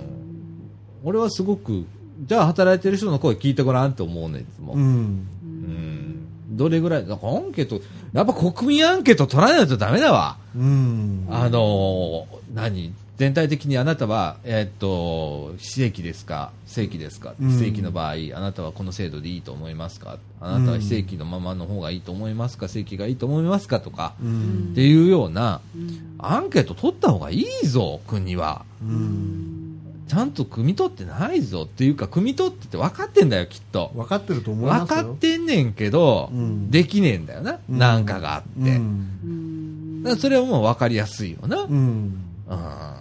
[1.05, 1.85] 俺はすごく
[2.27, 5.27] じゃあ働いてる人の声聞いてごらんって思うねいつも、うん。
[6.55, 7.81] うんどれぐらいなんかアンケート
[8.13, 11.27] やっぱ国民アンケート取らないとダメだわ、うん。
[11.31, 12.25] あのー
[12.55, 12.93] 何？
[13.17, 16.51] 全体的にあなたは、えーっと非正規ですか？
[16.67, 17.35] 正規ですか？
[17.41, 17.51] うん。
[17.51, 20.19] 非正規の場合、あなたはこの制度でいいと思いますか？
[20.41, 22.67] あなたは非正規のままの方がいいと思いますか？
[22.69, 24.69] 正規がいいと思いますかとか、うん。
[24.73, 25.61] っていうような
[26.19, 28.65] アンケート取った方がいいぞ国は。
[28.83, 29.54] うん。
[30.07, 33.91] ちゃんと汲み取ってないぞっていうか汲み取ってて分かってんだよきっと。
[33.95, 34.97] 分かってると思いますよ。
[34.97, 36.71] 分かってんねんけど、うん。
[36.71, 37.79] できねえんだよな、うん。
[37.79, 40.03] なんかがあって、うん。
[40.03, 41.73] だからそれはもう分かりやすいよな、うん。
[42.49, 42.95] うん。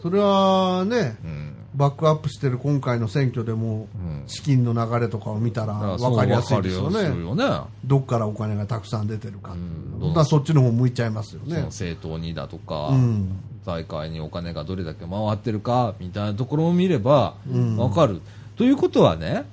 [0.00, 1.54] それはね、うん。
[1.74, 4.24] バックアップしてる今回の選挙でも、うん。
[4.26, 7.02] 資金の流れとかを見たら分かりやすいですよね。
[7.02, 7.44] よね。
[7.84, 10.00] どっからお金がたくさん出てるかううん。
[10.00, 11.62] のだそっちの方向いちゃいますよね。
[11.64, 13.38] 政党にだとか、うん。
[13.64, 18.20] 財界にお金がどれだけ回ってるかみたいなところを見ればうん分かる、
[18.56, 19.44] ということはね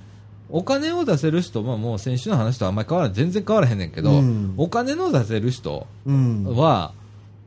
[0.50, 6.44] お金を出せる人ももう先週の話とあんまり変わら全然変わらへんねんけど、うんお金の出せる人うん。
[6.56, 6.94] は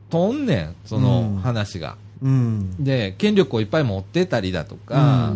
[0.09, 2.83] とんねんその話が、うん。
[2.83, 5.33] で権力をいっぱい持ってたりだとか、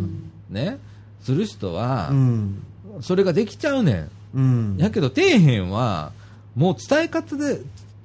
[0.49, 0.77] ね
[1.21, 2.63] する人はう、ん。
[3.01, 4.77] それができちゃうねうんん。
[4.77, 6.13] やけど底辺は
[6.55, 7.59] もう伝え方で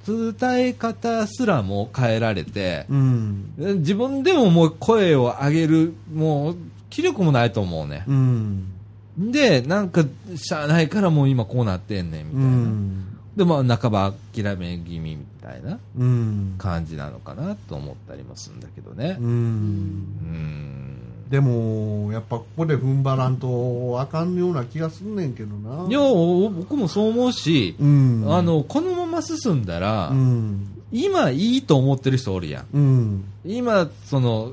[0.06, 3.52] 伝え方すらも変えられて、うん。
[3.78, 6.56] 自分でももう声を上げるもう
[6.90, 8.72] 気力もないと思うね、うん。
[9.18, 10.04] でなんか
[10.36, 13.18] しゃあないからもう今こうなってんねんみたういな、ん。
[13.36, 16.54] でまあ半ば諦め気味みたいなうん。
[16.58, 19.22] 感じなのかなと思ったりもするんだけどねう。。
[19.22, 20.98] うんん
[21.32, 25.88] でも、やっぱここで踏ん張らんとあかんような気がすんねんけどな。
[25.88, 28.26] いや僕もそう思うし、うん。
[28.28, 30.68] あ、のこのまま進んだら、うん。
[30.92, 33.24] 今いいと思ってる人おるやんうん。
[33.46, 34.52] 今その、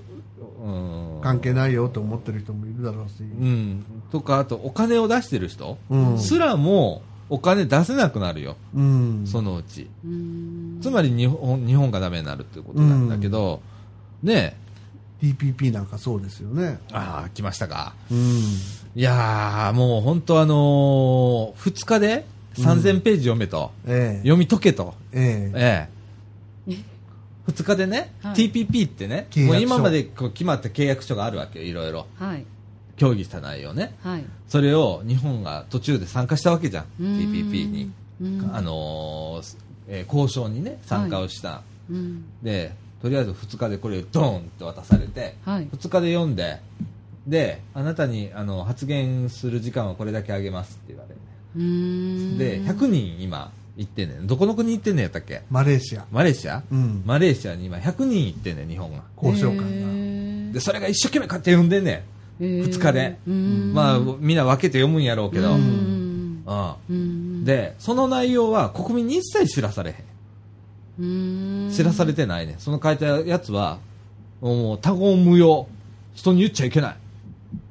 [0.64, 3.24] うん、関係ないよと思ってる人もいるだろうし。
[3.24, 9.24] うん、とかあとお金を出してる人、うんすらもお金出せなくなるようん。
[9.28, 13.60] そのうちうんつまり日本日本がダメになるっていうことなんだけど、
[14.24, 14.56] ね
[15.22, 16.80] TPP なんかそうですよね。
[16.92, 17.94] ああ来ましたか。
[18.12, 18.18] うん。
[18.96, 22.26] いやーもう本当あのー、2日で
[22.56, 24.18] 3000ページ読めと、ええ。
[24.20, 24.96] 読み解けと。
[25.12, 25.90] ええ。
[26.68, 26.76] ええ。
[27.52, 28.36] 2日でね、はい。
[28.36, 32.08] TPP ってねもう今までこう決まった契約書があるわけよいろいろ。
[32.16, 32.46] はい。
[32.96, 33.96] 協議した内容ね。
[34.02, 34.26] はい。
[34.48, 37.18] それを日本が途中で参加したわけじゃんうん。
[37.18, 37.92] TPP に、
[38.22, 38.52] うん。
[38.54, 42.26] あのーえー交渉にね参加をした、うん。
[42.44, 45.68] でとりあえず2日でこれをドーンって渡されて、はい。
[45.68, 46.60] 2日で読んで
[47.28, 51.20] であなたにあの発言する時間はこれだけあげますって言われて。
[52.38, 54.28] で100人今行ってんねん。
[54.28, 55.42] どこの国行ってんねんやったっけ？
[55.50, 56.06] マレーシア。
[56.12, 57.04] マレーシア、うん。
[57.06, 59.64] マレーシアに今100人行ってんねん日本が交渉官が。
[59.68, 62.04] へでそれが一生懸命買って読んでんね
[62.40, 62.44] ん。
[62.44, 62.64] ー。
[62.66, 63.18] 2日で。
[63.74, 66.44] まあみんな分けて読むんやろうけど、ううんん。
[66.90, 67.46] うん。
[67.46, 69.96] でその内容は国民に一切知らされへん
[71.72, 72.56] 知らされてないね。
[72.60, 73.80] その書いたやつは
[74.42, 75.68] もう他言無用。
[76.16, 76.96] 人に言っちゃいけない。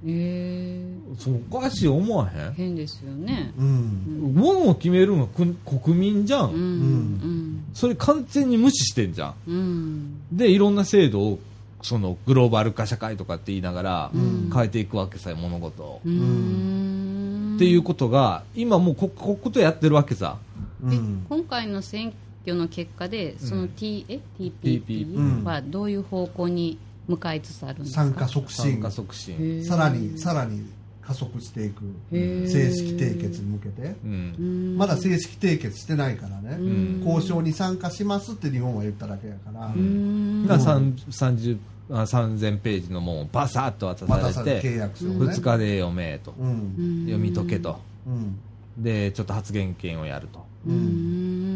[0.06, 0.82] え
[1.18, 3.52] そうおかしい思わへー、変ですよね。
[3.59, 4.32] うん。
[4.32, 4.34] ん。
[4.34, 5.46] ものを決めるのはく
[5.80, 7.64] 国民じゃん、うんうん。
[7.74, 9.34] それ完全に無視してんじゃん。
[9.46, 10.20] うん。
[10.32, 11.38] でいろんな制度を
[11.82, 14.50] そのグローバル化社会とかって言いながらん。
[14.52, 17.56] 変えていくわけさ物事を、うーん。
[17.56, 20.38] っていうことが今もうここことやってるわけさ。
[20.82, 21.26] うでん。
[21.28, 22.12] 今回の選
[22.51, 28.03] 挙の結果でその T、え？TPP はどういう方向に向かいつつあるんですか？
[28.03, 28.91] 参加促進参加。
[28.91, 30.62] 促進、さらに、さらに
[31.03, 31.83] 加速していく。
[32.12, 33.95] 正式締結に向けて。
[34.05, 36.57] うんうんまだ正式締結してないからね。
[36.57, 39.66] ん交渉に参加しますって日本は言っただけやから。
[39.66, 41.59] うんが3 30
[41.91, 45.15] あ3000ページのもんをバサッと渡渡されてて契約書をね。
[45.33, 47.05] 2日で読めと、うん。
[47.07, 48.39] 読み解けとうん。
[48.77, 50.75] でちょっと発言権をやると、うん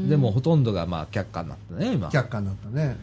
[0.09, 2.09] でもほとんどがまあ却下になったね今。
[2.09, 2.97] 却下になったね。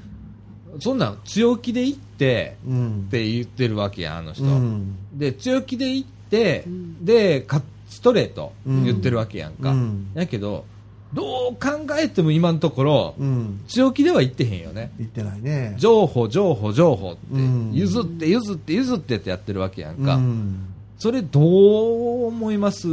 [0.79, 3.05] そんなん強気で行ってうん。
[3.07, 4.95] って言ってるわけやんあの人、うん。
[5.13, 7.03] で強気で行って、ん。
[7.03, 10.11] でかストレート言ってるわけやんか、うん。
[10.13, 10.65] やけど
[11.13, 13.61] どう考えても今のところうん。
[13.67, 14.91] 強気では言ってへんよね。
[14.99, 15.75] 言ってないね。
[15.77, 17.71] 情報情報情報って、うん。
[17.73, 20.67] 譲って譲って譲ってってやってるわけやんか、うん。
[20.99, 22.87] それどう思います？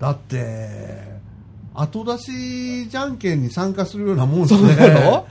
[0.00, 1.13] だって
[1.74, 5.24] 後出しじゃんけんに参加するようなもんですね。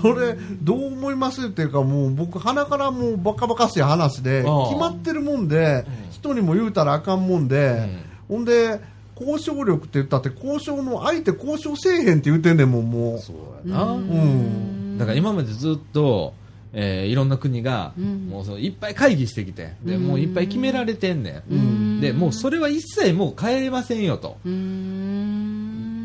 [0.00, 7.88] それどう思いますっていうかもう僕鼻からもうバカバカしい話で決まってるもんで人にも言うたらあかんもんで、
[8.28, 8.80] ほんで
[9.20, 13.18] 交渉力って言ったって交渉の相手交渉せえへんって言ってんねんもんもう。
[13.18, 13.32] そ
[13.64, 14.96] うやな、うん。
[14.98, 16.34] だから今までずっと、
[16.72, 18.28] えーいろんな国が、うん。
[18.28, 22.00] もうそのいっぱい会議してきてでもういっぱい決められてんねん、うん。
[22.00, 24.38] でもうそれは一切もう変えれませんよと、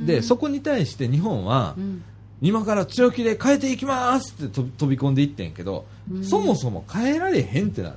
[0.05, 2.03] でそこに対して日本は、うん。
[2.41, 6.23] 今から強気で変えていきますって飛び飛び込んでいってんけど、うん。
[6.23, 7.95] そもそも変えられへんってなる。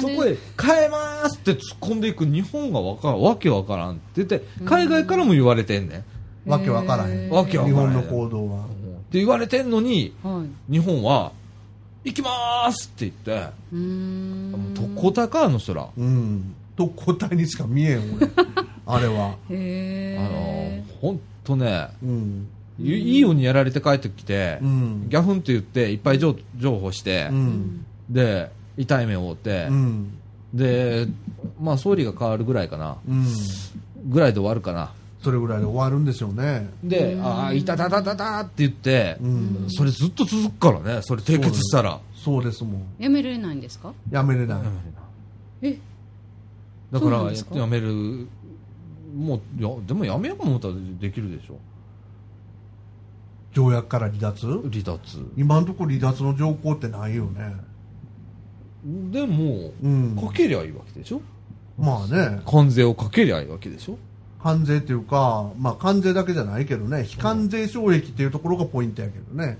[0.00, 4.00] そこへ変えますって突っ込んでいく日本がわかわけわからんって。
[4.16, 6.04] 言って海外からも言われてんね
[6.46, 7.30] ん、わけわからへん。
[7.30, 7.90] わけわからへん。
[7.90, 8.68] 日本の行動はっ
[9.08, 10.72] て言われてんのにはい。
[10.72, 11.32] 日本は
[12.04, 13.52] 行きますって言って。
[13.72, 14.52] うーん。
[14.52, 15.88] もう特攻隊かあの人ら。
[15.96, 18.28] うん特攻隊にしか見えん俺
[18.86, 19.36] あれは。
[19.50, 22.46] へあのえ本当ねうん。
[22.78, 25.06] いいいようにやられて帰ってきて、うん。
[25.08, 27.84] ギャフンって言っていっぱい情情報してう、ん。
[28.10, 30.10] で痛い目を負ってう、ん。
[30.52, 31.08] で
[31.60, 32.96] まあ総理が変わるぐらいかな。
[33.08, 33.24] うん。
[34.08, 34.92] ぐらいで終わるかな。
[35.22, 36.68] それぐらいで終わるんでしょうね。
[36.84, 39.64] で、ああ、いたたたたたって言って、うん。
[39.68, 41.98] それずっと続くからね、それ締結したら。
[42.14, 42.82] そうですもん。
[43.00, 43.92] やめれないんですか？
[44.10, 44.58] やめれない。
[45.62, 45.78] え？
[46.92, 47.56] だからそうなんですか？
[47.56, 48.26] やめる、
[49.16, 51.58] もう、いや、でもやめようと思ったらできるでしょ。
[53.52, 54.46] 条約から離脱？
[54.46, 55.00] 離脱。
[55.36, 57.56] 今のところ離脱の条項ってないよね。
[59.10, 60.16] でも、うん。
[60.16, 61.22] かけりゃいいわけでしょ？
[61.78, 62.40] まあね。
[62.46, 63.98] 関税をかけりゃいいわけでしょ？
[64.42, 67.02] 関税っていうかまあ関税だけじゃないけどね。
[67.04, 69.58] 非関税障壁っていうところがポイントやけどね。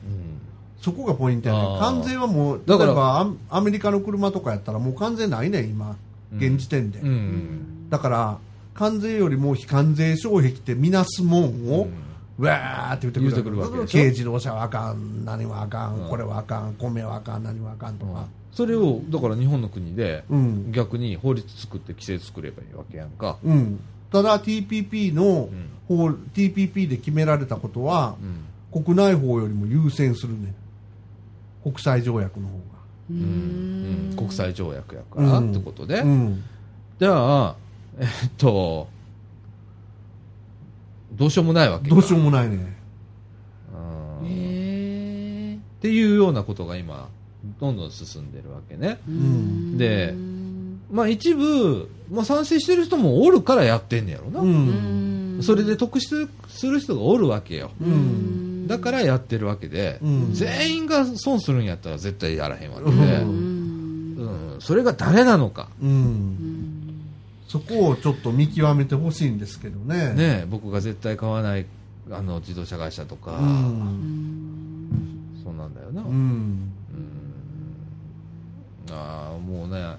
[0.80, 1.80] そこがポイントやねあー。
[1.80, 5.90] 関税はもうだから例えばアメリカの車とかやったらもう関税ないねん今。
[5.90, 5.96] うん
[6.34, 7.08] 現時点で、うん。
[7.08, 7.90] うん。
[7.90, 8.38] だから
[8.74, 11.88] 関税よりも非関税障壁ってみなすもんを、
[12.38, 16.08] うわーって言ってくる言うてくるわけで軽自動車はあかん何はあかん、うん。
[16.08, 20.72] これはあかん米はあかん何はあかんとか、それを、だから日本の国で、うん。
[20.72, 23.38] 逆に法律作って規制作ればいいわけやんか。
[23.44, 23.80] うん、
[24.10, 25.48] ただ TPP の
[25.88, 28.16] 法、TPP で決められたことは
[28.74, 28.82] う、ん。
[28.82, 30.54] 国内法よりも優先するね。
[31.62, 32.58] 国際条約の方。
[32.58, 32.64] が
[33.10, 34.10] ううん。
[34.12, 36.42] ん国際条約やからうんってことで、うん。
[36.98, 37.56] じゃあ、
[37.98, 38.06] えっ
[38.36, 38.88] と、
[41.12, 41.94] どうしようもないわけか。
[41.94, 42.76] どうしようもないね。
[44.20, 47.08] うんへえっていうようなことが今、
[47.60, 48.98] どんどん進んでるわけね。
[49.10, 49.76] ん。
[49.78, 50.14] で
[50.90, 54.40] まあ一部、まあ賛成してる人もおるからやってんねやろな。
[54.40, 55.38] うん。
[55.42, 57.70] それで得するする人がおるわけよ。
[57.80, 60.34] うんだからやってるわけで、うん。
[60.34, 64.52] 全員が損するんやったら絶対やらへんわけで、ううん。
[64.54, 64.60] うん。
[64.60, 65.68] それが誰なのか。
[65.82, 66.56] うん。
[67.48, 70.14] そこをちょっと見極めてほしいんですけどね。
[70.14, 71.66] ね、僕が絶対買わない
[72.10, 75.40] あの自動車会社とか、うん。
[75.42, 76.02] そうなんだよな。
[78.92, 79.96] ああ、もうね、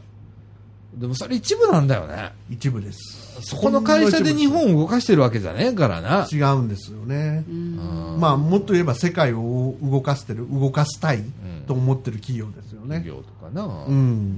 [0.98, 2.32] でもそれ一部なんだよね。
[2.50, 3.42] 一部です。
[3.42, 6.28] そこの会社で日本を動かしてるわけじゃねえからな。
[6.32, 7.44] 違うんですよね。
[7.48, 8.18] うん。
[8.20, 11.34] まあもっと言えば世界を動かしてる動かしたいん。
[11.68, 13.00] と思ってる企業ですよね。
[13.02, 13.66] 企業とかな。
[13.66, 13.98] ううん。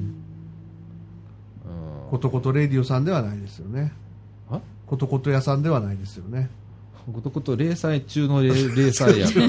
[0.10, 0.16] ん
[2.10, 3.94] ことことレディオさんではないですよね。
[4.52, 4.60] あ？
[4.88, 6.50] ことこと屋さんではないですよね。
[7.14, 9.28] ことこと零細中の零 零細や。
[9.28, 9.48] から。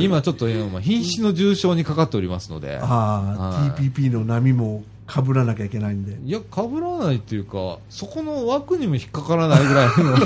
[0.00, 2.78] 今ちょっと今瀕死の重症にかかっておりますので。
[2.80, 3.70] ああはい。
[3.90, 10.16] TPP の波もかぶらなきゃいけないんでいや、被らないっていうか、そこの枠にも引っかからないぐらいの。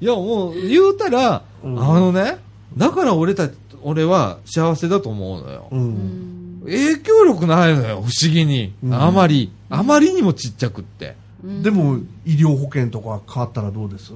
[0.00, 2.38] いや、もう、言うたら、うんあのね、
[2.76, 5.68] だから俺たち、俺は幸せだと思うのよ。
[5.70, 8.72] うん影響力ないのよ、不思議に。
[8.82, 9.52] うんあまり。
[9.68, 11.16] あまりにもちっちゃくって。
[11.62, 14.14] でも医療保険とか変わったらどうです？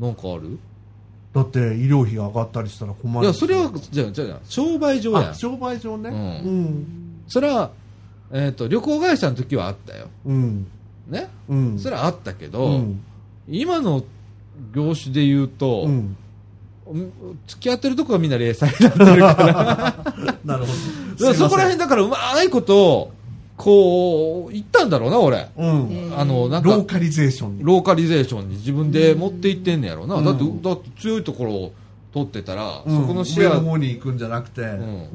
[0.00, 0.58] なんかある？
[1.34, 5.32] だって医療費が上がったりしたら困るいや、それは、じゃあ、じゃあ、商売上や。
[5.32, 6.10] 商売上ね。
[6.44, 6.86] ううん。
[7.26, 7.70] それは、
[8.30, 10.08] えっ、と、旅行会社の時はあったよ。
[10.26, 10.66] うん。
[11.08, 11.28] ね？
[11.48, 11.78] うん。
[11.78, 13.02] それはあったけど、うん。
[13.48, 14.04] 今の
[14.74, 16.16] 業種で言うと、うん。
[16.86, 17.12] うん
[17.46, 20.36] 付き合ってるとこがみんな零細になってるから。
[20.44, 20.72] なるほ
[21.16, 21.26] ど。
[21.28, 23.12] ら そこら辺だからうまいこと、
[23.56, 25.48] こう、言ったんだろうな、俺。
[25.56, 26.12] うん。
[26.16, 27.64] あの、なんか、ローカリゼーションに。
[27.64, 30.16] ローカリゼーションに自分で持っていってんねやろな。
[30.16, 30.24] うん。
[30.24, 31.72] だって、だって強いところを
[32.12, 33.00] 取ってたら、うん。
[33.02, 34.64] そこのシェア上の方に行くんじゃなくて、う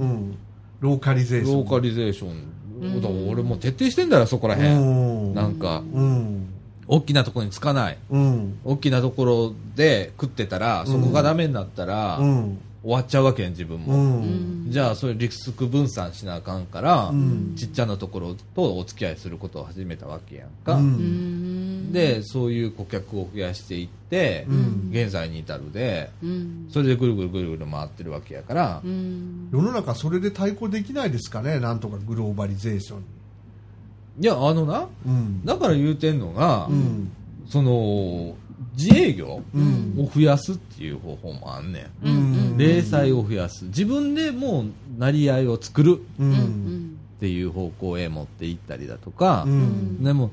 [0.06, 0.38] ん。
[0.80, 1.58] ローカリゼーション。
[1.58, 5.34] ローカリゼーション、だから俺もう徹底してんだよそこらへん、うん。
[5.34, 6.48] なんかうん。
[6.88, 7.98] 大きなところにつかない。
[8.10, 8.60] うん。
[8.64, 14.68] 大きなところで食ってたらそこがダメになったら、うん終わっちゃうわけやん自分うも、ん。
[14.70, 17.54] じゃあそれリスク分散しなあかんから、ん。
[17.58, 21.90] ちっちゃなところとお付き合いすることを始めたわけやんか、ううん。
[21.90, 24.90] んでそういう顧客を増やしていって、ん。
[24.90, 26.68] 現在に至るでうん。
[26.72, 29.50] それでぐるぐるぐるぐる回ってるわけやから、うん。
[29.52, 33.00] 世の中それで対抗できないですかねなんとかグローバリゼーション。
[33.00, 35.44] にいやあのなうん。
[35.44, 37.12] だから言うてんのが、うん。
[37.50, 38.34] その
[38.78, 39.96] 自営業うん。
[39.98, 42.58] を増やすっていう方法もあんねん、うん。
[42.58, 43.66] 零細を増やす。
[43.66, 44.66] 自分でもう
[45.00, 50.04] 成り合いを作るっていう方向へ持っていったりだとか、うん。
[50.04, 50.32] でも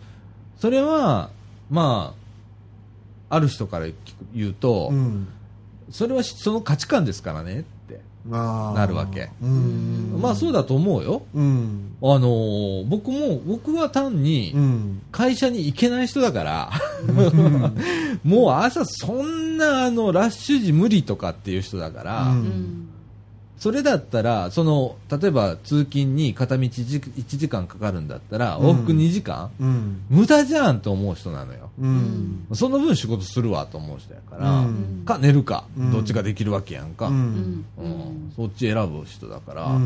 [0.58, 1.30] それは
[1.70, 2.14] ま
[3.30, 3.86] あある人から
[4.34, 5.28] 言うと、うん。
[5.90, 7.64] それはその価値観ですからね
[8.26, 9.30] なるわけ。
[9.42, 10.18] うん。
[10.20, 11.22] まあそうだと思うよ。
[11.34, 11.96] うん。
[12.02, 15.02] あのー僕も僕は単にうん。
[15.12, 16.70] 会社に行けない人だから、
[18.24, 22.88] もう朝そんなあのラッシュ時無理とかっていう人だから、うんうん
[23.64, 28.66] それだったらその例えば通勤に片道1時間かかるんだったらうん。
[28.66, 30.02] 往復2時間、うん。
[30.10, 31.70] 無駄じゃんと思う人なのよ。
[31.80, 32.46] うん。
[32.52, 35.04] その分仕事するわと思う人やから、うん。
[35.06, 35.92] か寝るか、うん。
[35.92, 37.64] どっちかできるわけやんか、ううん。
[38.36, 39.80] そっち選ぶ人だから、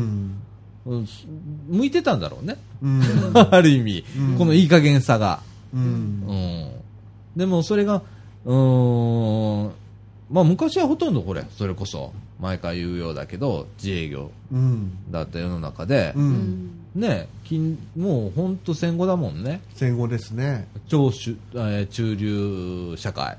[1.69, 3.01] 向いてたんだろうね、うん。
[3.49, 4.37] ある意味、うん。
[4.37, 5.39] このいい加減さが、
[5.73, 5.81] うん。
[6.27, 6.69] うん、
[7.37, 8.01] でもそれが
[8.43, 9.71] うーん
[10.29, 12.13] まあ昔はほとんどこれそれこそ。
[12.39, 14.91] 毎回言うようだけど自営業うん。
[15.11, 16.13] だった世の中で。
[16.15, 16.31] う、うん。
[16.31, 19.61] んね金もう本当戦後だもんね。
[19.75, 20.67] 戦後ですね。
[20.87, 23.37] 超主、えー中流社会っ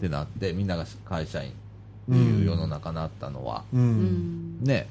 [0.00, 1.52] てなってみんなが会社員っ
[2.10, 4.64] ていう世の中になったのは、ううんん。
[4.64, 4.88] ね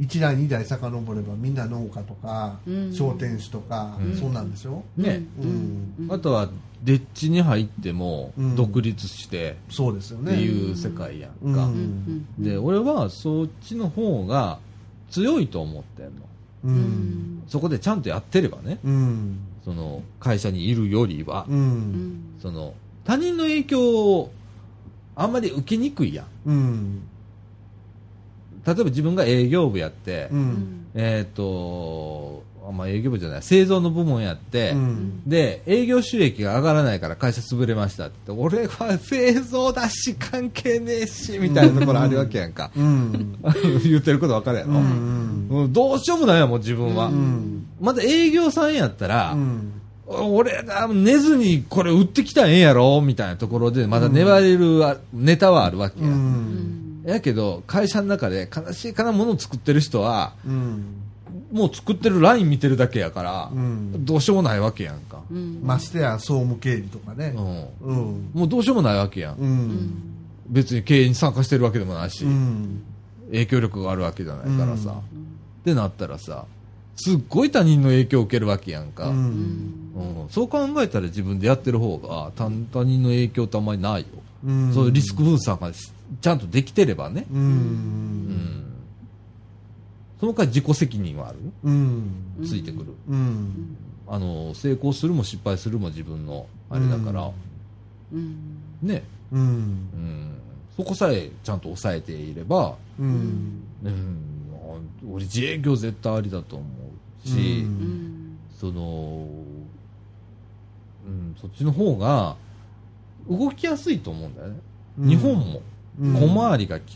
[0.00, 2.92] 一代二代遡ればみんな農家とかうん。
[2.92, 4.16] 商店主とかうん。
[4.16, 6.08] そうなんでしょね、うん。
[6.10, 6.48] あとは
[6.84, 8.56] デッチに入ってもうん。
[8.56, 12.26] 独立してそうですよってねいう世界やんか、うん。
[12.38, 12.44] うん。
[12.44, 14.58] で俺はそっちの方が
[15.10, 16.10] 強いと思ってんの。
[16.64, 16.74] ううん。
[16.76, 18.78] んそこでちゃんとやってればね。
[18.84, 19.38] うん。
[19.64, 21.60] その会社にいるよりは、ううん
[22.06, 22.20] ん。
[22.40, 24.30] その他人の影響を
[25.16, 26.26] あんまり受けにくいやん。
[26.46, 27.02] うん
[28.74, 30.86] 例えば自分が営業部やって、うん。
[30.94, 35.22] えっ、とあまあ営業部じゃない製造の部門やって、うん。
[35.26, 43.38] で営業収益が上がらないから会社潰れましたって言って俺は製造だし関係ねえしみたいなところあるわけやんか、うん。
[43.84, 45.72] 言ってること分かるやろ、うんうん。
[45.72, 47.66] どうしようもないやもん自分は、うん。
[47.80, 49.72] まだ営業さんやったら、うん。
[50.10, 56.77] 俺が寝ずにこれ売ってきたらええんやろみたいなところでまだ粘れるあネタはあるわけうや、ん
[57.10, 60.84] やけど会社の中で悲しいかなものを作ってる人はうん。
[61.52, 64.04] もう作ってるライン見てるだけやから、うん。
[64.04, 65.60] どうしようもないわけやんか、うん。
[65.62, 67.34] ましてや総務経理とかね。
[67.36, 67.68] うん。
[67.80, 68.30] うん。
[68.34, 70.02] もうどうしようもないわけやん、うん。
[70.48, 72.82] 別に経営に参加してるわけでもないし、うん。
[73.30, 74.96] 影響力があるわけじゃないからさ、うん。
[74.96, 75.00] っ
[75.64, 76.46] てなったらさ
[76.96, 79.18] すっごい他人の影響を受けるわけやんか、ううん。
[79.18, 84.06] んそう考えたら自分でやってる方が他他人の影響ってあんまりないよ、
[84.46, 84.72] うん。
[84.74, 87.42] そういうリスク分散がしちゃんとできてればね、ううん。
[87.42, 88.64] ん
[90.20, 91.38] その代わり自己責任はある。
[91.64, 92.10] うん。
[92.44, 93.76] ついてくる、うん。
[94.06, 97.30] あの成功するも失敗するも自分のあれだから、
[98.12, 98.58] うん。
[98.82, 99.40] ね、うん。
[99.40, 100.34] うん、
[100.76, 103.62] そこさえちゃんと抑えていれば、うん。
[103.84, 106.66] うん、俺自営業絶対ありだと思
[107.24, 108.38] うし、うんうん。
[108.58, 109.28] その、
[111.06, 112.36] うん、そっちの方が
[113.28, 114.56] 動きやすいと思うんだよね、
[114.98, 115.08] うん。
[115.08, 115.62] 日本も
[116.00, 116.14] うん。
[116.14, 116.88] 小回りが効く、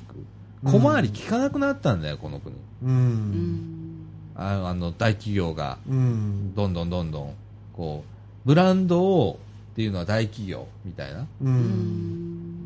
[0.64, 0.72] うん。
[0.72, 2.54] 小回り効かなくなったんだよこの国。
[2.54, 2.94] ううん。
[2.94, 5.78] んああの大企業が。
[5.88, 6.54] うん。
[6.54, 7.34] どんどんどんどん
[7.74, 9.38] こうブランドを
[9.72, 11.26] っていうのは大企業みたいな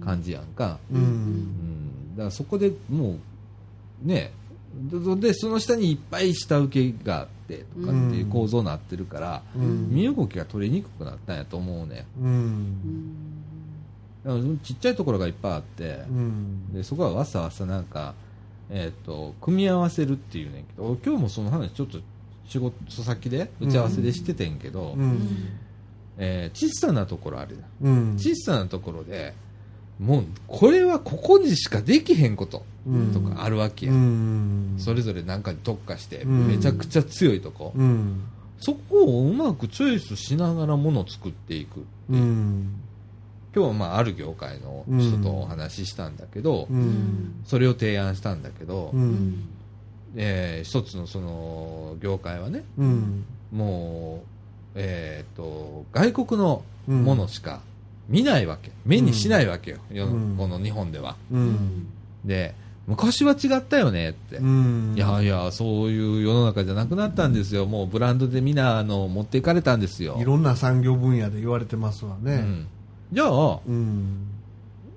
[0.04, 1.02] 感じやんか、ううん。
[1.02, 3.16] ん、だからそこでも
[4.04, 4.32] うね
[4.90, 9.88] ででその下にいっぱい下請けがあってとかっていう構造になってるから、うん。
[9.90, 13.35] 身動きが取りにくくなったんやと思うねうん
[14.62, 18.14] ちっちゃいところがいっぱいあってう、んでそこはわさわさなんか、
[18.70, 22.00] えー、と組み合わせるっていうねんけど俺今日もその話ちょっと
[22.48, 25.18] 仕事先で打ち合わせでしててんけど、うん。
[26.18, 28.14] えー小さなところあるうん。
[28.16, 29.34] 小さなところで
[29.98, 33.12] もうこれはここにしかできへんことうん。
[33.12, 34.76] とかあるわけや、うん。
[34.76, 36.48] んそれぞれなんかに特化してうん。
[36.48, 38.22] めちゃくちゃ強いとこ、うん。
[38.58, 42.80] そこをうまくチョイスしながらものを作っていくうん
[43.56, 47.42] 今日はまあある業界の人とお話ししたんだけど、うん。
[47.46, 49.48] それを提案したんだけど、うん。
[50.14, 53.24] えー一つのその業界はねうん。
[53.50, 54.26] もう、
[54.74, 57.62] えー、と外国のものしか
[58.10, 59.78] 見ないわけ、目にしないわけよ、
[60.36, 61.16] この日本では。
[61.32, 61.88] うん。
[62.26, 62.54] で
[62.86, 64.94] 昔は違ったよねって、うん。
[64.96, 70.18] いやいや、そういう世の中じゃなくなったんですよ、もうブランドでみんなあの持っていかれたんですよ。
[70.20, 72.34] いろんな産業分野で言われてますわね。
[72.34, 72.66] うん、
[73.12, 74.26] じゃあ、うん。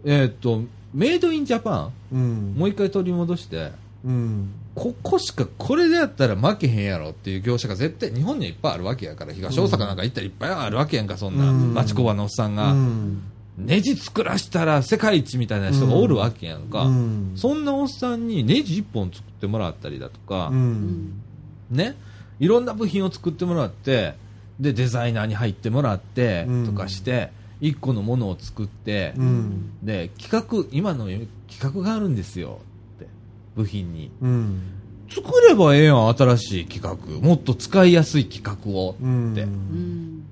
[0.05, 0.63] えーっと、
[0.93, 2.55] メイドインジャパン、うん。
[2.57, 3.71] もう一回取り戻して、
[4.03, 4.49] うん。
[4.75, 11.73] ここしかこれでやったら負けへんやろっていう業者が絶対日本にはいっぱいあるわけやから東大阪なんか行ったらいっぱいあるわけやんかそんなうん。
[11.73, 13.21] 町工場のおっさんが、うん。
[13.57, 17.33] ネジ作らしたら世界一みたいな人がおるわけやんか、うん。
[17.35, 21.21] そんなおっさんにネジ1本作ってもらったりだとかう、ん。
[21.69, 21.97] ね。
[22.39, 24.15] いろんな部品を作ってもらって
[24.61, 26.65] でデザイナーに入ってもらってうん。
[26.65, 27.31] とかして、
[27.61, 29.71] 1個のものを作って、うん。
[29.83, 31.27] で企画今の企
[31.61, 32.59] 画があるんですよ。
[32.97, 33.07] って
[33.55, 34.11] 部品に。
[34.21, 34.61] うん。
[35.09, 37.19] 作ればええやん新しい企画。
[37.27, 38.95] もっと使いやすい企画を。
[39.01, 39.43] うんって。
[39.43, 40.25] うん。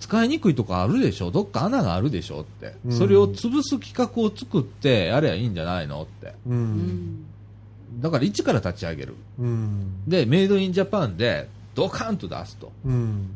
[0.00, 1.30] 使いにくいとこあるでしょ？
[1.30, 2.42] どっか穴があるでしょ？
[2.42, 2.92] って、うん。
[2.92, 6.02] それを潰す企画を作ってやればいいんじゃないの？
[6.02, 6.34] って。
[8.00, 9.14] だから一から立ち上げる。
[9.38, 10.02] うん。
[10.06, 12.70] でメイドインジャパンでドカンと出すと。
[12.84, 13.34] うん。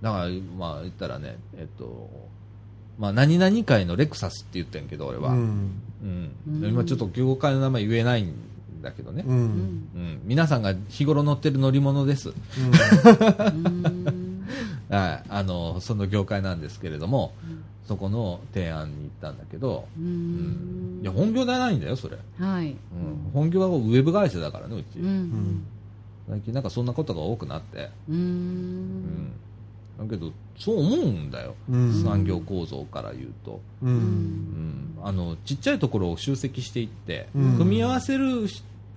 [0.00, 2.08] だからまあ言ったらねえっと
[3.00, 5.42] まあ何々界のレクサスって言ってんけど俺は、ううん。
[5.42, 5.72] ん
[6.46, 6.70] うん。
[6.70, 8.34] 今ちょっと業界の名前言えないん
[8.82, 9.38] だけどね、ううん。
[9.38, 9.46] んう
[9.98, 12.28] ん、皆さんが日頃乗ってる乗り物です。
[12.28, 12.34] うん。
[14.90, 21.00] はい、あのその業界なんですけれども、うんそこの提案に行ったんだけど、ううん。
[21.00, 22.68] んいや本業じゃないんだよ、それ、はい。
[22.68, 22.76] うん、
[23.32, 25.64] 本業はウェブ会社だからね、うち、うん。
[26.28, 29.32] 最近なんかそんなことが多くなって、ううんん、
[30.00, 32.02] だけど、そう思うんだよ、うん。
[32.02, 33.92] 産業構造から言うと、ううん。
[33.92, 37.58] うん、あのちっちゃいところを集積していって、うん。
[37.58, 38.46] 組み合わせる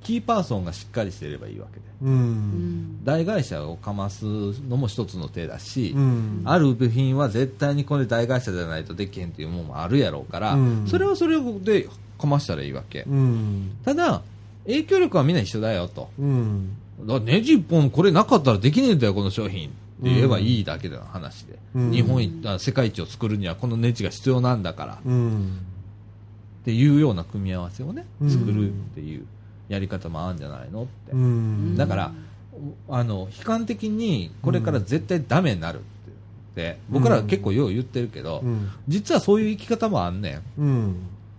[0.01, 3.01] キーパーソンがしっかりしていればいいわけで、ううん。
[3.01, 6.41] ん大会社をかますのも一つの手だし、うん。
[6.45, 10.87] ある部品は絶対にこれ大会社じゃないとできへんっていうものもあるやろうから、うん。
[10.87, 13.71] それはそれでかましたらいいわけ、うん。
[13.83, 14.21] ただ
[14.65, 16.09] 影響力はみんな一緒だよと。
[16.17, 16.77] うん。
[17.05, 21.91] だネジ一本これなかったらできねえんだよこの商品言えばいいだけの話で、うん。
[21.91, 24.93] 日本世界一を作るにはこのネジが必要なんだから。
[24.95, 25.59] っうん。
[26.65, 28.29] ていうような組み合わせをねうん。
[28.29, 29.25] 作るっていう
[29.69, 31.77] やり方もあるんじゃないのって、うん。
[31.77, 32.11] だから
[32.89, 35.81] あの悲観的にこれから絶対ダメになるっ
[36.55, 36.77] て。
[36.89, 38.69] 僕らは結構よう言ってるけど、うん。
[38.87, 40.95] 実はそういう生き方もあんねん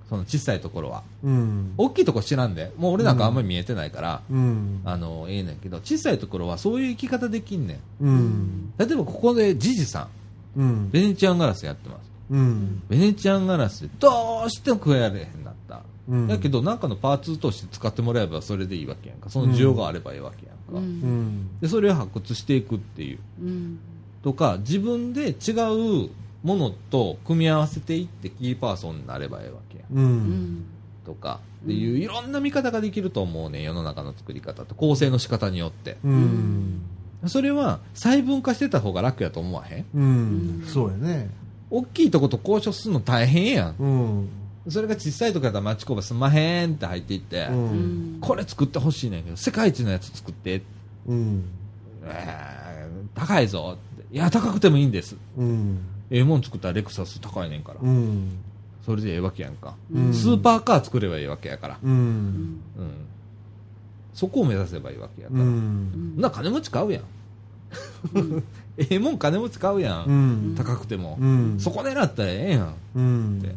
[0.09, 1.03] その小さいところは。
[1.23, 1.75] うん。
[1.77, 2.73] 大きいところ知らんで。
[2.77, 4.83] もう俺なんかあんまり見えてないから、うん。
[4.85, 8.05] あのええねんけど小さいところはそういう生き方できんねん。
[8.05, 8.73] うん。
[8.79, 10.09] 例えばここでジジさ
[10.57, 10.61] ん。
[10.61, 10.91] うん。
[10.91, 12.11] ベネチアンガラスやってます。
[12.31, 12.83] うん。
[12.89, 16.29] ベネチアンガラスでどうしても食えられへんなった、うん。
[16.29, 19.31] だけどなんかのパーツとして使ってもらえばそれでいいわけやんか。
[19.31, 20.77] その需要があればいいわけやんか、うん。
[20.77, 21.61] うん。
[21.61, 23.19] でそれを発掘していくっていう。
[23.43, 23.79] うん。
[24.23, 25.53] とか自分で違
[26.07, 26.11] う
[26.45, 29.85] ものと組み合わせていってキーパーソンになればいいわけや。
[29.93, 30.17] ううん。
[30.59, 30.65] ん
[31.05, 31.41] とか。
[31.65, 34.75] っていういろんな見方ができると思うね世の中の作り方と。
[34.75, 35.97] 構成の仕方によって。
[36.05, 36.83] うん。
[37.27, 39.85] それは細分化してた方が楽やと思わへん？
[39.95, 40.65] うん。
[40.67, 41.31] そうやね。
[41.71, 43.77] 大きいとこと交渉するの大変やん。
[43.79, 44.29] うん。
[44.69, 48.17] それが小さいとこやったら町工場すんまへんって入っていって、ううん。
[48.19, 50.61] んこれ作ってほしいねんけど世界一のやつ作って、
[51.07, 51.45] うん。
[52.05, 52.75] えー
[53.15, 53.79] 高いぞ
[54.13, 55.17] いや高くてもいいんです。
[55.39, 55.79] うん
[56.11, 58.39] ええもん作ったらレクサス高いねんから、うん。
[58.85, 60.15] それでええわけやんか、うん。
[60.15, 62.61] スーパーカー作ればいいわけやから、ううん。
[64.13, 66.17] そこを目指せばいいわけやから、ううん。
[66.17, 67.03] んな金持ち買うやん。
[68.79, 70.13] ええもん金持ち買うやん、う
[70.53, 70.55] ん。
[70.57, 71.57] 高くても、うん。
[71.59, 72.75] そこ狙ったらええやん。
[72.97, 73.39] うん。
[73.41, 73.55] って。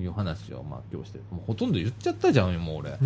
[0.00, 1.18] いう話をまあ今日して。
[1.30, 2.96] もうほとんど言っちゃったじゃんよもう俺。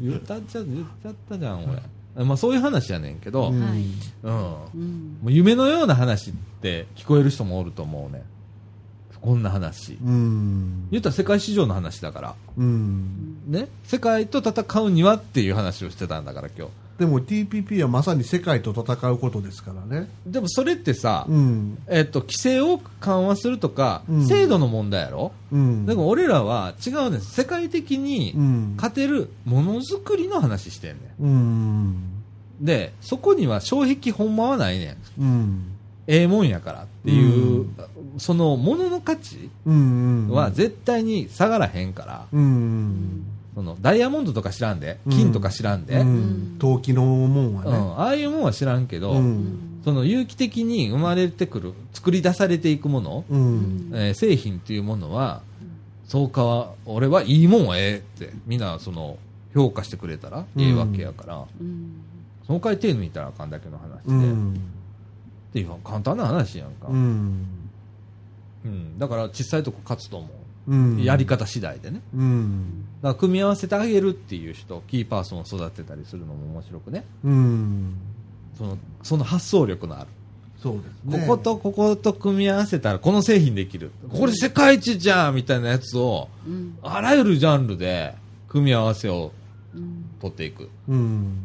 [0.00, 1.82] 言ったっちゃ言っちゃったじゃん俺
[2.24, 3.60] まあそういう話やねんけど、うん。
[3.60, 3.66] も
[4.74, 5.18] うん。
[5.26, 8.24] う夢のような話って聞こえる人もおると思うね
[9.20, 9.98] こんな話。
[10.02, 10.88] うん。
[10.90, 12.34] 言ったら世界市場の話だから。
[12.56, 13.38] うん。
[13.48, 13.68] ね？
[13.84, 20.08] 世界と戦うにはっていう話をしてたんだから今日でも TPP はまさに世界と戦うことですからね。
[20.26, 21.78] でもそれってさ、うん。
[21.88, 24.26] えっと規制を緩和するとか、うん。
[24.26, 25.32] 制度の問題やろ？
[25.52, 25.84] うん。
[25.84, 27.12] でも俺らは違うん。
[27.12, 28.74] です世界的にうん。
[28.76, 31.88] 勝てるものづくりの話してんねうん。
[31.90, 32.22] ん
[32.60, 35.22] でそこには障壁ほんまはないねん。
[35.22, 35.72] うん。
[36.06, 37.76] ええもんやからっていう、うん。
[38.16, 43.24] そのものの価値うんは絶対に下がらへんから、うん
[43.56, 45.12] そのダイヤモンドとか知らんでうん。
[45.12, 46.04] 金とか知らんで、
[46.58, 47.70] 陶器のもんはね。
[47.96, 49.80] ああいうもんは知らんけど、うん。
[49.82, 53.90] その有機的に生まれてくる作り出されていくもの、うん。
[53.94, 55.40] えー製品っていうものは
[56.06, 59.16] そうかは俺はいいもんはええってみんなその
[59.54, 62.02] 評価してくれたらええわけやから、うん
[62.46, 64.60] その回手抜いたらあかんだけの話で、っうん。
[65.52, 67.46] ていう簡単な話やんか、ううん。
[68.68, 68.98] ん。
[68.98, 70.35] だから小さいとこ勝つと思う、うん。
[71.04, 72.00] やり方次第でね。
[72.14, 72.84] うん。
[73.02, 77.04] だから組み合わせてあげるっていう人キーパーソンを育てたりするのも面白くね。
[77.24, 77.94] うん。
[78.58, 80.08] そのその発想力のある。
[80.60, 80.80] そうで
[81.12, 81.26] すね。
[81.26, 83.90] こことここと組み合わせたらこの製品できる。
[84.12, 86.78] これ世界一じゃんみたいなやつをうん。
[86.82, 88.14] あらゆるジャンルで
[88.48, 89.32] 組み合わせを
[89.74, 90.64] うん取っていく。
[90.64, 91.38] っうん。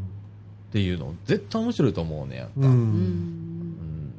[0.71, 2.49] ていうの絶対面白いと思うねやん。
[2.57, 4.13] うん。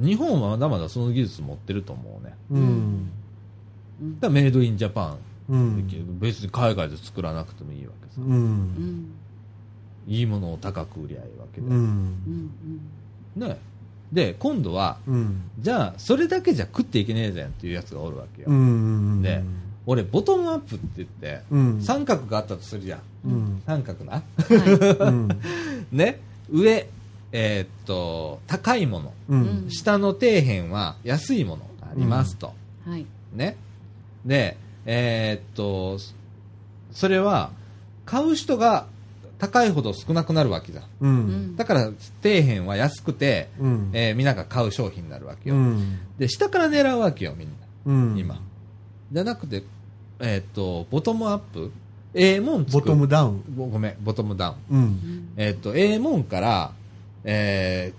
[0.00, 2.34] 日本はまだまだその技術持ってると思うね。
[2.50, 3.10] うん。
[4.20, 5.16] だメイドインジャパ
[5.48, 8.20] うン別に海外で作らなくてもいいわけさ、
[10.06, 11.68] いいものを高く売りゃいいわけで、
[13.46, 13.58] ね。
[14.12, 15.50] で今度はうん。
[15.58, 19.22] じゃあそれだけじゃ食っていけねえじゃんっていうやつがおるわけよ、うん。
[19.22, 19.42] で
[19.86, 21.82] 俺ボトムアップって言って、うん。
[21.82, 23.00] 三角があったとするじゃん。
[23.24, 23.62] うん。
[23.66, 24.22] 三角な。
[25.90, 26.20] ね。
[26.50, 26.86] 上
[27.32, 29.14] えーっと高いもの。
[29.28, 29.66] うん。
[29.70, 32.52] 下の底辺は安いものがありますと、
[32.86, 33.06] いはい。
[33.34, 33.56] ね
[34.28, 34.56] で
[34.86, 35.98] えーっと
[36.92, 37.50] それは
[38.06, 38.86] 買う人が
[39.38, 40.88] 高いほど少なくなるわけじゃんう。
[41.00, 43.90] うんんだから底辺は安くて、うん。
[43.92, 45.98] えーみんなが買う商品になるわけよ、うん。
[46.18, 47.54] で下から狙うわけよみんな
[47.86, 48.18] うん。
[48.18, 48.40] 今、
[49.12, 49.62] じゃなくて
[50.20, 51.70] えーっとボトムアップ
[52.14, 53.44] ええもん作ボるトムダウン。
[53.56, 55.28] ごごめんボトムダウンうん。
[55.36, 56.72] えーっとええもんから
[57.24, 57.92] え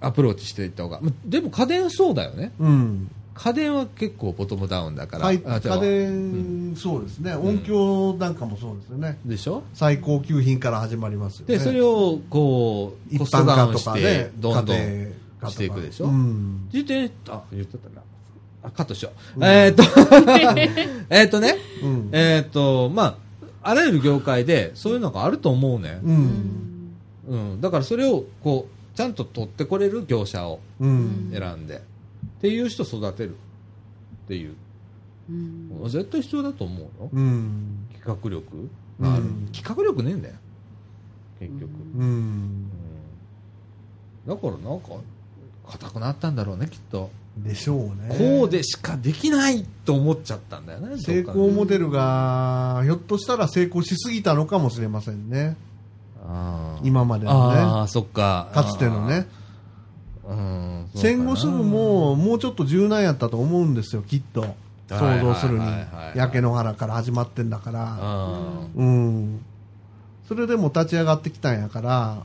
[0.00, 3.10] ーアプローチしていった方がまでも家電そうだよねうん。
[3.40, 7.36] 家電は結構ボトムダウンだから、家電、そうですね。
[7.36, 9.16] 音響なんかもそうですよね。
[9.24, 9.62] でしょ？
[9.74, 11.56] 最高級品から始まりますよね。
[11.56, 14.76] でそれをこう一コストダウンしてどんどん
[15.50, 16.06] していくでしょ？
[16.06, 16.68] うん。
[16.72, 18.02] 自転あ言ってたな
[18.64, 19.84] あカットしよう、うんえーっと
[21.08, 22.08] えーっとねうん。
[22.10, 23.18] えーっとま
[23.62, 26.90] ああらゆる業界でそういうのがあると思うね、うん。
[27.28, 31.30] うん、だからそれをこうちゃんと取ってこれる業者をうん。
[31.32, 31.82] 選んで、
[32.38, 34.54] っていう人育てるっていう。
[35.30, 35.82] うん。
[35.84, 36.88] 絶対必要だと思うよ。
[37.12, 37.86] うん。
[37.92, 38.68] 企画力
[39.00, 39.48] がある、うん。
[39.52, 40.34] 企画力ねえんだよ。
[41.40, 42.00] 結局、うん。
[42.00, 42.70] うん。
[44.26, 44.88] だからなんか
[45.68, 48.16] 硬くなったんだろうねきっと、でしょうね。
[48.18, 55.56] こうでしかできないと思っちゃったんだよね成功モデルが、ひょっとしたら成功しすぎたのかもしれませんね。
[56.82, 57.58] 今までのね。
[57.58, 58.50] ああそっか。
[58.52, 59.26] かつてのね。
[60.94, 64.54] 戦後すぐもう、もうちょっと柔軟やったと思うんですよ、きっと。
[64.88, 65.64] 想像するに。
[66.14, 67.98] 焼け野原から始まってんだから。
[68.00, 69.40] あうん。
[70.26, 72.18] それでも立ち上がってきたんやから、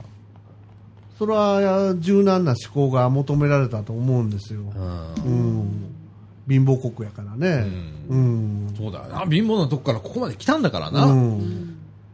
[1.18, 4.62] それは柔軟な思考が求められたと思うんですよ。
[4.62, 5.96] ーううんん。
[6.50, 7.66] 貧乏国やからね。
[8.10, 8.76] ううんん。
[8.76, 11.73] そうだよな貧乏なとこからここまで来たんだからな、うん。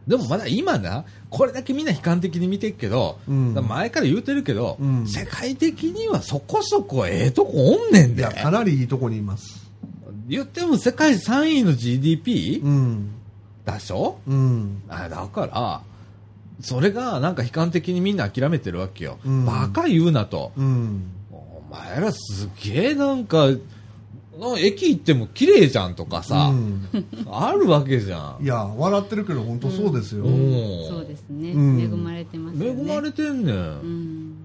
[0.10, 9.69] でもまだ今なこれだけみんな悲観的に見てるけど、うん前から言うてるけど、うん世界的にはそこそこええとこおんねんでかなりいいとこにいます。
[10.27, 13.11] 言っても世界3位の GDP うん。
[13.65, 14.81] だでしょ、うん。
[14.90, 15.81] あだから
[16.61, 21.11] それがなんか悲観的にみんな諦めてるわけよ、うんバカ言うなと、うん。
[21.31, 23.49] お前らすげえなんか
[24.40, 26.88] な駅行っても綺麗じゃんとかさ、うん。
[27.30, 28.44] あるわけじゃん。
[28.44, 30.24] いや、笑ってるけど、本当そうですよ。
[30.24, 30.88] うん。
[30.88, 31.82] そうですね、うん。
[31.82, 34.36] 恵まれてますよ恵ねまれてんねん、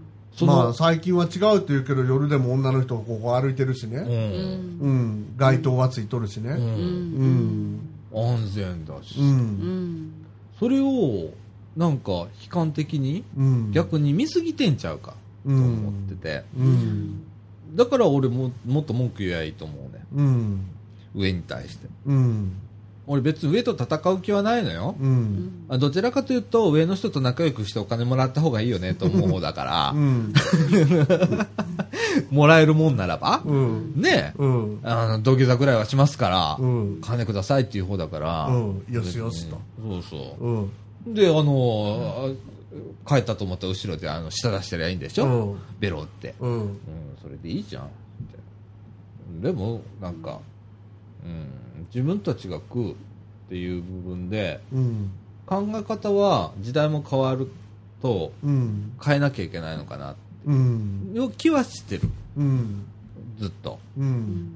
[0.43, 3.99] まあ、最近は違うって言うけど、夜でも女の人がここ歩いてるしね。
[3.99, 4.79] うん。
[4.81, 5.35] うん。
[5.37, 6.51] 街灯がついとるしね。
[6.51, 7.75] ううん。
[7.77, 7.81] ん。
[8.15, 9.19] 安全だし、
[10.59, 11.31] それを
[11.77, 13.73] なんか悲観的にうん。
[13.73, 15.13] 逆に見すぎてんちゃうか
[15.45, 17.24] とうん思ってて、うん。
[17.75, 20.67] だから俺ももっと文句言えばいいと思うねうん。
[21.15, 22.53] 上に対してうん。
[23.07, 25.67] 俺別に上と戦う気はないのよ、うん。
[25.69, 30.33] あどちらかというと上の人と仲良くしてお金もらった方がいいよねと思う方だから、 うん。
[32.31, 33.93] もらえるもんならば、うん。
[33.97, 34.79] ねえうん。
[34.83, 36.99] あの土下座ぐらいはしますから、うん。
[37.03, 40.71] 金くださいっていう方だから、うんよしよしとそうそう
[41.07, 41.15] うん。
[41.15, 42.37] で、あのー
[43.07, 46.61] 帰ったと思ったら後ろであの舌出してりゃいいんでしょ、うんベロって、うん。
[46.61, 46.79] うん、
[47.23, 47.87] それでいいじゃんっ
[49.41, 50.41] てでもなんか、
[51.25, 52.95] うん、自分たちが食うっ
[53.49, 55.11] ていう部分でうん。
[55.47, 57.49] 考え方は時代も変わる
[58.01, 58.93] とうん。
[59.03, 61.13] 変えなきゃいけないのかなうん。
[61.15, 62.87] いう気はしてるうん。
[63.39, 64.01] ずっと、う。
[64.01, 64.55] うんん、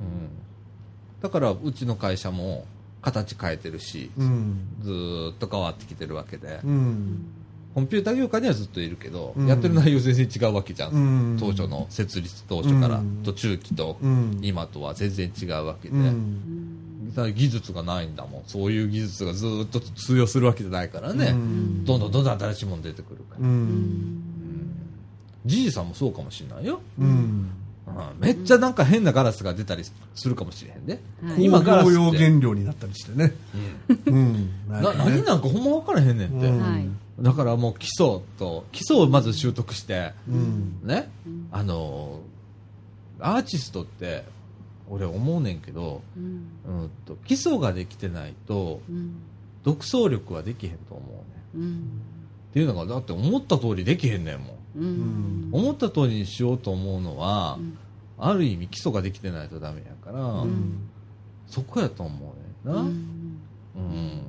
[1.21, 2.65] だからうちの会社も
[3.03, 4.77] 形変えてるし、うん。
[4.83, 7.27] ずーっと変わってきてるわけで、うん。
[7.75, 9.47] コンピューター業界にはずっといるけど、うん。
[9.47, 11.37] やってる内容全然違うわけじゃん、うん。
[11.39, 13.23] 当初の設立当初から、うん。
[13.23, 14.39] と中期とうん。
[14.43, 17.11] 今とは全然違うわけで、うん。
[17.11, 18.43] だから技術がないんだもん。
[18.47, 21.85] そういう技術がずっと通用するわけじゃないからね、うん。
[21.85, 24.23] どんどんどんどん新しいもの出てくるから、うん。
[25.47, 27.07] じじさんもそうかもしれないよ、うん。
[27.07, 27.51] うん。
[28.19, 29.85] めっちゃなんか変なガラスが出たり
[30.15, 31.45] するかもしれへんで、はい。
[31.45, 33.35] 今ガラス工業って原料になったりしてね。
[34.07, 34.51] うん。
[34.69, 36.61] なかね何なんかほんま分からへんねんって、うん。
[36.61, 36.89] はい
[37.21, 40.81] だからもう基礎と基礎をまず習得して、うん。
[40.85, 41.11] ね、
[41.51, 42.21] あの
[43.19, 44.25] アーティストって
[44.89, 46.25] 俺思うねんけど、うん。
[46.67, 49.17] うん、と基礎ができてないとうん。
[49.65, 51.05] 独創力はできへんと思
[51.55, 51.67] うねん。
[51.67, 51.79] うん。
[52.51, 54.57] っていうのがだって思った通りできへんねんもん。
[54.77, 55.49] うん。
[55.53, 57.77] 思った通りにしようと思うのは、うん。
[58.19, 60.89] ある意味基礎ができてないとダメやから、うん。
[61.47, 62.35] そこやと思
[62.65, 64.23] うねんな、ううんん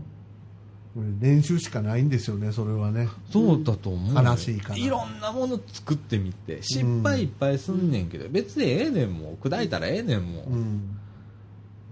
[0.96, 3.08] これ練習しかないんですよねそれはね。
[3.32, 4.78] そうだと思う悲しいから。
[4.78, 11.00] いろんなもの作ってみて失敗いっぱいすんねんけど、別にええねんもん砕いたらええねんもん、うん。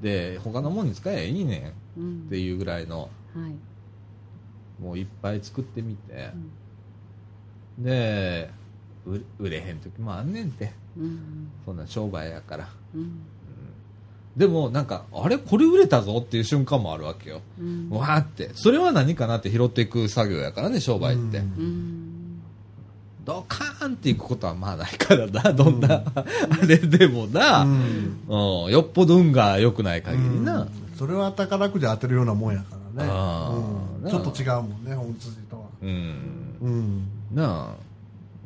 [0.01, 2.01] で他のもんに使えばいいねん。
[2.01, 2.23] うん。
[2.27, 4.81] っていうぐらいのはい。
[4.81, 6.31] もういっぱい作ってみて、
[7.77, 8.49] で
[9.05, 10.73] 売売れへん時もあんねんて。
[10.97, 11.49] うん。
[11.65, 12.69] そんな商売やから。
[12.95, 13.21] うん
[14.37, 17.89] でもなんかあれこれ売れたぞっていう瞬間もあるわけよ、うん。
[17.89, 18.51] わーって。
[18.53, 21.53] それは何かなって拾っていく作業やからね商売って、うん。
[21.57, 22.03] うん
[23.25, 25.51] ドカーンっていくことはまあないからな。
[25.51, 26.25] どんな、あ
[26.65, 28.67] れでもな、ううん。
[28.69, 30.69] んよっぽど運が良くない限りな、うん。
[30.95, 33.11] それは宝くじ当てるようなもんやからね。
[34.03, 34.09] うん。
[34.09, 35.63] ちょっと違うもんね本筋とは。
[35.81, 36.15] うん。
[36.61, 37.07] うん。
[37.33, 37.75] な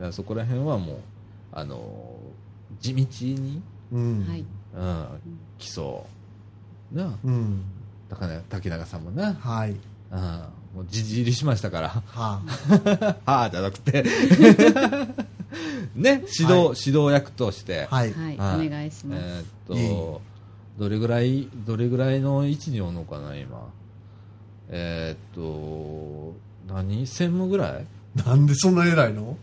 [0.01, 0.11] あ。
[0.11, 0.95] そこら辺はもう
[1.51, 2.15] あの
[2.79, 3.05] 地道
[3.39, 3.61] に、
[3.91, 4.25] うん。
[4.27, 4.43] はい。
[4.73, 5.05] うん、
[5.61, 5.83] 基礎
[6.91, 7.09] なあ。
[7.23, 7.61] うん。
[8.09, 9.33] だから竹中さんもな。
[9.33, 9.75] はい。
[10.11, 11.89] ああもうじじりしましたから。
[11.89, 12.41] はあ。
[13.31, 14.03] はあじゃなくて。
[15.95, 16.53] ね指導、はい。
[16.85, 18.13] 指導役として、はい。
[18.13, 18.67] はいはい。
[18.67, 19.21] お願いします。
[19.23, 20.21] えーっと
[20.79, 23.67] どれぐらいどれぐらいの位置におるのかな今。
[24.69, 26.33] えーっと
[26.73, 27.05] 何？
[27.05, 27.85] 専務ぐらい？
[28.15, 29.37] なんでそんな偉いの？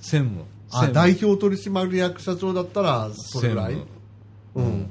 [0.00, 0.44] 専務。
[0.70, 0.94] あ専務。
[0.94, 3.72] 代表取締役社長だったらそれぐらい？
[3.74, 3.86] 専
[4.54, 4.64] うん。
[4.64, 4.90] うん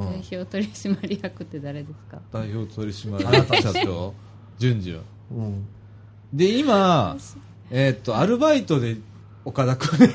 [0.00, 2.18] 代表取締役って誰ですか？
[2.32, 4.14] 代表取締あなた役社長？
[4.58, 5.02] 順々
[5.32, 5.66] うん。
[6.32, 7.16] で今
[7.70, 8.96] えーっとアルバイトで
[9.44, 10.08] 岡田君。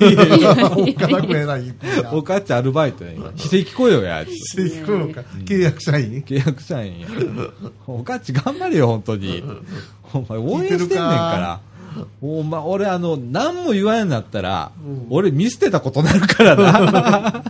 [0.96, 1.74] 岡田君偉い
[2.12, 4.56] 岡っちアルバイトや今非正規雇用やつ。
[4.56, 5.22] 正規雇用か。
[5.46, 6.22] 契約社員？
[6.24, 7.08] 契約社員や。
[7.88, 9.44] 岡っち頑張れよ本当に。
[10.14, 11.60] お前応援してんねんから。
[12.22, 15.08] お前俺あの何も言わんようになったら、うん。
[15.10, 17.44] 俺見捨てたことになるからな。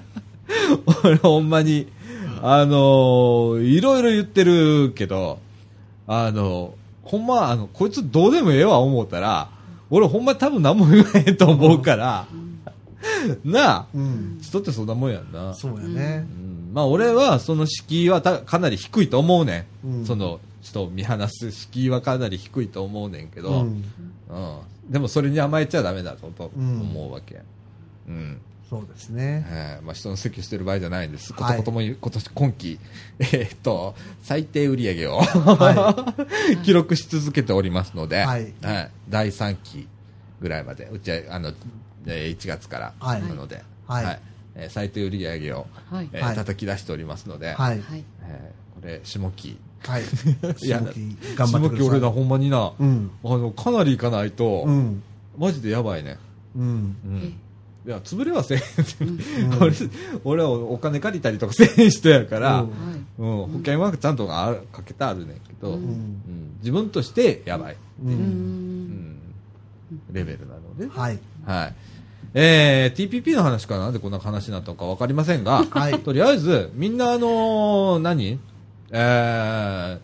[1.03, 1.87] 俺ほんまに
[2.43, 5.39] あのーいろいろ言ってるけど
[6.07, 9.49] あのほんまあのこいつどうでもええわ思ったら
[9.89, 12.27] 俺ほんま多分何も言わへんと思うから、
[13.43, 14.37] なあうん。
[14.39, 15.53] 人ってそんなもんやんな。
[15.55, 16.27] そうやね。
[16.29, 16.71] うん。
[16.73, 20.05] まあ俺はその敷居はたかなり低いと思うねん、うん。
[20.05, 23.69] その人を見放す敷居はかなり低いと思うねんけど、ううん。
[23.69, 23.83] ん
[24.89, 27.41] でもそれに甘えちゃダメだぞとうん思うわけ、
[28.07, 28.37] うん
[28.69, 29.45] そうですね。
[29.49, 31.57] えーまあ、人の席をしてる場合じゃないんです、ことはい。
[31.57, 32.79] ことも今年今期、
[33.19, 36.13] えーっと最低売上を、は
[36.63, 38.53] 記録し続けておりますので、はい。
[39.09, 39.87] 第3期
[40.39, 41.51] ぐらいまでうちはあの、
[42.05, 43.23] えー1月からはい。
[43.23, 44.19] なので、はい。
[44.55, 46.09] えー最低売上を、はい。
[46.13, 46.35] えーはい。
[46.35, 47.79] 叩き出しておりますので、いはい。
[47.81, 48.03] はい。
[48.23, 49.57] えーこれ下期。
[49.81, 50.03] はい。
[50.61, 51.77] いや下期頑張ってください。
[51.77, 53.11] 下期俺らほんまにな、うん。
[53.23, 55.01] あのかなりいかないと、うん。
[55.37, 56.17] マジでやばいね、
[56.55, 56.63] うん。
[56.63, 57.39] うん、
[57.85, 58.61] いや潰れはせん、
[59.01, 59.19] うん。
[59.61, 59.73] 俺
[60.25, 62.69] 俺はお金借りたりとかせん人やから、うん。
[62.69, 62.99] はい。
[63.19, 65.79] うん、保険はちゃんとあるかけてあるねんけど、ううん。
[65.79, 66.21] ん
[66.59, 68.05] 自分としてやばい、う。
[68.05, 68.13] うん。
[68.13, 68.19] うん。
[68.19, 69.19] ん、
[70.11, 71.19] レベルなので、はい。
[71.45, 71.75] はい。
[72.33, 75.99] えー、TPP の話からなんでこんな話になったのか分かりませんが、はい。
[75.99, 78.39] とりあえずみんな、あのー何、
[78.91, 79.99] えー、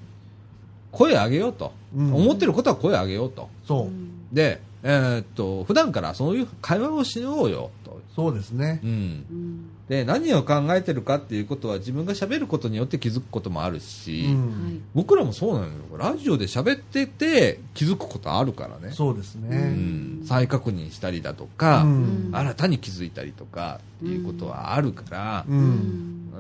[0.92, 2.14] 声上げようと、うん。
[2.14, 3.50] 思ってることは声上げようと。
[3.68, 4.36] そう。
[4.36, 8.80] で、えーっと普段からそういう会話をしようよと、そうですね。
[8.84, 14.66] うん、うんで何を考えてるかっていうことは自分が喋ることによって気づくこともあるし、うん。
[14.66, 15.74] はい僕らもそうなのよ。
[15.98, 22.30] ラジオで喋ってて気づくことあるからね、そうですうねん、再確認したりだとか、うん。
[22.32, 25.46] 新たに気づいたりとかっていうことはあるから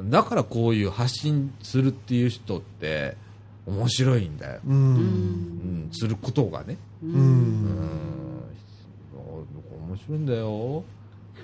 [0.09, 3.15] だからこういう発信するっていう人って
[3.65, 4.77] 面白いんだよ、ううん。
[4.77, 8.24] うん、することがね、ううんん、
[9.95, 10.83] 面白いんだよ。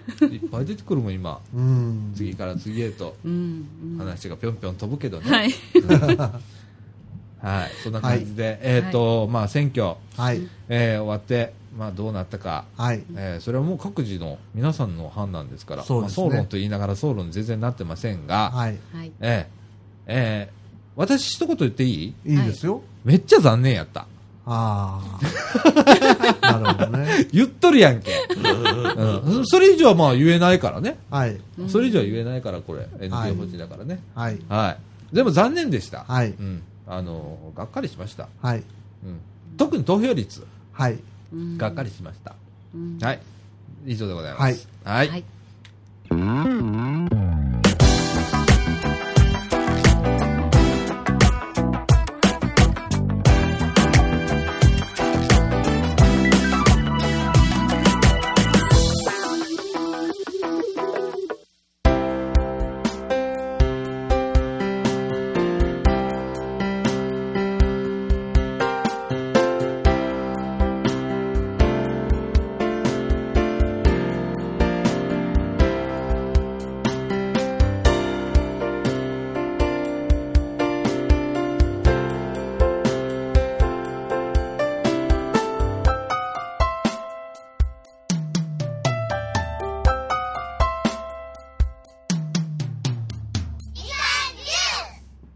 [0.31, 1.39] いっぱい出てくるもん今。
[1.53, 2.11] うん。
[2.15, 3.15] 次から次へと。
[3.23, 5.51] うん話がぴょんぴょん飛ぶけどね、はい。
[7.41, 10.41] はい、そんな感じで、えっ、と、まあ、選挙、はい。
[10.69, 13.03] えー終わって、まあ、どうなったか、はい。
[13.15, 16.23] えーそれはもう各自の皆さんの判断ですから、そうですね。
[16.23, 18.77] まあ、総論と言いながら総論全然なってませんが、はい。
[18.93, 19.11] はい。
[19.19, 19.61] えー
[20.07, 20.61] えー
[20.97, 22.13] 私一言言っていい？
[22.25, 22.81] いいですよ。
[23.05, 24.07] めっちゃ残念やった。
[24.45, 25.01] あ
[26.41, 26.59] あ。
[26.59, 27.27] なるほどね。
[27.31, 28.11] 言っとるやんけ。
[28.35, 30.97] うん、それ以上はまあ言えないからね。
[31.09, 31.39] はい。
[31.67, 33.99] それ以上は言えないから、これ、はい NPO 法人だからね。
[34.15, 34.39] はい。
[34.49, 34.77] は
[35.11, 35.15] い。
[35.15, 36.05] でも残念でした。
[36.07, 36.63] はいうん。
[36.87, 38.27] あの、がっかりしました。
[38.41, 38.63] はい。
[39.05, 39.19] うん。
[39.57, 40.99] 特に投票率、はい。
[41.33, 42.35] うんがっかりしました。
[42.73, 43.19] うんはい。
[43.85, 44.67] 以上でございます。
[44.83, 45.09] はい。
[45.09, 45.23] はい。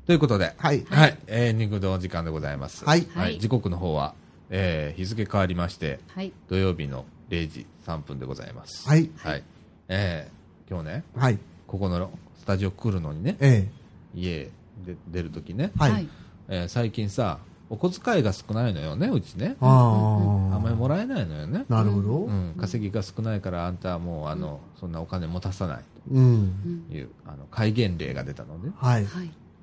[0.06, 0.86] ということで、はい。
[0.88, 1.18] はい。
[1.28, 2.86] エンディングの時間でございます。
[2.86, 4.14] はいはい時刻の方は、
[4.52, 6.32] えー日付変わりまして、はい。
[6.48, 8.88] 土曜日の0時3分でございます。
[8.88, 9.10] はい。
[9.18, 9.44] はい。
[9.88, 11.40] えー今日ね、はい。
[11.66, 13.68] ここのスタジオ来るのにね、え
[14.14, 14.52] 家
[14.86, 15.80] で出るときね、え。
[15.80, 16.08] はい。
[16.50, 17.40] えー最近さ、
[17.72, 19.56] お小遣いが少ないのよね、うちね。
[19.60, 20.56] ああ。
[20.56, 21.66] あんまりもらえないのよね。
[21.68, 22.32] なるほどう。
[22.32, 26.86] ん、稼ぎが少ないからあんたはもうあの、そんなお金持たさないうん。
[26.92, 29.08] というあの戒厳令が出たのねはい。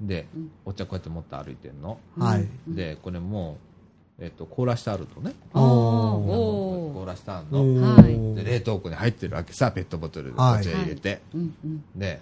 [0.02, 0.06] はい。
[0.08, 2.48] で、うんお茶こうやって持って歩いてんの、はい。
[2.68, 3.58] でこれも
[4.18, 11.38] う、えっと凍らしてあるとね凍おらしてあるおのはいーで冷凍庫に入ってるわけさペットボトルでおはい茶入れて、ー。
[11.38, 11.84] うんうん。
[11.96, 12.20] で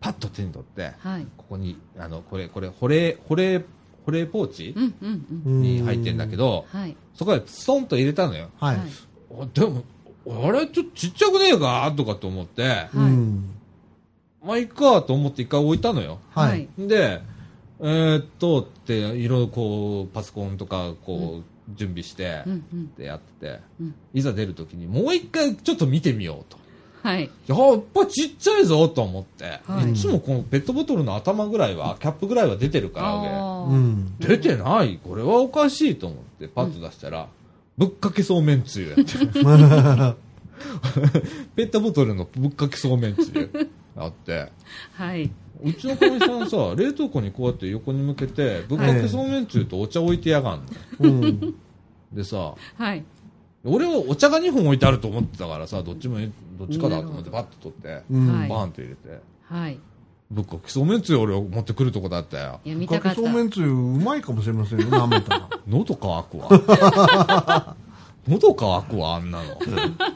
[0.00, 1.26] パッと手に取ってはい。
[1.36, 3.64] ここにあのこれこれ保冷保冷
[4.04, 5.52] 保冷ポーチうんうんうん。
[5.52, 6.96] うんに入ってんだけど、はい。
[7.14, 8.76] そこへストンと入れたのよはい。
[8.76, 9.82] あでも
[10.26, 11.92] あれちょっとちっちゃくねえか？
[11.96, 13.53] とかと思ってうん。
[14.44, 16.18] まあいいかと思って一回置いたのよ。
[16.34, 16.68] はい。
[16.78, 17.20] で
[17.80, 22.82] えーっとっていろいろこうパソコンとかこう準備してうんうん。
[22.82, 23.94] ってやっててうん。
[24.12, 26.58] いざ出るときにもう一回ちょっと見てみようと。
[27.02, 27.30] はい。
[27.46, 29.90] やっぱちっちゃいぞと思って、はい。
[29.92, 33.74] い、つもこのペットボトルの頭ぐらいはキャップぐらいは出てるからあうー。
[33.74, 34.14] ん。
[34.20, 34.98] 上出てない？
[35.04, 37.28] これはおかしいと思ってパッと出したら、
[37.76, 39.04] ぶっかけそうめんつゆやって。
[41.56, 43.50] ペットボトルのぶっかけそうめんつゆ
[43.96, 44.50] あって
[44.92, 45.30] はい。
[45.62, 50.62] うちのかみさんさ 冷凍庫にこうやって横に向けてぶっかけそうめんつゆとお茶置いてやがん
[51.00, 51.54] の、うん。
[52.12, 53.04] でさはい。
[53.64, 56.18] 俺はお茶が2本置いてあると思ってたからさどっちも
[56.58, 58.40] どっちかだと思ってバッと取ってうん。
[58.40, 59.78] はいバーンと入れてはい。
[60.30, 63.20] ぶっかけそうめんつゆ俺持ってくるとこだったよいや、見かたかった。
[63.20, 65.48] けそうめんつゆうまいかもしれませんよ、舐めたら。
[65.68, 67.76] 喉乾くわ
[68.28, 69.58] 喉乾くわあんなの。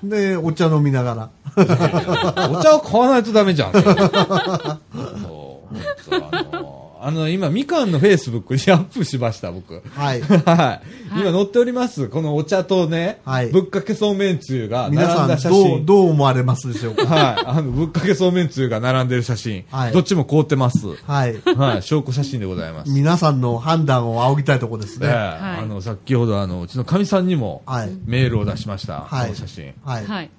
[0.02, 1.30] で、お茶飲みながら。
[2.50, 3.72] お茶を買わないとダメじゃん。
[3.72, 10.20] そうあの今みかんのフェイスブックにアップしました僕はい。
[10.20, 10.80] は
[11.16, 11.20] い。
[11.20, 12.08] 今載っております。
[12.08, 15.86] このお茶とね、はいぶっかけそうめんつゆが皆さ並んだ写ん、どう、真。
[15.86, 17.06] どう思われますでしょうか？
[17.06, 17.44] はい。
[17.46, 19.64] あの、ぶっかけそうめんつゆが並んでる写真。
[19.70, 20.96] はいどっちも凍ってます。
[21.04, 21.40] はい。
[21.42, 21.82] はい。
[21.82, 22.90] 証拠写真でございます。
[22.90, 25.12] 皆さんの判断を仰ぎたいところですで、ね。
[25.14, 27.90] あの、先ほどあの、うちのかみさんにもはい。
[28.04, 29.02] メールを出しました。
[29.02, 29.74] はいこの写真。
[29.84, 30.04] はい。
[30.04, 30.30] はい。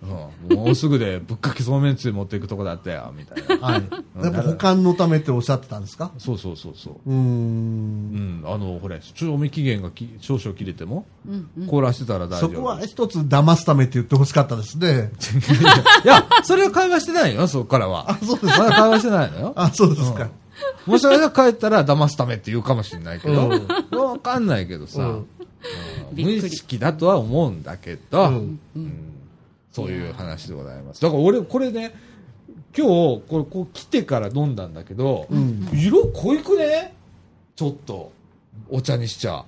[0.50, 3.68] うん、もうすぐでぶっかけそうめんつゆ持っていくとこだったよ、みたいな。
[3.68, 3.84] はい。
[4.24, 6.12] やっぱ保管のためっておっしゃってたんですか？
[6.18, 6.94] そうそうそうそう。
[7.06, 7.14] うー。
[7.14, 11.68] うんん、あの、ほれ、賞味期限がき少々切れても、うんうん。
[11.68, 12.52] 凍らしてたら大丈夫。
[12.54, 15.12] そこは一つ騙すためって言ってほしかったですね。
[16.06, 18.18] いや、それは会話してないよ、そこからは。
[18.24, 18.60] そうです。
[18.60, 19.54] まだ会話してないのよ。
[19.56, 20.30] あ、そうですか。
[20.86, 25.28] もしあれが帰ったら騙すためって言うかもしれないけど、うんわかんないけどさ、うん
[26.14, 28.94] 無意識だとは思うんだけど、うんうん
[29.72, 31.02] そういう話でございます。
[31.02, 31.94] だから俺、これね、
[32.78, 35.68] 今日、これ、こう来てから飲んだんだけど、うん。
[35.74, 36.94] 色濃いくね？
[37.56, 38.12] ちょっと、
[38.70, 39.44] お茶にしちゃ。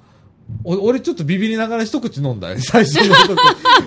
[0.66, 3.38] お俺ちょっとビビりながら一口飲んだよ、 最初の時。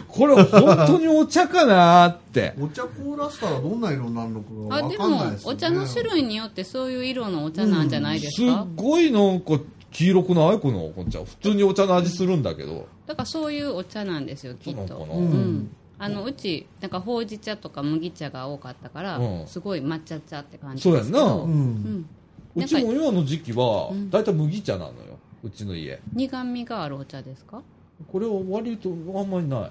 [0.09, 2.55] これ本当にお茶かなーって。
[2.59, 5.57] お茶凍らせたらどんな色になるのかがあ、わでもかんないです、よね。
[5.57, 10.59] お茶の種類によってそういう色のお茶なんじゃないですすっか、ごいなんか黄色くない？
[10.59, 11.19] このお茶。
[11.25, 12.87] 普通にお茶の味するんだけど。
[13.07, 14.87] だからそういうお茶なんですよ、きっと。
[14.89, 15.17] そうなのかな？
[15.17, 15.71] ううんん。
[15.99, 19.47] あの、うち、なんかほうじ茶とか麦茶が多かったから、うん。
[19.47, 21.11] すごい抹茶茶って感じそうやんな。
[21.11, 21.43] ですけど。
[21.45, 21.47] う。
[21.47, 22.09] うんん。
[22.57, 25.19] うちも今の時期はうん、だいたい麦茶なのよ。
[25.43, 26.01] うちの家。
[26.13, 27.63] 苦味があるお茶ですか？
[28.11, 29.71] これは割とあんまりない。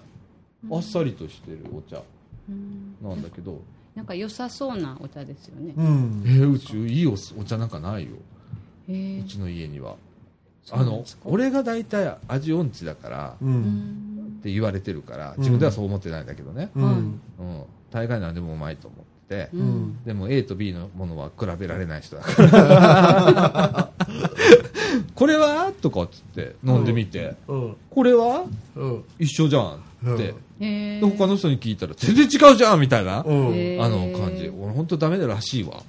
[0.71, 2.01] あっさりとしてるお茶。
[2.49, 2.95] うん。
[3.01, 3.61] なんだけど。
[3.95, 5.73] なんか良さそうなお茶ですよね。
[5.77, 6.23] うん。
[6.25, 6.29] え。
[6.29, 8.11] ーうちいいおお茶なんかないよ。
[8.89, 9.95] へえうちの家には。
[10.71, 13.45] あの俺が大体味音痴だからう。
[13.45, 14.12] うんん
[14.43, 16.85] って言われてるから自分ではそう思ってないんだけどね、うん。
[16.85, 19.65] うん、大概何でもうまいと思ってて、ううん。
[19.83, 20.03] ん。
[20.03, 23.89] でも A と B のものは比べられない人だから。
[25.15, 25.71] これは？
[25.81, 27.77] とかっつって飲んでみて、うん。
[27.89, 28.43] これは？
[28.75, 29.03] うん。
[29.17, 29.75] 一緒じゃん
[30.13, 34.49] って、で他の人に聞いたら全然違うじゃんみたいな、あの感じ。
[34.49, 35.81] 俺本当ダメだらしいわ。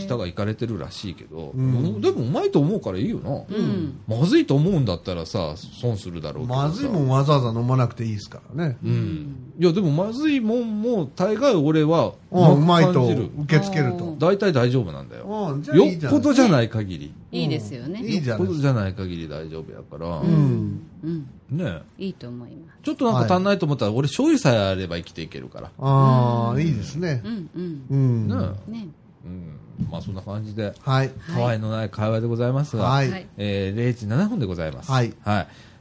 [0.00, 2.00] 舌がいかれてるらしいけど、うん。
[2.00, 4.00] でもうまいと思うからいいよな、うん。
[4.08, 6.62] まずいと思うんだったらさ損するだろうけどさ。
[6.68, 8.76] まずいもんわざわざ飲まなくていいですからね。
[8.82, 9.36] うん。
[9.58, 13.30] いやでもまずいもんも大概俺はうん、うまいと感じる。
[13.42, 14.16] 受け付けると。
[14.18, 15.26] 大体大丈夫なんだよ。
[15.74, 16.20] よっいいじゃない。
[16.20, 17.12] ぽどじゃない限り。
[17.32, 18.00] いいですよね。
[18.00, 18.44] いいじゃない。
[18.44, 20.80] よっぽどじゃない限り大丈夫やから、うん。
[21.02, 21.26] うん。
[21.50, 27.28] ねいいと思いますちょっとなんか足んないと思ったら、俺醤油さえあれば生きていけるからああ、いいですねう。
[27.28, 28.28] んうんうん。
[28.28, 28.34] ね
[28.80, 28.88] ね
[29.24, 29.56] うん
[29.90, 31.10] まあそんな感じではい。
[31.32, 33.10] たわいのない会話でございますが、はい。
[33.10, 34.90] はいえー、0時7分でございます。
[34.92, 35.12] はい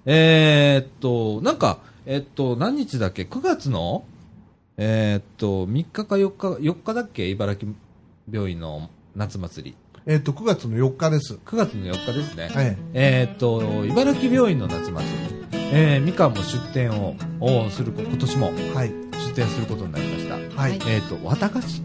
[0.06, 4.04] えーっと、なんか、えっと、何日だっけ ?9 月の、
[4.78, 7.30] えーっと、3日か4日、4日だっけ？
[7.30, 7.68] 茨城
[8.32, 9.76] 病院の夏祭り。
[10.06, 11.36] えっと、9月の4日です。
[11.46, 12.50] 9月の4日ですね。
[12.94, 15.40] ええーっと、茨城病院の夏祭り。
[15.72, 18.74] えー、みかんも出店ををする、今年もえ。
[18.74, 18.90] はい。
[18.90, 20.34] 出店することになりました。
[20.34, 20.46] はい。
[20.56, 21.82] はいえーっと、綿菓子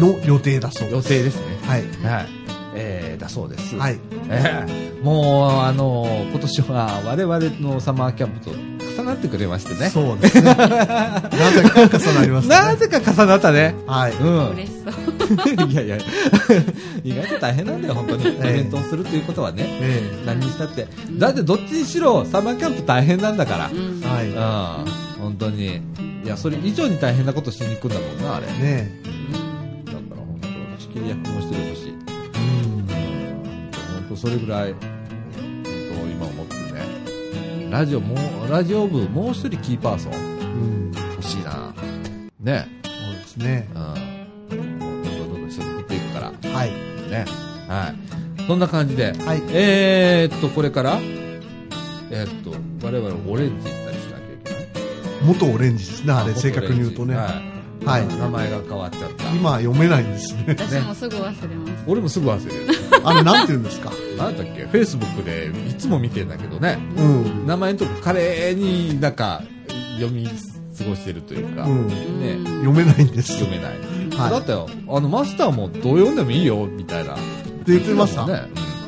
[0.00, 1.12] の予定だそうです。
[1.12, 1.58] 予定ですね。
[1.62, 1.82] はい。
[2.02, 2.39] はい。
[2.74, 3.76] えー、だそうです。
[3.76, 3.98] はい。
[4.28, 8.50] ええもう、あの今年は我々のサマーキャンプと
[8.96, 9.88] 重なってくれましてね。
[9.88, 10.54] そうですね。
[10.54, 12.54] なぜか重なりますね。
[12.54, 13.74] なぜか重なったね。
[13.86, 14.12] はい。
[14.12, 14.48] うん。
[14.50, 14.94] 嬉しそう
[15.70, 15.96] いやいや、
[17.04, 18.24] 意外と大変なんだよ、本当に。
[18.24, 19.64] イええベントをするということはね。
[19.80, 20.86] え何にしたって。
[21.12, 23.70] だってどっちにしろサマーキャンプ大変なんだから。
[23.72, 24.00] ううん。
[24.00, 24.36] んえ。
[24.36, 24.84] は
[25.20, 25.80] 本当に。
[26.24, 28.46] いや、それ以上に大変なことしに行くんだもんな、あれ。
[28.46, 28.50] い。
[28.62, 28.90] ね
[29.86, 30.38] だから本
[30.76, 31.89] 当、仕切り役もしてほしい。
[34.10, 34.14] え。
[34.14, 34.16] うん。
[34.16, 34.80] 本当それぐらい、本
[35.62, 35.70] 当
[36.06, 37.70] 今思ってね。
[37.70, 38.16] ラジオも
[38.46, 40.92] う、ラジオ部もう一人キーパーソンうん。
[41.12, 41.72] 欲しいな。
[42.40, 42.66] ね。
[42.84, 43.68] そうですね。
[43.74, 43.94] うん。
[44.50, 46.32] どんどんどんどん人減っていくから。
[46.50, 46.70] はい。
[47.10, 47.24] ね。
[47.68, 48.42] はい。
[48.46, 49.12] そんな感じで。
[49.12, 49.42] はい。
[49.52, 50.98] えーっと、これから、
[52.10, 52.50] えーっと、
[52.84, 54.64] 我々オレンジ行ったりしなきゃいけない？
[55.22, 57.14] 元オレンジですね、あれ、元正確に言うとね。
[57.14, 57.92] オレンジは。
[57.92, 58.08] はいい。
[58.08, 59.30] 名前が変わっちゃった。
[59.30, 60.44] 今読めないんですね。
[60.48, 62.74] 私もすぐ忘れます俺もすぐ忘れる。
[63.04, 63.90] あれ、なんて言うんですか？
[64.18, 64.64] なんだっけ？
[64.66, 66.78] フェイスブックでいつも見てんだけどね。
[66.96, 67.46] うん。
[67.46, 69.42] 名前のとこ華麗になんか
[69.98, 71.88] 読み過ごしてるというか、うん。
[72.20, 73.34] ね、読めないんです。
[73.38, 73.78] 読めない。
[74.16, 77.14] はいだってよ、あのマスターもどう読んでもいいよ、みたいな。
[77.14, 77.22] って
[77.68, 78.42] 言ってましたね。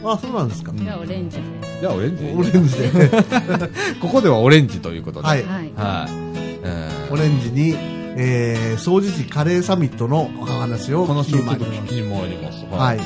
[0.04, 0.72] あ、そうなんですか。
[0.74, 1.42] じゃあオレンジで
[1.80, 2.24] じゃあオレンジ。
[2.36, 2.90] オレンジで。
[4.02, 5.28] ここではオレンジということで。
[5.28, 5.44] はい。
[5.44, 6.22] はい
[7.10, 7.74] オレンジに、
[8.16, 11.70] えー、掃除時カレーサミットのお話を聞き話をちょっに参ります。
[11.70, 12.64] と聞きに参ります。
[12.70, 12.98] はい。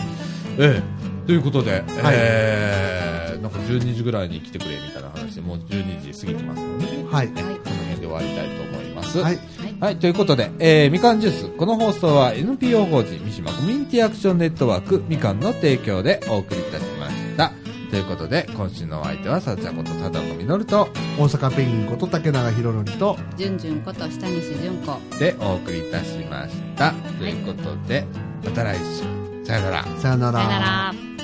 [0.58, 0.95] ええ
[1.26, 7.28] ということで、えー、なんか12時ぐらいに来てくれみたいな話で、もう12時過ぎてますので、ね、はい。
[7.28, 9.18] この辺で終わりたいと思います。
[9.18, 9.38] はい。
[9.80, 11.48] はい、ということで、えー、みかんジュース。
[11.48, 17.52] この放送は NPO 法人三島コミュニティアクションネットワークみかんの提供でお送りいたしました。
[17.90, 20.88] ということで、今週のお相手は、さちゃんこと貞子みのると、
[21.18, 26.92] 大阪ペンギンこと竹永宏典と、じゅんじゅんこと下西純子でお送りいたしました。
[27.18, 28.04] ということで、
[28.44, 29.16] また来週。
[29.44, 29.84] さよなら。
[29.98, 31.15] さよなさよなら